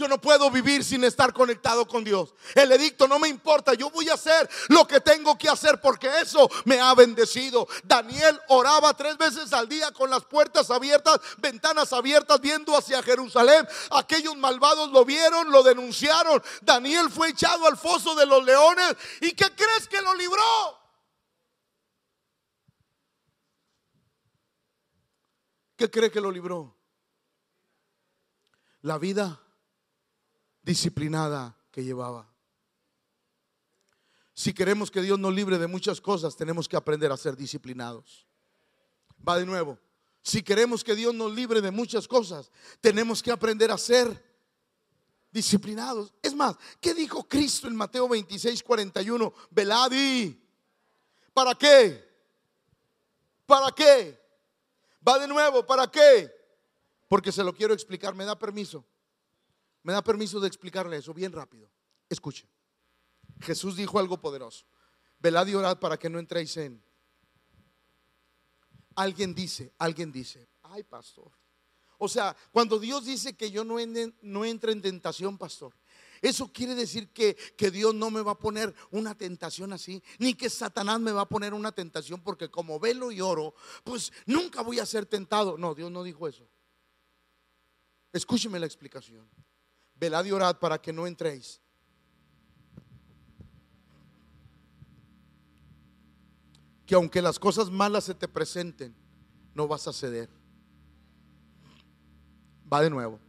Yo 0.00 0.08
no 0.08 0.18
puedo 0.18 0.50
vivir 0.50 0.82
sin 0.82 1.04
estar 1.04 1.30
conectado 1.30 1.86
con 1.86 2.02
Dios. 2.02 2.32
El 2.54 2.72
edicto 2.72 3.06
no 3.06 3.18
me 3.18 3.28
importa. 3.28 3.74
Yo 3.74 3.90
voy 3.90 4.08
a 4.08 4.14
hacer 4.14 4.48
lo 4.68 4.86
que 4.86 4.98
tengo 4.98 5.36
que 5.36 5.46
hacer 5.46 5.78
porque 5.78 6.08
eso 6.22 6.48
me 6.64 6.80
ha 6.80 6.94
bendecido. 6.94 7.68
Daniel 7.84 8.40
oraba 8.48 8.94
tres 8.94 9.18
veces 9.18 9.52
al 9.52 9.68
día 9.68 9.92
con 9.92 10.08
las 10.08 10.24
puertas 10.24 10.70
abiertas, 10.70 11.20
ventanas 11.36 11.92
abiertas, 11.92 12.40
viendo 12.40 12.74
hacia 12.74 13.02
Jerusalén. 13.02 13.68
Aquellos 13.90 14.38
malvados 14.38 14.90
lo 14.90 15.04
vieron, 15.04 15.50
lo 15.50 15.62
denunciaron. 15.62 16.42
Daniel 16.62 17.10
fue 17.10 17.28
echado 17.28 17.66
al 17.66 17.76
foso 17.76 18.14
de 18.14 18.24
los 18.24 18.42
leones. 18.42 18.96
¿Y 19.20 19.32
qué 19.32 19.54
crees 19.54 19.86
que 19.86 20.00
lo 20.00 20.14
libró? 20.14 20.80
¿Qué 25.76 25.90
cree 25.90 26.10
que 26.10 26.22
lo 26.22 26.30
libró? 26.30 26.74
La 28.80 28.96
vida 28.96 29.42
disciplinada 30.70 31.56
que 31.72 31.82
llevaba. 31.82 32.28
Si 34.32 34.54
queremos 34.54 34.88
que 34.88 35.02
Dios 35.02 35.18
nos 35.18 35.34
libre 35.34 35.58
de 35.58 35.66
muchas 35.66 36.00
cosas, 36.00 36.36
tenemos 36.36 36.68
que 36.68 36.76
aprender 36.76 37.10
a 37.10 37.16
ser 37.16 37.36
disciplinados. 37.36 38.24
Va 39.28 39.36
de 39.36 39.46
nuevo. 39.46 39.78
Si 40.22 40.44
queremos 40.44 40.84
que 40.84 40.94
Dios 40.94 41.12
nos 41.12 41.34
libre 41.34 41.60
de 41.60 41.72
muchas 41.72 42.06
cosas, 42.06 42.52
tenemos 42.80 43.20
que 43.20 43.32
aprender 43.32 43.72
a 43.72 43.78
ser 43.78 44.24
disciplinados. 45.32 46.14
Es 46.22 46.34
más, 46.36 46.56
¿qué 46.80 46.94
dijo 46.94 47.26
Cristo 47.26 47.66
en 47.66 47.74
Mateo 47.74 48.08
26, 48.08 48.62
41? 48.62 49.34
Velad 49.50 49.90
¿Para 51.34 51.56
qué? 51.56 52.08
¿Para 53.44 53.72
qué? 53.72 54.20
Va 55.06 55.18
de 55.18 55.26
nuevo, 55.26 55.66
¿para 55.66 55.90
qué? 55.90 56.30
Porque 57.08 57.32
se 57.32 57.42
lo 57.42 57.52
quiero 57.52 57.74
explicar, 57.74 58.14
¿me 58.14 58.24
da 58.24 58.38
permiso? 58.38 58.84
Me 59.82 59.92
da 59.92 60.02
permiso 60.02 60.40
de 60.40 60.48
explicarle 60.48 60.96
eso 60.96 61.14
bien 61.14 61.32
rápido. 61.32 61.70
Escuche. 62.08 62.46
Jesús 63.40 63.76
dijo 63.76 63.98
algo 63.98 64.20
poderoso. 64.20 64.66
Velad 65.18 65.46
y 65.46 65.54
orad 65.54 65.78
para 65.78 65.98
que 65.98 66.10
no 66.10 66.18
entréis 66.18 66.56
en. 66.56 66.82
Alguien 68.96 69.34
dice, 69.34 69.72
alguien 69.78 70.12
dice, 70.12 70.48
ay 70.62 70.82
pastor. 70.82 71.30
O 71.98 72.08
sea, 72.08 72.36
cuando 72.50 72.78
Dios 72.78 73.04
dice 73.04 73.34
que 73.34 73.50
yo 73.50 73.64
no, 73.64 73.76
no 74.22 74.44
entre 74.44 74.72
en 74.72 74.82
tentación, 74.82 75.38
pastor, 75.38 75.74
eso 76.22 76.50
quiere 76.52 76.74
decir 76.74 77.10
que, 77.10 77.34
que, 77.34 77.70
Dios 77.70 77.94
no 77.94 78.10
me 78.10 78.22
va 78.22 78.32
a 78.32 78.38
poner 78.38 78.74
una 78.90 79.14
tentación 79.16 79.72
así, 79.72 80.02
ni 80.18 80.34
que 80.34 80.50
Satanás 80.50 81.00
me 81.00 81.12
va 81.12 81.22
a 81.22 81.28
poner 81.28 81.54
una 81.54 81.72
tentación 81.72 82.22
porque 82.22 82.50
como 82.50 82.80
velo 82.80 83.12
y 83.12 83.20
oro, 83.20 83.54
pues 83.84 84.12
nunca 84.26 84.62
voy 84.62 84.78
a 84.80 84.86
ser 84.86 85.06
tentado. 85.06 85.56
No, 85.56 85.74
Dios 85.74 85.90
no 85.90 86.02
dijo 86.02 86.26
eso. 86.26 86.48
Escúcheme 88.12 88.58
la 88.58 88.66
explicación 88.66 89.28
velad 90.00 90.24
y 90.24 90.32
orad 90.32 90.58
para 90.58 90.80
que 90.80 90.92
no 90.92 91.06
entréis. 91.06 91.60
Que 96.86 96.94
aunque 96.94 97.20
las 97.20 97.38
cosas 97.38 97.70
malas 97.70 98.04
se 98.04 98.14
te 98.14 98.26
presenten, 98.26 98.94
no 99.54 99.68
vas 99.68 99.86
a 99.86 99.92
ceder. 99.92 100.30
Va 102.72 102.80
de 102.80 102.90
nuevo. 102.90 103.20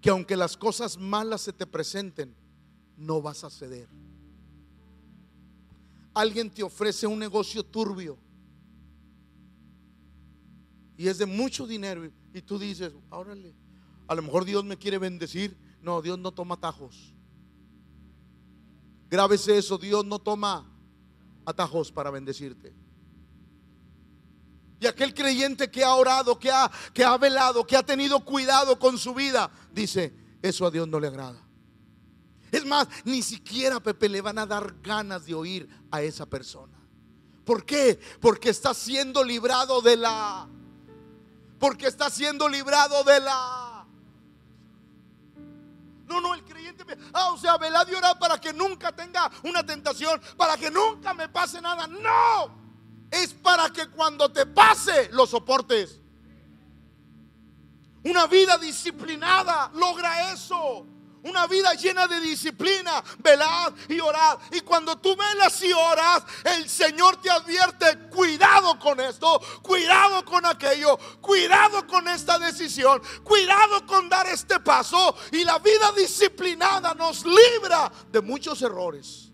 Que 0.00 0.08
aunque 0.08 0.36
las 0.36 0.56
cosas 0.56 0.96
malas 0.96 1.42
se 1.42 1.52
te 1.52 1.66
presenten, 1.66 2.34
no 2.96 3.20
vas 3.20 3.44
a 3.44 3.50
ceder. 3.50 3.88
Alguien 6.14 6.48
te 6.48 6.62
ofrece 6.62 7.06
un 7.06 7.18
negocio 7.18 7.62
turbio 7.62 8.16
y 10.96 11.08
es 11.08 11.18
de 11.18 11.26
mucho 11.26 11.66
dinero 11.66 12.10
y 12.32 12.40
tú 12.40 12.58
dices, 12.58 12.94
órale, 13.10 13.54
a 14.08 14.14
lo 14.14 14.22
mejor 14.22 14.44
Dios 14.44 14.64
me 14.64 14.76
quiere 14.76 14.98
bendecir. 14.98 15.56
No, 15.82 16.02
Dios 16.02 16.18
no 16.18 16.32
toma 16.32 16.56
atajos. 16.56 17.14
Grábese 19.08 19.58
eso, 19.58 19.78
Dios 19.78 20.04
no 20.04 20.18
toma 20.18 20.68
atajos 21.44 21.92
para 21.92 22.10
bendecirte. 22.10 22.74
Y 24.80 24.86
aquel 24.86 25.14
creyente 25.14 25.70
que 25.70 25.84
ha 25.84 25.94
orado, 25.94 26.38
que 26.38 26.50
ha, 26.50 26.70
que 26.92 27.04
ha 27.04 27.16
velado, 27.16 27.66
que 27.66 27.76
ha 27.76 27.82
tenido 27.82 28.24
cuidado 28.24 28.78
con 28.78 28.98
su 28.98 29.14
vida, 29.14 29.50
dice, 29.72 30.14
eso 30.42 30.66
a 30.66 30.70
Dios 30.70 30.86
no 30.86 31.00
le 31.00 31.06
agrada. 31.06 31.42
Es 32.52 32.64
más, 32.64 32.88
ni 33.04 33.22
siquiera 33.22 33.80
Pepe 33.80 34.08
le 34.08 34.20
van 34.20 34.38
a 34.38 34.46
dar 34.46 34.76
ganas 34.82 35.24
de 35.24 35.34
oír 35.34 35.68
a 35.90 36.02
esa 36.02 36.26
persona. 36.26 36.76
¿Por 37.44 37.64
qué? 37.64 37.98
Porque 38.20 38.50
está 38.50 38.74
siendo 38.74 39.24
librado 39.24 39.80
de 39.80 39.96
la... 39.96 40.48
Porque 41.58 41.86
está 41.86 42.10
siendo 42.10 42.48
librado 42.48 43.02
de 43.04 43.20
la 43.20 43.65
no, 46.06 46.20
no, 46.20 46.34
el 46.34 46.44
creyente, 46.44 46.84
ah, 47.12 47.30
o 47.30 47.38
sea, 47.38 47.56
velad 47.56 47.86
y 47.88 47.94
orar 47.94 48.18
para 48.18 48.40
que 48.40 48.52
nunca 48.52 48.92
tenga 48.92 49.30
una 49.42 49.64
tentación, 49.64 50.20
para 50.36 50.56
que 50.56 50.70
nunca 50.70 51.14
me 51.14 51.28
pase 51.28 51.60
nada. 51.60 51.86
No, 51.86 52.50
es 53.10 53.34
para 53.34 53.70
que 53.70 53.88
cuando 53.88 54.30
te 54.30 54.46
pase 54.46 55.08
lo 55.12 55.26
soportes. 55.26 56.00
Una 58.04 58.26
vida 58.26 58.56
disciplinada 58.56 59.70
logra 59.74 60.32
eso. 60.32 60.86
Una 61.26 61.48
vida 61.48 61.74
llena 61.74 62.06
de 62.06 62.20
disciplina, 62.20 63.02
velad 63.18 63.72
y 63.88 63.98
orad. 63.98 64.38
Y 64.52 64.60
cuando 64.60 64.96
tú 64.96 65.16
velas 65.16 65.60
y 65.60 65.72
oras, 65.72 66.22
el 66.44 66.68
Señor 66.68 67.20
te 67.20 67.28
advierte, 67.28 67.98
cuidado 68.10 68.78
con 68.78 69.00
esto, 69.00 69.40
cuidado 69.60 70.24
con 70.24 70.46
aquello, 70.46 70.96
cuidado 71.20 71.84
con 71.88 72.06
esta 72.06 72.38
decisión, 72.38 73.02
cuidado 73.24 73.84
con 73.86 74.08
dar 74.08 74.28
este 74.28 74.60
paso. 74.60 75.16
Y 75.32 75.42
la 75.42 75.58
vida 75.58 75.90
disciplinada 75.96 76.94
nos 76.94 77.24
libra 77.26 77.90
de 78.12 78.20
muchos 78.20 78.62
errores. 78.62 79.32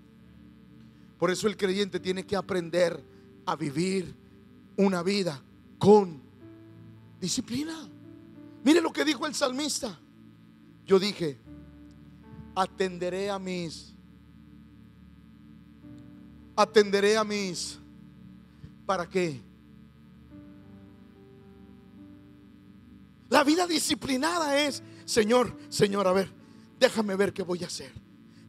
Por 1.18 1.30
eso 1.30 1.47
el 1.47 1.59
creyente 1.59 2.01
tiene 2.01 2.24
que 2.24 2.36
aprender 2.36 3.05
a 3.45 3.55
vivir 3.55 4.16
una 4.78 5.03
vida 5.03 5.43
con 5.78 6.22
disciplina. 7.20 7.86
Mire 8.64 8.80
lo 8.80 8.95
que 8.95 9.05
dijo 9.05 9.26
el 9.26 9.34
salmista. 9.34 9.99
Yo 10.86 10.99
dije, 10.99 11.41
atenderé 12.55 13.30
a 13.30 13.38
mis, 13.38 13.94
atenderé 16.57 17.16
a 17.16 17.24
mis, 17.24 17.78
¿para 18.86 19.09
qué? 19.09 19.40
La 23.28 23.44
vida 23.44 23.66
disciplinada 23.66 24.59
es, 24.59 24.82
Señor, 25.05 25.57
Señor, 25.68 26.07
a 26.07 26.12
ver, 26.12 26.30
déjame 26.78 27.16
ver 27.16 27.32
qué 27.32 27.42
voy 27.42 27.62
a 27.64 27.66
hacer. 27.66 28.01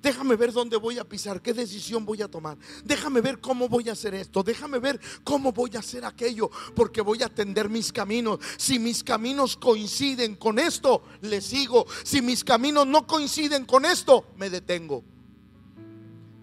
Déjame 0.04 0.36
ver 0.36 0.52
dónde 0.52 0.76
voy 0.76 1.00
a 1.00 1.06
pisar, 1.06 1.42
qué 1.42 1.54
decisión 1.54 2.06
voy 2.06 2.22
a 2.22 2.28
tomar. 2.28 2.58
Déjame 2.84 3.22
ver 3.22 3.40
cómo 3.40 3.70
voy 3.70 3.88
a 3.88 3.94
hacer 3.94 4.14
esto. 4.14 4.44
Déjame 4.44 4.78
ver 4.80 5.00
cómo 5.24 5.54
voy 5.54 5.78
a 5.78 5.80
hacer 5.80 6.04
aquello, 6.04 6.52
porque 6.76 7.00
voy 7.00 7.24
a 7.24 7.28
atender 7.28 7.70
mis 7.70 7.94
caminos. 7.94 8.40
Si 8.58 8.80
mis 8.80 9.02
caminos 9.02 9.56
coinciden 9.56 10.36
con 10.36 10.60
esto, 10.60 11.04
le 11.22 11.40
sigo. 11.40 11.86
Si 12.04 12.22
mis 12.22 12.44
caminos 12.44 12.86
no 12.86 13.08
coinciden 13.08 13.64
con 13.64 13.86
esto, 13.86 14.26
me 14.36 14.50
detengo. 14.50 15.06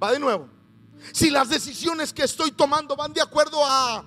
Va 0.02 0.10
de 0.10 0.18
nuevo. 0.18 0.48
Si 1.12 1.28
las 1.28 1.50
decisiones 1.50 2.14
que 2.14 2.22
estoy 2.22 2.52
tomando 2.52 2.96
van 2.96 3.12
de 3.12 3.20
acuerdo 3.20 3.62
a 3.62 4.06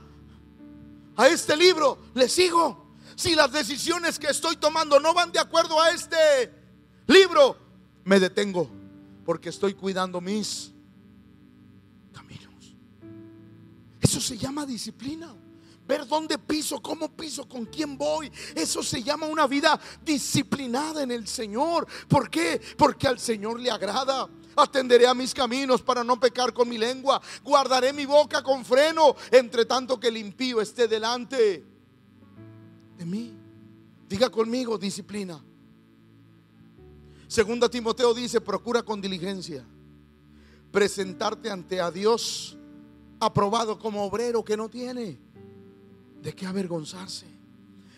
a 1.16 1.28
este 1.28 1.56
libro, 1.56 2.00
le 2.16 2.28
sigo. 2.28 2.96
Si 3.16 3.36
las 3.36 3.52
decisiones 3.52 4.18
que 4.18 4.26
estoy 4.32 4.56
tomando 4.56 5.00
no 5.00 5.14
van 5.14 5.32
de 5.32 5.38
acuerdo 5.38 5.80
a 5.80 5.92
este 5.92 6.18
libro, 7.06 7.56
me 8.04 8.20
detengo 8.20 8.83
porque 9.26 9.50
estoy 9.50 9.74
cuidando 9.74 10.20
mis 10.22 10.74
caminos. 12.12 12.76
Eso 14.00 14.20
se 14.20 14.38
llama 14.38 14.66
disciplina. 14.66 15.36
Ver 15.86 16.08
dónde 16.08 16.38
piso, 16.38 16.82
cómo 16.82 17.10
piso, 17.10 17.48
con 17.48 17.66
quién 17.66 17.98
voy. 17.98 18.32
Eso 18.56 18.82
se 18.82 19.04
llama 19.04 19.28
una 19.28 19.48
vida 19.48 19.80
disciplinada 20.04 21.04
en 21.04 21.12
el 21.12 21.28
Señor. 21.28 21.86
¿Por 22.08 22.30
qué? 22.30 22.62
Porque 22.78 23.08
al 23.08 23.20
Señor 23.20 23.60
le 23.60 23.70
agrada. 23.70 24.30
Atenderé 24.56 25.08
a 25.08 25.14
mis 25.14 25.34
caminos 25.34 25.82
para 25.82 26.04
no 26.04 26.20
pecar 26.20 26.54
con 26.54 26.70
mi 26.70 26.78
lengua. 26.78 27.22
Guardaré 27.44 27.92
mi 27.92 28.06
boca 28.06 28.42
con 28.44 28.64
freno, 28.64 29.16
entre 29.32 29.66
tanto 29.66 30.00
que 30.00 30.08
el 30.08 30.18
impío 30.18 30.62
esté 30.62 30.88
delante 30.88 31.66
de 32.98 33.06
mí. 33.06 33.34
Diga 34.08 34.30
conmigo, 34.30 34.78
disciplina. 34.78 35.44
Segunda 37.34 37.68
Timoteo 37.68 38.14
dice, 38.14 38.40
procura 38.42 38.84
con 38.84 39.02
diligencia 39.02 39.66
presentarte 40.72 41.50
ante 41.50 41.82
a 41.82 41.90
Dios 41.90 42.56
aprobado 43.20 43.80
como 43.80 44.04
obrero 44.04 44.44
que 44.44 44.56
no 44.56 44.70
tiene 44.70 45.18
de 46.22 46.36
qué 46.36 46.46
avergonzarse, 46.46 47.26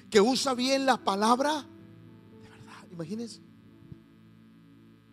que 0.09 0.21
usa 0.21 0.53
bien 0.53 0.85
la 0.85 1.03
palabra 1.03 1.67
de 2.41 2.47
verdad. 2.49 2.87
Imagínense. 2.89 3.41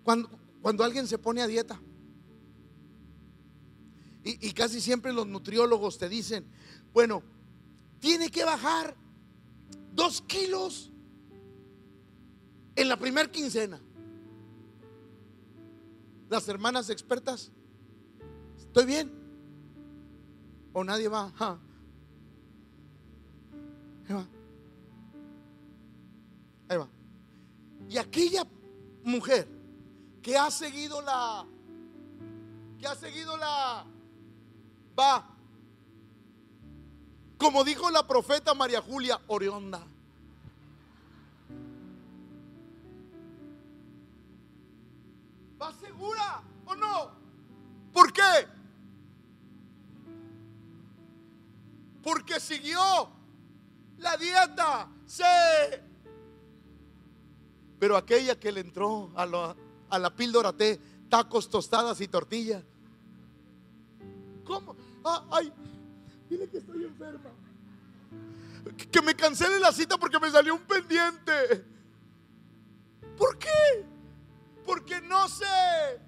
Cuando, 0.05 0.31
Cuando 0.61 0.85
alguien 0.85 1.09
se 1.09 1.19
pone 1.19 1.43
a 1.43 1.49
dieta, 1.49 1.81
y, 4.23 4.51
y 4.51 4.53
casi 4.53 4.81
siempre 4.81 5.13
los 5.13 5.27
nutriólogos 5.27 5.99
te 5.99 6.09
dicen, 6.09 6.47
bueno, 6.93 7.25
tiene 7.99 8.31
que 8.31 8.45
bajar 8.45 8.95
dos 9.93 10.23
kilos 10.23 10.93
en 12.77 12.89
la 12.89 12.97
primer 12.97 13.29
quincena. 13.29 13.81
Las 16.33 16.49
hermanas 16.49 16.89
expertas, 16.89 17.53
¿estoy 18.57 18.87
bien? 18.87 19.13
¿O 20.73 20.83
nadie 20.83 21.07
va? 21.07 21.31
Ahí 24.09 24.15
va. 24.15 24.27
Ahí 26.71 26.79
va. 26.79 26.89
Y 27.87 27.99
aquella 27.99 28.47
mujer 29.05 29.47
que 30.23 30.39
ha 30.39 30.51
seguido 30.51 31.03
la, 31.03 31.45
que 32.79 32.87
ha 32.87 32.95
seguido 32.95 33.37
la, 33.37 33.85
va, 34.99 35.37
como 37.37 37.63
dijo 37.63 37.91
la 37.91 38.07
profeta 38.09 38.55
María 38.55 38.81
Julia 38.81 39.21
Orionda. 39.27 39.87
¿Va 45.63 45.73
segura 45.75 46.43
o 46.67 46.75
no? 46.75 47.13
¿Por 47.93 48.13
qué? 48.13 48.49
Porque 52.03 52.41
siguió 52.41 52.81
la 53.99 54.17
dieta. 54.17 54.89
Sí. 55.07 55.23
Pero 57.79 57.97
aquella 57.97 58.41
que 58.41 58.51
le 58.51 58.61
entró 58.61 59.13
a 59.15 59.25
la, 59.25 59.55
a 59.89 59.99
la 60.01 60.17
píldora 60.17 60.53
té, 60.53 60.81
tacos, 61.09 61.49
tostadas 61.49 62.01
y 62.01 62.09
tortillas. 62.09 62.65
¿Cómo? 64.45 64.75
Ah, 65.05 65.25
ay, 65.31 65.53
dile 66.29 66.49
que 66.49 66.59
estoy 66.59 66.85
enferma. 66.85 67.31
Que 68.91 69.01
me 69.01 69.15
cancele 69.15 69.61
la 69.61 69.71
cita 69.71 69.97
porque 69.97 70.19
me 70.19 70.29
salió 70.29 70.55
un 70.55 70.63
pendiente. 70.63 71.65
¿Por 73.17 73.39
qué? 73.39 73.92
Porque 74.65 75.01
no 75.01 75.29
sé. 75.29 76.01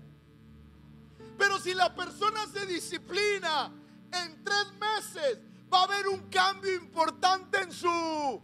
Pero 1.39 1.59
si 1.59 1.75
la 1.75 1.95
persona 1.95 2.47
se 2.53 2.67
disciplina 2.67 3.73
en 4.13 4.45
tres 4.45 4.73
meses, 4.75 5.39
va 5.73 5.81
a 5.81 5.85
haber 5.85 6.09
un 6.09 6.29
cambio 6.31 6.75
importante 6.75 7.59
en 7.59 7.73
su... 7.73 8.43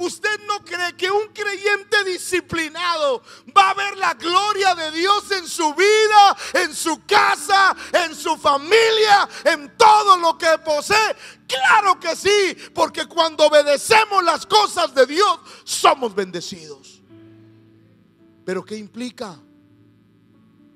¿Usted 0.00 0.38
no 0.46 0.64
cree 0.64 0.96
que 0.96 1.10
un 1.10 1.26
creyente 1.32 2.04
disciplinado 2.04 3.20
va 3.56 3.70
a 3.70 3.74
ver 3.74 3.96
la 3.96 4.14
gloria 4.14 4.72
de 4.76 4.92
Dios 4.92 5.28
en 5.32 5.48
su 5.48 5.74
vida, 5.74 6.36
en 6.54 6.72
su 6.72 7.04
casa, 7.04 7.74
en 7.92 8.14
su 8.14 8.36
familia, 8.36 9.28
en 9.42 9.76
todo 9.76 10.16
lo 10.18 10.38
que 10.38 10.56
posee? 10.64 11.16
Claro 11.48 11.98
que 11.98 12.14
sí, 12.14 12.56
porque 12.72 13.06
cuando 13.06 13.46
obedecemos 13.46 14.22
las 14.22 14.46
cosas 14.46 14.94
de 14.94 15.04
Dios, 15.04 15.40
somos 15.64 16.14
bendecidos. 16.14 16.97
Pero 18.48 18.64
¿qué 18.64 18.78
implica? 18.78 19.38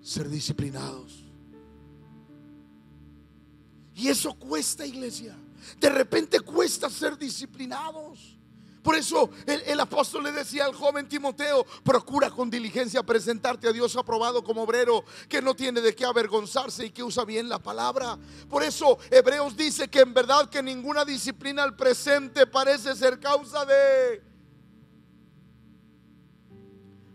Ser 0.03 0.29
disciplinados. 0.29 1.25
Y 3.95 4.09
eso 4.09 4.35
cuesta, 4.35 4.85
iglesia. 4.85 5.35
De 5.81 5.89
repente 5.89 6.41
cuesta 6.41 6.91
ser 6.91 7.17
disciplinados. 7.17 8.37
Por 8.83 8.95
eso 8.95 9.31
el, 9.47 9.81
apóstol 9.81 10.25
le 10.25 10.33
decía 10.33 10.67
al 10.67 10.75
joven 10.75 11.09
Timoteo, 11.09 11.65
procura 11.83 12.31
con 12.31 12.51
diligencia 12.51 13.03
presentarte 13.03 13.69
a 13.69 13.73
Dios 13.73 13.97
aprobado 13.97 14.45
como 14.45 14.65
obrero, 14.65 15.07
que 15.27 15.41
no 15.41 15.55
tiene 15.55 15.81
de 15.81 15.95
qué 15.95 16.05
avergonzarse 16.05 16.85
y 16.85 16.91
que 16.91 17.03
usa 17.03 17.25
bien 17.25 17.49
la 17.49 17.59
palabra. 17.59 18.19
Por 18.51 18.63
eso 18.63 18.99
Hebreos 19.11 19.57
dice 19.57 19.89
que 19.89 20.01
en 20.01 20.13
verdad 20.13 20.51
que 20.51 20.63
ninguna 20.63 21.07
disciplina 21.07 21.63
al 21.63 21.75
presente 21.75 22.47
parece 22.47 22.95
ser 22.95 23.19
causa 23.19 23.65
de, 23.65 24.32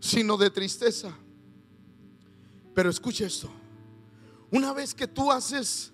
sino 0.00 0.36
de 0.36 0.50
tristeza. 0.50 1.16
Pero 2.74 2.90
escucha 2.90 3.26
esto, 3.26 3.50
una 4.50 4.72
vez 4.72 4.94
que 4.94 5.06
tú 5.06 5.30
haces 5.30 5.92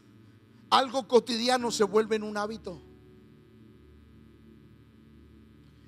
algo 0.71 1.07
cotidiano 1.07 1.71
se 1.71 1.85
vuelve 1.85 2.17
en 2.17 2.23
un 2.23 2.37
hábito. 2.37 2.81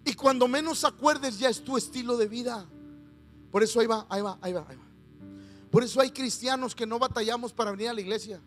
Y 0.05 0.15
cuando 0.15 0.47
menos 0.47 0.85
acuerdes 0.85 1.39
ya 1.39 1.49
es 1.49 1.63
tu 1.63 1.77
estilo 1.77 2.17
de 2.17 2.29
vida. 2.29 2.67
Por 3.51 3.63
eso 3.63 3.81
ahí 3.81 3.87
va, 3.87 4.07
ahí 4.09 4.23
va, 4.23 4.39
ahí 4.41 4.53
va, 4.53 4.65
ahí 4.69 4.77
va. 4.77 4.87
Por 5.71 5.83
eso 5.83 6.01
hay 6.01 6.11
cristianos 6.11 6.75
que 6.75 6.87
no 6.87 6.99
batallamos 6.99 7.53
para 7.53 7.73
venir 7.73 7.89
a 7.89 7.93
la 7.93 8.01
iglesia. 8.01 8.41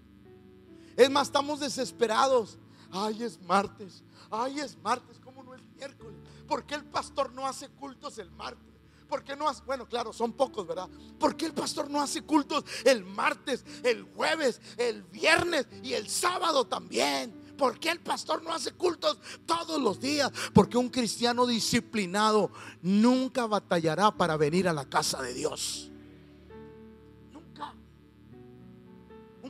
Es 0.96 1.10
más, 1.10 1.28
estamos 1.28 1.60
desesperados. 1.60 2.58
Ay, 2.90 3.24
es 3.24 3.42
martes. 3.42 4.04
Ay, 4.32 4.60
es 4.60 4.78
martes. 4.78 5.20
¿Cómo 5.24 5.44
no 5.44 5.54
es 5.54 5.62
miércoles? 5.76 6.18
¿Por 6.48 6.66
qué 6.66 6.76
el 6.76 6.86
pastor 6.86 7.32
no 7.34 7.46
hace 7.46 7.68
cultos 7.70 8.18
el 8.18 8.32
martes? 8.32 8.69
¿Por 9.10 9.24
qué 9.24 9.36
no 9.36 9.49
hace? 9.49 9.64
Bueno, 9.66 9.88
claro, 9.88 10.14
son 10.14 10.34
pocos, 10.34 10.68
¿verdad? 10.68 10.88
¿Por 11.20 11.36
qué 11.36 11.47
el 11.47 11.53
pastor 11.53 11.89
no 11.89 11.99
hace 11.99 12.22
cultos 12.22 12.64
el 12.86 13.03
martes, 13.03 13.66
el 13.84 14.03
jueves, 14.03 14.62
el 14.78 15.03
viernes 15.03 15.68
y 15.82 15.93
el 15.93 16.07
sábado 16.07 16.66
también? 16.66 17.34
¿Por 17.57 17.80
qué 17.80 17.89
el 17.89 17.99
pastor 17.99 18.43
no 18.43 18.53
hace 18.53 18.72
cultos 18.72 19.18
todos 19.45 19.82
los 19.82 19.99
días? 19.99 20.32
Porque 20.53 20.78
un 20.78 20.89
cristiano 20.89 21.45
disciplinado 21.45 22.51
nunca 22.82 23.47
batallará 23.47 24.12
para 24.12 24.38
venir 24.38 24.68
a 24.70 24.74
la 24.74 24.88
casa 24.88 25.22
de 25.22 25.34
Dios. 25.34 25.91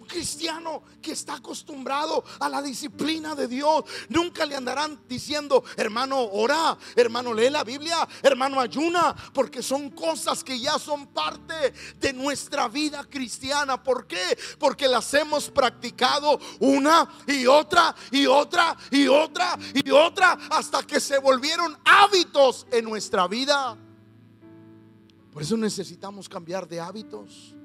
Cristiano 0.09 0.83
que 1.01 1.13
está 1.13 1.35
acostumbrado 1.35 2.25
a 2.39 2.49
la 2.49 2.61
disciplina 2.61 3.35
de 3.35 3.47
Dios, 3.47 3.85
nunca 4.09 4.45
le 4.45 4.55
andarán 4.55 4.99
diciendo, 5.07 5.63
hermano, 5.77 6.21
ora, 6.33 6.77
hermano, 6.95 7.33
lee 7.33 7.49
la 7.49 7.63
Biblia, 7.63 8.05
hermano, 8.21 8.59
ayuna, 8.59 9.15
porque 9.33 9.63
son 9.63 9.91
cosas 9.91 10.43
que 10.43 10.59
ya 10.59 10.77
son 10.77 11.07
parte 11.07 11.73
de 11.99 12.11
nuestra 12.11 12.67
vida 12.67 13.05
cristiana. 13.09 13.81
¿Por 13.81 14.07
qué? 14.07 14.37
Porque 14.57 14.87
las 14.87 15.13
hemos 15.13 15.49
practicado 15.49 16.39
una 16.59 17.07
y 17.27 17.45
otra 17.45 17.95
y 18.11 18.25
otra 18.25 18.75
y 18.91 19.07
otra 19.07 19.57
y 19.73 19.89
otra 19.91 20.37
hasta 20.49 20.83
que 20.83 20.99
se 20.99 21.19
volvieron 21.19 21.77
hábitos 21.85 22.67
en 22.71 22.85
nuestra 22.85 23.27
vida. 23.27 23.77
Por 25.31 25.43
eso 25.43 25.55
necesitamos 25.55 26.27
cambiar 26.27 26.67
de 26.67 26.79
hábitos. 26.79 27.55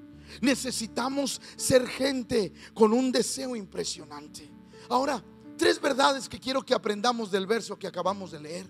Necesitamos 0.41 1.41
ser 1.57 1.87
gente 1.87 2.53
con 2.73 2.93
un 2.93 3.13
deseo 3.13 3.57
impresionante. 3.57 4.51
Ahora, 4.89 5.23
tres 5.57 5.81
verdades 5.81 6.29
que 6.29 6.41
quiero 6.41 6.65
que 6.65 6.75
aprendamos 6.75 7.31
del 7.31 7.47
verso 7.47 7.79
que 7.79 7.87
acabamos 7.87 8.33
de 8.33 8.41
leer. 8.41 8.67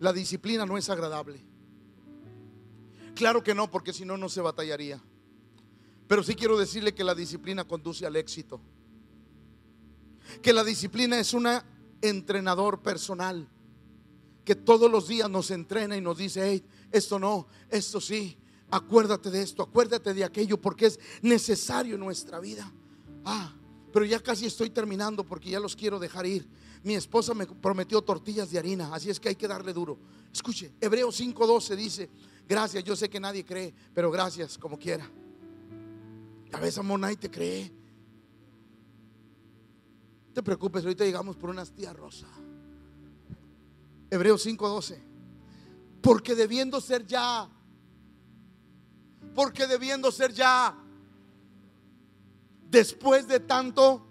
La 0.00 0.12
disciplina 0.12 0.64
no 0.64 0.78
es 0.78 0.88
agradable. 0.88 1.44
Claro 3.14 3.42
que 3.42 3.54
no, 3.54 3.70
porque 3.70 3.92
si 3.92 4.04
no, 4.04 4.16
no 4.16 4.28
se 4.28 4.40
batallaría. 4.40 5.02
Pero 6.06 6.22
sí 6.22 6.34
quiero 6.34 6.56
decirle 6.56 6.94
que 6.94 7.04
la 7.04 7.14
disciplina 7.14 7.64
conduce 7.64 8.06
al 8.06 8.16
éxito. 8.16 8.60
Que 10.40 10.52
la 10.52 10.64
disciplina 10.64 11.18
es 11.18 11.34
un 11.34 11.48
entrenador 12.00 12.80
personal 12.80 13.48
que 14.48 14.54
todos 14.54 14.90
los 14.90 15.08
días 15.08 15.28
nos 15.28 15.50
entrena 15.50 15.94
y 15.94 16.00
nos 16.00 16.16
dice, 16.16 16.40
hey, 16.42 16.64
esto 16.90 17.18
no, 17.18 17.48
esto 17.68 18.00
sí, 18.00 18.38
acuérdate 18.70 19.30
de 19.30 19.42
esto, 19.42 19.62
acuérdate 19.62 20.14
de 20.14 20.24
aquello, 20.24 20.60
porque 20.60 20.86
es 20.86 21.00
necesario 21.22 21.94
en 21.94 22.00
nuestra 22.00 22.40
vida. 22.40 22.72
Ah, 23.24 23.54
pero 23.92 24.04
ya 24.04 24.20
casi 24.20 24.46
estoy 24.46 24.70
terminando 24.70 25.24
porque 25.24 25.50
ya 25.50 25.60
los 25.60 25.74
quiero 25.74 25.98
dejar 25.98 26.26
ir. 26.26 26.48
Mi 26.82 26.94
esposa 26.94 27.34
me 27.34 27.46
prometió 27.46 28.02
tortillas 28.02 28.50
de 28.50 28.58
harina, 28.58 28.94
así 28.94 29.10
es 29.10 29.18
que 29.18 29.30
hay 29.30 29.36
que 29.36 29.48
darle 29.48 29.72
duro. 29.72 29.98
Escuche, 30.32 30.72
Hebreos 30.80 31.18
5:12 31.20 31.76
dice, 31.76 32.10
gracias, 32.48 32.84
yo 32.84 32.94
sé 32.94 33.08
que 33.08 33.18
nadie 33.18 33.44
cree, 33.44 33.74
pero 33.94 34.10
gracias 34.10 34.58
como 34.58 34.78
quiera. 34.78 35.10
A 36.52 36.60
veces, 36.60 36.78
amor, 36.78 37.00
nadie 37.00 37.16
te 37.16 37.30
cree. 37.30 37.72
No 40.28 40.34
te 40.34 40.42
preocupes, 40.42 40.84
ahorita 40.84 41.04
llegamos 41.04 41.36
por 41.36 41.50
unas 41.50 41.72
tías 41.72 41.94
rosa. 41.96 42.28
Hebreos 44.10 44.46
5:12. 44.46 45.02
Porque 46.00 46.34
debiendo 46.34 46.80
ser 46.80 47.06
ya 47.06 47.50
porque 49.38 49.68
debiendo 49.68 50.10
ser 50.10 50.32
ya, 50.32 50.76
después 52.68 53.28
de 53.28 53.38
tanto, 53.38 54.04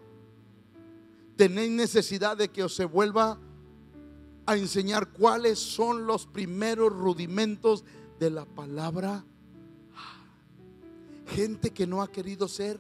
tenéis 1.36 1.70
necesidad 1.70 2.38
de 2.38 2.48
que 2.48 2.64
os 2.64 2.74
se 2.74 2.86
vuelva 2.86 3.38
a 4.46 4.56
enseñar 4.56 5.12
cuáles 5.12 5.60
son 5.60 6.08
los 6.08 6.26
primeros 6.28 6.94
rudimentos 6.94 7.84
de 8.22 8.30
la 8.30 8.46
palabra. 8.46 9.26
Gente 11.26 11.72
que 11.72 11.86
no 11.86 12.02
ha 12.02 12.10
querido 12.10 12.48
ser. 12.48 12.80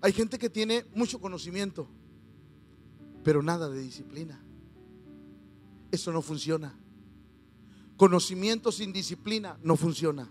Hay 0.00 0.14
gente 0.14 0.38
que 0.38 0.48
tiene 0.48 0.86
mucho 0.94 1.20
conocimiento, 1.20 1.86
pero 3.22 3.42
nada 3.42 3.68
de 3.68 3.82
disciplina. 3.82 4.42
Eso 5.92 6.10
no 6.10 6.22
funciona. 6.22 6.74
Conocimiento 7.98 8.72
sin 8.72 8.92
disciplina 8.92 9.58
no 9.62 9.76
funciona. 9.76 10.28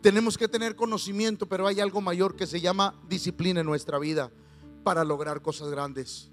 Tenemos 0.00 0.38
que 0.38 0.48
tener 0.48 0.74
conocimiento, 0.74 1.46
pero 1.46 1.66
hay 1.66 1.78
algo 1.78 2.00
mayor 2.00 2.34
que 2.34 2.46
se 2.46 2.60
llama 2.60 2.98
disciplina 3.06 3.60
en 3.60 3.66
nuestra 3.66 3.98
vida 3.98 4.32
para 4.82 5.04
lograr 5.04 5.42
cosas 5.42 5.68
grandes. 5.68 6.30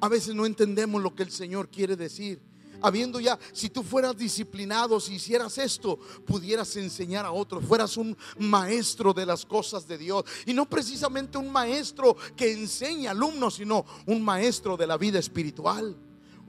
A 0.00 0.08
veces 0.08 0.34
no 0.34 0.46
entendemos 0.46 1.02
lo 1.02 1.14
que 1.14 1.22
el 1.22 1.30
Señor 1.30 1.68
quiere 1.68 1.94
decir. 1.94 2.40
Habiendo 2.80 3.20
ya, 3.20 3.38
si 3.52 3.68
tú 3.68 3.82
fueras 3.82 4.16
disciplinado, 4.16 4.98
si 4.98 5.16
hicieras 5.16 5.58
esto, 5.58 5.98
pudieras 6.24 6.74
enseñar 6.76 7.26
a 7.26 7.32
otros, 7.32 7.62
fueras 7.62 7.98
un 7.98 8.16
maestro 8.38 9.12
de 9.12 9.26
las 9.26 9.44
cosas 9.44 9.86
de 9.86 9.98
Dios. 9.98 10.24
Y 10.46 10.54
no 10.54 10.66
precisamente 10.66 11.36
un 11.36 11.52
maestro 11.52 12.16
que 12.34 12.50
enseña 12.50 13.10
alumnos, 13.10 13.56
sino 13.56 13.84
un 14.06 14.22
maestro 14.22 14.78
de 14.78 14.86
la 14.86 14.96
vida 14.96 15.18
espiritual 15.18 15.94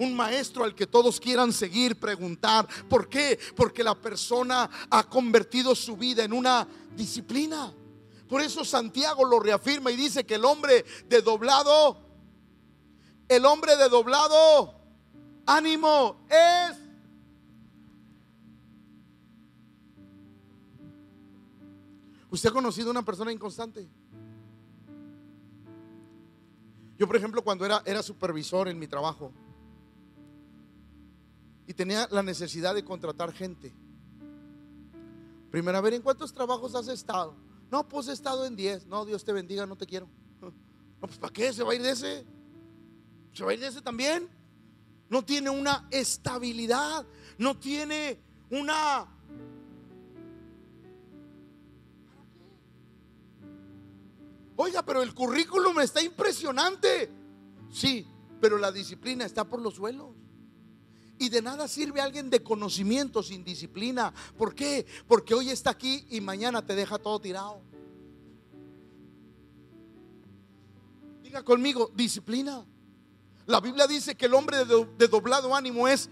un 0.02 0.16
maestro 0.16 0.64
al 0.64 0.74
que 0.74 0.88
todos 0.88 1.20
quieran 1.20 1.54
seguir, 1.54 2.00
preguntar. 2.00 2.68
¿Por 2.90 3.08
qué? 3.08 3.40
Porque 3.56 3.84
la 3.84 3.94
persona 3.94 4.70
ha 4.90 5.04
convertido 5.04 5.76
su 5.76 5.96
vida 5.96 6.24
en 6.24 6.34
una 6.34 6.68
disciplina. 6.96 7.72
Por 8.28 8.42
eso 8.42 8.66
Santiago 8.66 9.24
lo 9.26 9.40
reafirma 9.40 9.92
y 9.92 9.96
dice 9.96 10.26
que 10.26 10.36
el 10.36 10.46
hombre 10.46 10.86
de 11.08 11.22
doblado, 11.22 11.98
el 13.28 13.46
hombre 13.46 13.76
de 13.78 13.90
doblado 13.90 14.74
ánimo 15.46 16.26
es... 16.30 16.78
¿Usted 22.32 22.50
ha 22.50 22.54
conocido 22.54 22.90
una 22.90 23.04
persona 23.04 23.32
inconstante? 23.32 23.88
Yo, 26.98 27.06
por 27.06 27.18
ejemplo, 27.18 27.44
cuando 27.44 27.66
era, 27.66 27.84
era 27.86 28.02
supervisor 28.02 28.70
en 28.70 28.80
mi 28.80 28.88
trabajo, 28.88 29.34
y 31.72 31.74
tenía 31.74 32.06
la 32.12 32.22
necesidad 32.22 32.76
de 32.76 32.84
contratar 32.84 33.32
gente. 33.32 33.74
Primero, 35.50 35.78
a 35.78 35.82
ver, 35.82 35.94
¿en 35.94 36.02
cuántos 36.02 36.34
trabajos 36.34 36.76
has 36.76 36.90
estado? 36.90 37.34
No, 37.72 37.88
pues 37.88 38.10
he 38.10 38.12
estado 38.12 38.46
en 38.46 38.58
10. 38.58 38.88
No, 38.88 39.06
Dios 39.06 39.24
te 39.24 39.32
bendiga, 39.32 39.66
no 39.66 39.78
te 39.78 39.86
quiero. 39.86 40.10
No, 40.42 40.52
pues 41.00 41.18
¿para 41.18 41.32
qué? 41.32 41.54
¿Se 41.54 41.64
va 41.64 41.72
a 41.72 41.76
ir 41.76 41.82
de 41.82 41.92
ese? 41.92 42.26
¿Se 43.32 43.46
va 43.46 43.52
a 43.52 43.54
ir 43.54 43.62
de 43.62 43.68
ese 43.68 43.82
también? 43.82 44.28
No 45.10 45.24
tiene 45.24 45.50
una 45.50 45.88
estabilidad, 45.92 47.06
no 47.38 47.58
tiene 47.58 48.20
una... 48.50 49.08
Oiga, 54.58 54.84
pero 54.84 55.02
el 55.02 55.14
currículum 55.14 55.80
está 55.80 56.02
impresionante. 56.02 57.10
Sí, 57.72 58.06
pero 58.42 58.58
la 58.58 58.74
disciplina 58.74 59.24
está 59.24 59.46
por 59.46 59.62
los 59.62 59.76
suelos. 59.76 60.21
Y 61.22 61.30
de 61.30 61.40
nada 61.40 61.68
sirve 61.68 62.02
alguien 62.02 62.32
de 62.32 62.42
conocimiento 62.42 63.22
sin 63.22 63.44
disciplina. 63.44 64.12
¿Por 64.36 64.56
qué? 64.56 64.88
Porque 65.08 65.36
hoy 65.36 65.52
está 65.52 65.70
aquí 65.70 66.04
y 66.10 66.20
mañana 66.20 66.66
te 66.66 66.74
deja 66.74 66.98
todo 66.98 67.22
tirado. 67.22 67.62
Diga 71.22 71.44
conmigo, 71.44 71.92
disciplina. 71.94 72.66
La 73.46 73.60
Biblia 73.60 73.86
dice 73.86 74.16
que 74.16 74.26
el 74.26 74.34
hombre 74.34 74.66
de 74.66 75.08
doblado 75.08 75.56
ánimo 75.56 75.88
es 75.88 76.10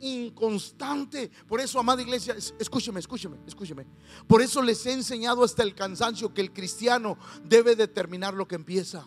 inconstante. 0.00 1.30
Por 1.46 1.60
eso, 1.60 1.78
amada 1.78 2.00
iglesia, 2.00 2.34
escúcheme, 2.58 2.98
escúcheme, 2.98 3.36
escúcheme. 3.46 3.86
Por 4.26 4.40
eso 4.40 4.62
les 4.62 4.86
he 4.86 4.92
enseñado 4.94 5.44
hasta 5.44 5.64
el 5.64 5.74
cansancio 5.74 6.32
que 6.32 6.40
el 6.40 6.54
cristiano 6.54 7.18
debe 7.44 7.76
determinar 7.76 8.32
lo 8.32 8.48
que 8.48 8.54
empieza 8.54 9.06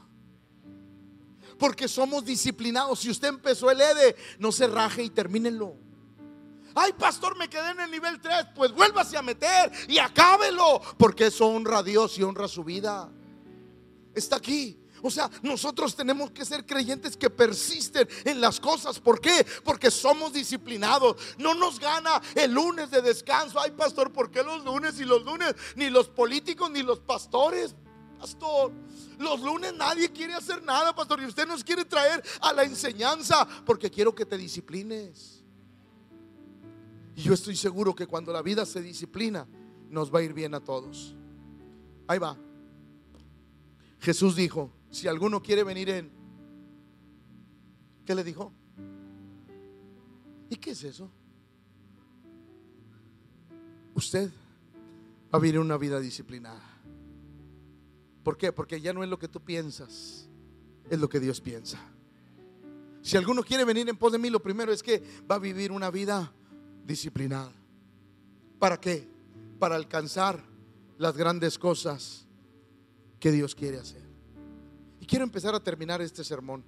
porque 1.60 1.88
somos 1.88 2.26
disciplinados. 2.26 3.02
Si 3.02 3.10
usted 3.10 3.28
empezó 3.28 3.70
el 3.70 3.82
EDE, 3.82 4.16
no 4.40 4.52
se 4.52 4.68
raje 4.68 5.04
y 5.04 5.10
termínelo. 5.10 5.76
Ay, 6.74 6.94
pastor, 6.94 7.38
me 7.38 7.50
quedé 7.50 7.72
en 7.72 7.82
el 7.82 7.92
nivel 7.92 8.20
3. 8.22 8.48
Pues 8.56 8.72
vuélvase 8.72 9.18
a 9.18 9.22
meter 9.22 9.72
y 9.88 9.98
acábelo, 9.98 10.82
porque 10.98 11.28
eso 11.28 11.48
honra 11.48 11.80
a 11.80 11.84
Dios 11.84 12.18
y 12.18 12.24
honra 12.24 12.48
su 12.48 12.64
vida. 12.64 13.10
Está 14.16 14.38
aquí. 14.38 14.80
O 15.02 15.10
sea, 15.10 15.30
nosotros 15.42 15.96
tenemos 15.96 16.32
que 16.32 16.44
ser 16.44 16.66
creyentes 16.66 17.16
que 17.16 17.30
persisten 17.30 18.08
en 18.26 18.42
las 18.42 18.60
cosas. 18.60 19.00
¿Por 19.00 19.22
qué? 19.22 19.46
Porque 19.64 19.92
somos 19.92 20.34
disciplinados. 20.34 21.16
No 21.38 21.54
nos 21.54 21.80
gana 21.80 22.22
el 22.36 22.52
lunes 22.52 22.92
de 22.92 23.02
descanso. 23.02 23.60
Ay, 23.60 23.72
pastor, 23.72 24.12
¿por 24.12 24.30
qué 24.30 24.44
los 24.44 24.64
lunes 24.66 25.00
y 25.00 25.06
los 25.06 25.24
lunes? 25.24 25.56
Ni 25.76 25.90
los 25.90 26.10
políticos 26.10 26.70
ni 26.72 26.84
los 26.84 27.00
pastores 27.00 27.76
pastor. 28.20 28.72
Los 29.18 29.42
lunes 29.42 29.74
nadie 29.74 30.12
quiere 30.12 30.34
hacer 30.34 30.62
nada, 30.64 30.94
pastor. 30.94 31.22
Y 31.22 31.26
usted 31.26 31.48
nos 31.48 31.64
quiere 31.64 31.86
traer 31.86 32.24
a 32.42 32.54
la 32.54 32.64
enseñanza 32.64 33.48
porque 33.66 33.90
quiero 33.90 34.14
que 34.14 34.26
te 34.26 34.38
disciplines. 34.38 35.44
Y 37.16 37.22
yo 37.22 37.34
estoy 37.34 37.56
seguro 37.56 37.96
que 37.96 38.08
cuando 38.08 38.32
la 38.32 38.42
vida 38.42 38.66
se 38.66 38.82
disciplina, 38.82 39.48
nos 39.90 40.14
va 40.14 40.20
a 40.20 40.22
ir 40.24 40.34
bien 40.34 40.54
a 40.54 40.60
todos. 40.60 41.16
Ahí 42.08 42.20
va. 42.20 42.38
Jesús 44.00 44.36
dijo, 44.36 44.72
si 44.90 45.08
alguno 45.08 45.42
quiere 45.42 45.64
venir 45.64 45.90
en... 45.90 46.12
¿Qué 48.06 48.16
le 48.16 48.24
dijo? 48.24 48.54
¿Y 50.50 50.56
qué 50.56 50.72
es 50.72 50.84
eso? 50.84 51.12
Usted 53.94 54.32
va 55.32 55.38
a 55.38 55.40
vivir 55.40 55.60
una 55.60 55.78
vida 55.78 56.00
disciplinada. 56.00 56.69
¿Por 58.30 58.38
qué? 58.38 58.54
Porque 58.54 58.80
ya 58.80 58.94
no 58.94 59.02
es 59.02 59.10
lo 59.10 59.18
que 59.18 59.28
tú 59.28 59.42
piensas, 59.42 60.30
es 60.88 61.00
lo 61.00 61.10
que 61.10 61.20
Dios 61.20 61.42
piensa. 61.42 61.80
Si 63.02 63.18
alguno 63.18 63.42
quiere 63.42 63.66
venir 63.66 63.90
en 63.90 63.98
pos 63.98 64.12
de 64.12 64.20
mí, 64.20 64.30
lo 64.30 64.40
primero 64.40 64.72
es 64.72 64.84
que 64.84 65.02
va 65.28 65.34
a 65.34 65.40
vivir 65.40 65.72
una 65.72 65.90
vida 65.90 66.32
disciplinada. 66.86 67.52
¿Para 68.60 68.80
qué? 68.80 69.08
Para 69.58 69.76
alcanzar 69.76 70.46
las 71.00 71.18
grandes 71.18 71.58
cosas 71.58 72.28
que 73.20 73.32
Dios 73.32 73.56
quiere 73.56 73.80
hacer. 73.80 74.04
Y 75.00 75.08
quiero 75.08 75.24
empezar 75.26 75.56
a 75.56 75.64
terminar 75.64 76.00
este 76.00 76.24
sermón. 76.24 76.64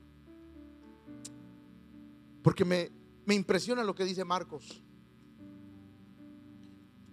Porque 2.41 2.65
me, 2.65 2.89
me 3.23 3.35
impresiona 3.35 3.83
lo 3.83 3.93
que 3.93 4.03
dice 4.03 4.25
Marcos. 4.25 4.81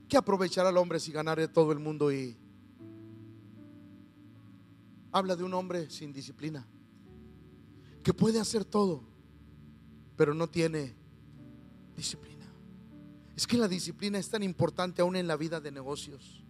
¿Qué 0.08 0.16
aprovechará 0.16 0.70
el 0.70 0.78
hombre 0.78 1.00
si 1.00 1.12
ganare 1.12 1.48
todo 1.48 1.70
el 1.70 1.80
mundo 1.80 2.10
y 2.10 2.34
habla 5.18 5.36
de 5.36 5.44
un 5.44 5.52
hombre 5.54 5.90
sin 5.90 6.12
disciplina, 6.12 6.66
que 8.02 8.14
puede 8.14 8.40
hacer 8.40 8.64
todo, 8.64 9.02
pero 10.16 10.32
no 10.32 10.48
tiene 10.48 10.94
disciplina. 11.96 12.46
Es 13.36 13.46
que 13.46 13.56
la 13.56 13.68
disciplina 13.68 14.18
es 14.18 14.28
tan 14.28 14.42
importante 14.42 15.02
aún 15.02 15.16
en 15.16 15.26
la 15.26 15.36
vida 15.36 15.60
de 15.60 15.70
negocios. 15.70 16.44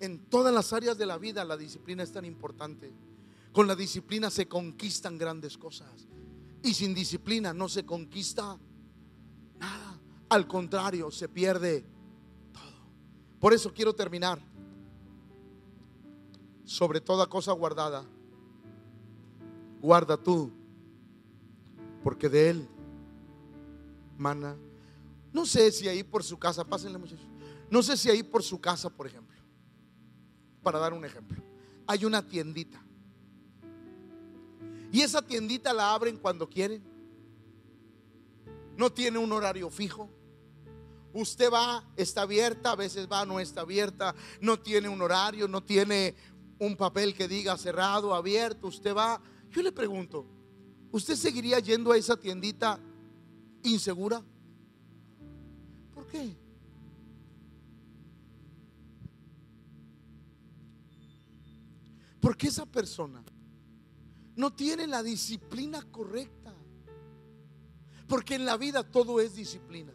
En 0.00 0.26
todas 0.26 0.54
las 0.54 0.72
áreas 0.72 0.96
de 0.96 1.06
la 1.06 1.18
vida 1.18 1.44
la 1.44 1.56
disciplina 1.56 2.02
es 2.02 2.12
tan 2.12 2.24
importante. 2.24 2.92
Con 3.52 3.66
la 3.66 3.74
disciplina 3.74 4.30
se 4.30 4.46
conquistan 4.46 5.18
grandes 5.18 5.58
cosas. 5.58 6.08
Y 6.62 6.74
sin 6.74 6.94
disciplina 6.94 7.52
no 7.52 7.68
se 7.68 7.84
conquista 7.84 8.58
nada. 9.58 10.00
Al 10.28 10.46
contrario, 10.46 11.10
se 11.10 11.28
pierde 11.28 11.84
todo. 12.52 12.90
Por 13.40 13.52
eso 13.54 13.72
quiero 13.72 13.94
terminar 13.94 14.40
sobre 16.68 17.00
toda 17.00 17.26
cosa 17.26 17.50
guardada, 17.52 18.04
guarda 19.80 20.18
tú, 20.18 20.52
porque 22.04 22.28
de 22.28 22.50
Él 22.50 22.68
mana. 24.18 24.54
No 25.32 25.46
sé 25.46 25.72
si 25.72 25.88
ahí 25.88 26.02
por 26.02 26.22
su 26.22 26.38
casa, 26.38 26.64
pásenle 26.64 26.98
muchachos, 26.98 27.26
no 27.70 27.82
sé 27.82 27.96
si 27.96 28.10
ahí 28.10 28.22
por 28.22 28.42
su 28.42 28.60
casa, 28.60 28.90
por 28.90 29.06
ejemplo, 29.06 29.34
para 30.62 30.78
dar 30.78 30.92
un 30.92 31.06
ejemplo, 31.06 31.42
hay 31.86 32.04
una 32.04 32.20
tiendita. 32.28 32.84
Y 34.92 35.00
esa 35.00 35.22
tiendita 35.22 35.72
la 35.72 35.94
abren 35.94 36.18
cuando 36.18 36.50
quieren. 36.50 36.82
No 38.76 38.92
tiene 38.92 39.18
un 39.18 39.32
horario 39.32 39.70
fijo. 39.70 40.08
Usted 41.14 41.50
va, 41.50 41.82
está 41.96 42.22
abierta, 42.22 42.72
a 42.72 42.76
veces 42.76 43.08
va, 43.10 43.24
no 43.24 43.40
está 43.40 43.62
abierta, 43.62 44.14
no 44.40 44.58
tiene 44.58 44.88
un 44.88 45.00
horario, 45.02 45.48
no 45.48 45.62
tiene 45.62 46.14
un 46.58 46.76
papel 46.76 47.14
que 47.14 47.28
diga 47.28 47.56
cerrado, 47.56 48.14
abierto, 48.14 48.66
usted 48.66 48.94
va. 48.94 49.20
Yo 49.50 49.62
le 49.62 49.72
pregunto, 49.72 50.26
¿usted 50.90 51.14
seguiría 51.14 51.58
yendo 51.60 51.92
a 51.92 51.96
esa 51.96 52.16
tiendita 52.16 52.78
insegura? 53.62 54.22
¿Por 55.94 56.06
qué? 56.06 56.36
Porque 62.20 62.48
esa 62.48 62.66
persona 62.66 63.22
no 64.36 64.52
tiene 64.52 64.86
la 64.86 65.02
disciplina 65.02 65.82
correcta. 65.90 66.54
Porque 68.06 68.36
en 68.36 68.46
la 68.46 68.56
vida 68.56 68.82
todo 68.82 69.20
es 69.20 69.34
disciplina. 69.34 69.92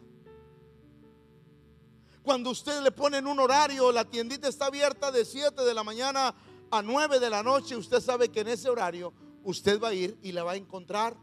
Cuando 2.22 2.50
usted 2.50 2.80
le 2.82 2.90
pone 2.90 3.18
en 3.18 3.26
un 3.26 3.38
horario, 3.38 3.92
la 3.92 4.04
tiendita 4.04 4.48
está 4.48 4.66
abierta 4.66 5.10
de 5.10 5.24
7 5.24 5.62
de 5.62 5.74
la 5.74 5.82
mañana 5.82 6.34
a 6.74 6.82
9 6.82 7.20
de 7.20 7.30
la 7.30 7.42
noche, 7.42 7.76
usted 7.76 8.00
sabe 8.00 8.28
que 8.28 8.40
en 8.40 8.48
ese 8.48 8.68
horario 8.68 9.12
usted 9.44 9.80
va 9.80 9.88
a 9.88 9.94
ir 9.94 10.18
y 10.22 10.32
la 10.32 10.42
va 10.42 10.52
a 10.52 10.56
encontrar 10.56 11.16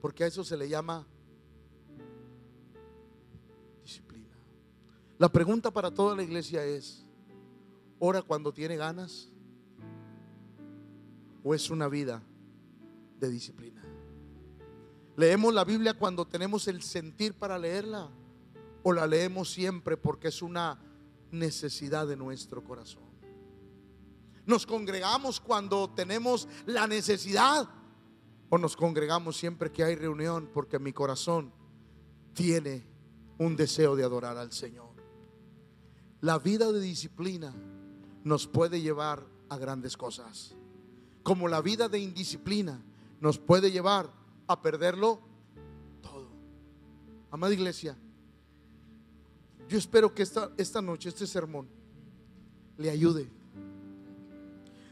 Porque 0.00 0.24
a 0.24 0.26
eso 0.26 0.42
se 0.42 0.56
le 0.56 0.68
llama 0.68 1.06
disciplina. 3.84 4.36
La 5.16 5.30
pregunta 5.30 5.70
para 5.70 5.92
toda 5.92 6.16
la 6.16 6.24
iglesia 6.24 6.64
es, 6.64 7.06
¿ora 8.00 8.20
cuando 8.20 8.52
tiene 8.52 8.76
ganas? 8.76 9.28
¿O 11.44 11.54
es 11.54 11.70
una 11.70 11.86
vida 11.86 12.20
de 13.20 13.30
disciplina? 13.30 13.80
¿Leemos 15.16 15.54
la 15.54 15.64
Biblia 15.64 15.94
cuando 15.94 16.26
tenemos 16.26 16.66
el 16.66 16.82
sentir 16.82 17.34
para 17.34 17.56
leerla? 17.56 18.10
¿O 18.82 18.92
la 18.92 19.06
leemos 19.06 19.52
siempre 19.52 19.96
porque 19.96 20.28
es 20.28 20.42
una 20.42 20.80
necesidad 21.32 22.06
de 22.06 22.16
nuestro 22.16 22.62
corazón? 22.62 23.02
Nos 24.46 24.66
congregamos 24.66 25.40
cuando 25.40 25.90
tenemos 25.90 26.48
la 26.66 26.86
necesidad 26.86 27.68
o 28.50 28.58
nos 28.58 28.76
congregamos 28.76 29.36
siempre 29.36 29.70
que 29.70 29.84
hay 29.84 29.94
reunión 29.94 30.50
porque 30.52 30.78
mi 30.78 30.92
corazón 30.92 31.52
tiene 32.34 32.84
un 33.38 33.56
deseo 33.56 33.96
de 33.96 34.04
adorar 34.04 34.36
al 34.36 34.52
Señor. 34.52 34.90
La 36.20 36.38
vida 36.38 36.70
de 36.70 36.80
disciplina 36.80 37.54
nos 38.24 38.46
puede 38.46 38.80
llevar 38.80 39.26
a 39.48 39.56
grandes 39.56 39.96
cosas, 39.96 40.54
como 41.22 41.48
la 41.48 41.60
vida 41.60 41.88
de 41.88 41.98
indisciplina 41.98 42.82
nos 43.20 43.38
puede 43.38 43.70
llevar 43.70 44.12
a 44.46 44.60
perderlo 44.60 45.20
todo. 46.00 46.28
Amada 47.30 47.54
iglesia, 47.54 47.96
yo 49.72 49.78
espero 49.78 50.14
que 50.14 50.22
esta, 50.22 50.52
esta 50.58 50.82
noche, 50.82 51.08
este 51.08 51.26
sermón, 51.26 51.66
le 52.76 52.90
ayude 52.90 53.26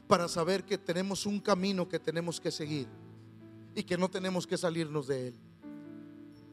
para 0.08 0.26
saber 0.26 0.64
que 0.64 0.78
tenemos 0.78 1.26
un 1.26 1.38
camino 1.38 1.86
que 1.86 1.98
tenemos 1.98 2.40
que 2.40 2.50
seguir 2.50 2.88
y 3.74 3.82
que 3.82 3.98
no 3.98 4.08
tenemos 4.08 4.46
que 4.46 4.56
salirnos 4.56 5.06
de 5.06 5.28
él. 5.28 5.34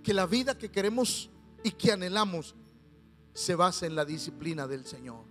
Que 0.03 0.13
la 0.13 0.25
vida 0.25 0.57
que 0.57 0.69
queremos 0.69 1.29
y 1.63 1.71
que 1.71 1.93
anhelamos 1.93 2.53
se 3.33 3.55
basa 3.55 3.85
en 3.85 3.95
la 3.95 4.03
disciplina 4.03 4.67
del 4.67 4.85
Señor. 4.85 5.23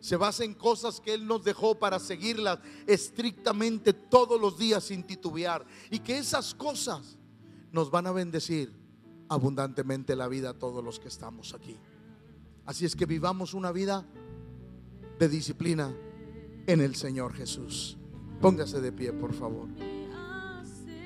Se 0.00 0.16
basa 0.16 0.42
en 0.42 0.54
cosas 0.54 1.00
que 1.00 1.14
Él 1.14 1.28
nos 1.28 1.44
dejó 1.44 1.78
para 1.78 2.00
seguirlas 2.00 2.58
estrictamente 2.88 3.92
todos 3.92 4.40
los 4.40 4.58
días 4.58 4.82
sin 4.82 5.04
titubear. 5.04 5.64
Y 5.92 6.00
que 6.00 6.18
esas 6.18 6.54
cosas 6.54 7.16
nos 7.70 7.88
van 7.88 8.08
a 8.08 8.12
bendecir 8.12 8.72
abundantemente 9.28 10.16
la 10.16 10.26
vida 10.26 10.50
a 10.50 10.58
todos 10.58 10.82
los 10.82 10.98
que 10.98 11.06
estamos 11.06 11.54
aquí. 11.54 11.78
Así 12.70 12.84
es 12.84 12.94
que 12.94 13.04
vivamos 13.04 13.52
una 13.52 13.72
vida 13.72 14.06
de 15.18 15.28
disciplina 15.28 15.92
en 16.68 16.80
el 16.80 16.94
Señor 16.94 17.34
Jesús. 17.34 17.98
Póngase 18.40 18.80
de 18.80 18.92
pie, 18.92 19.12
por 19.12 19.34
favor. 19.34 19.66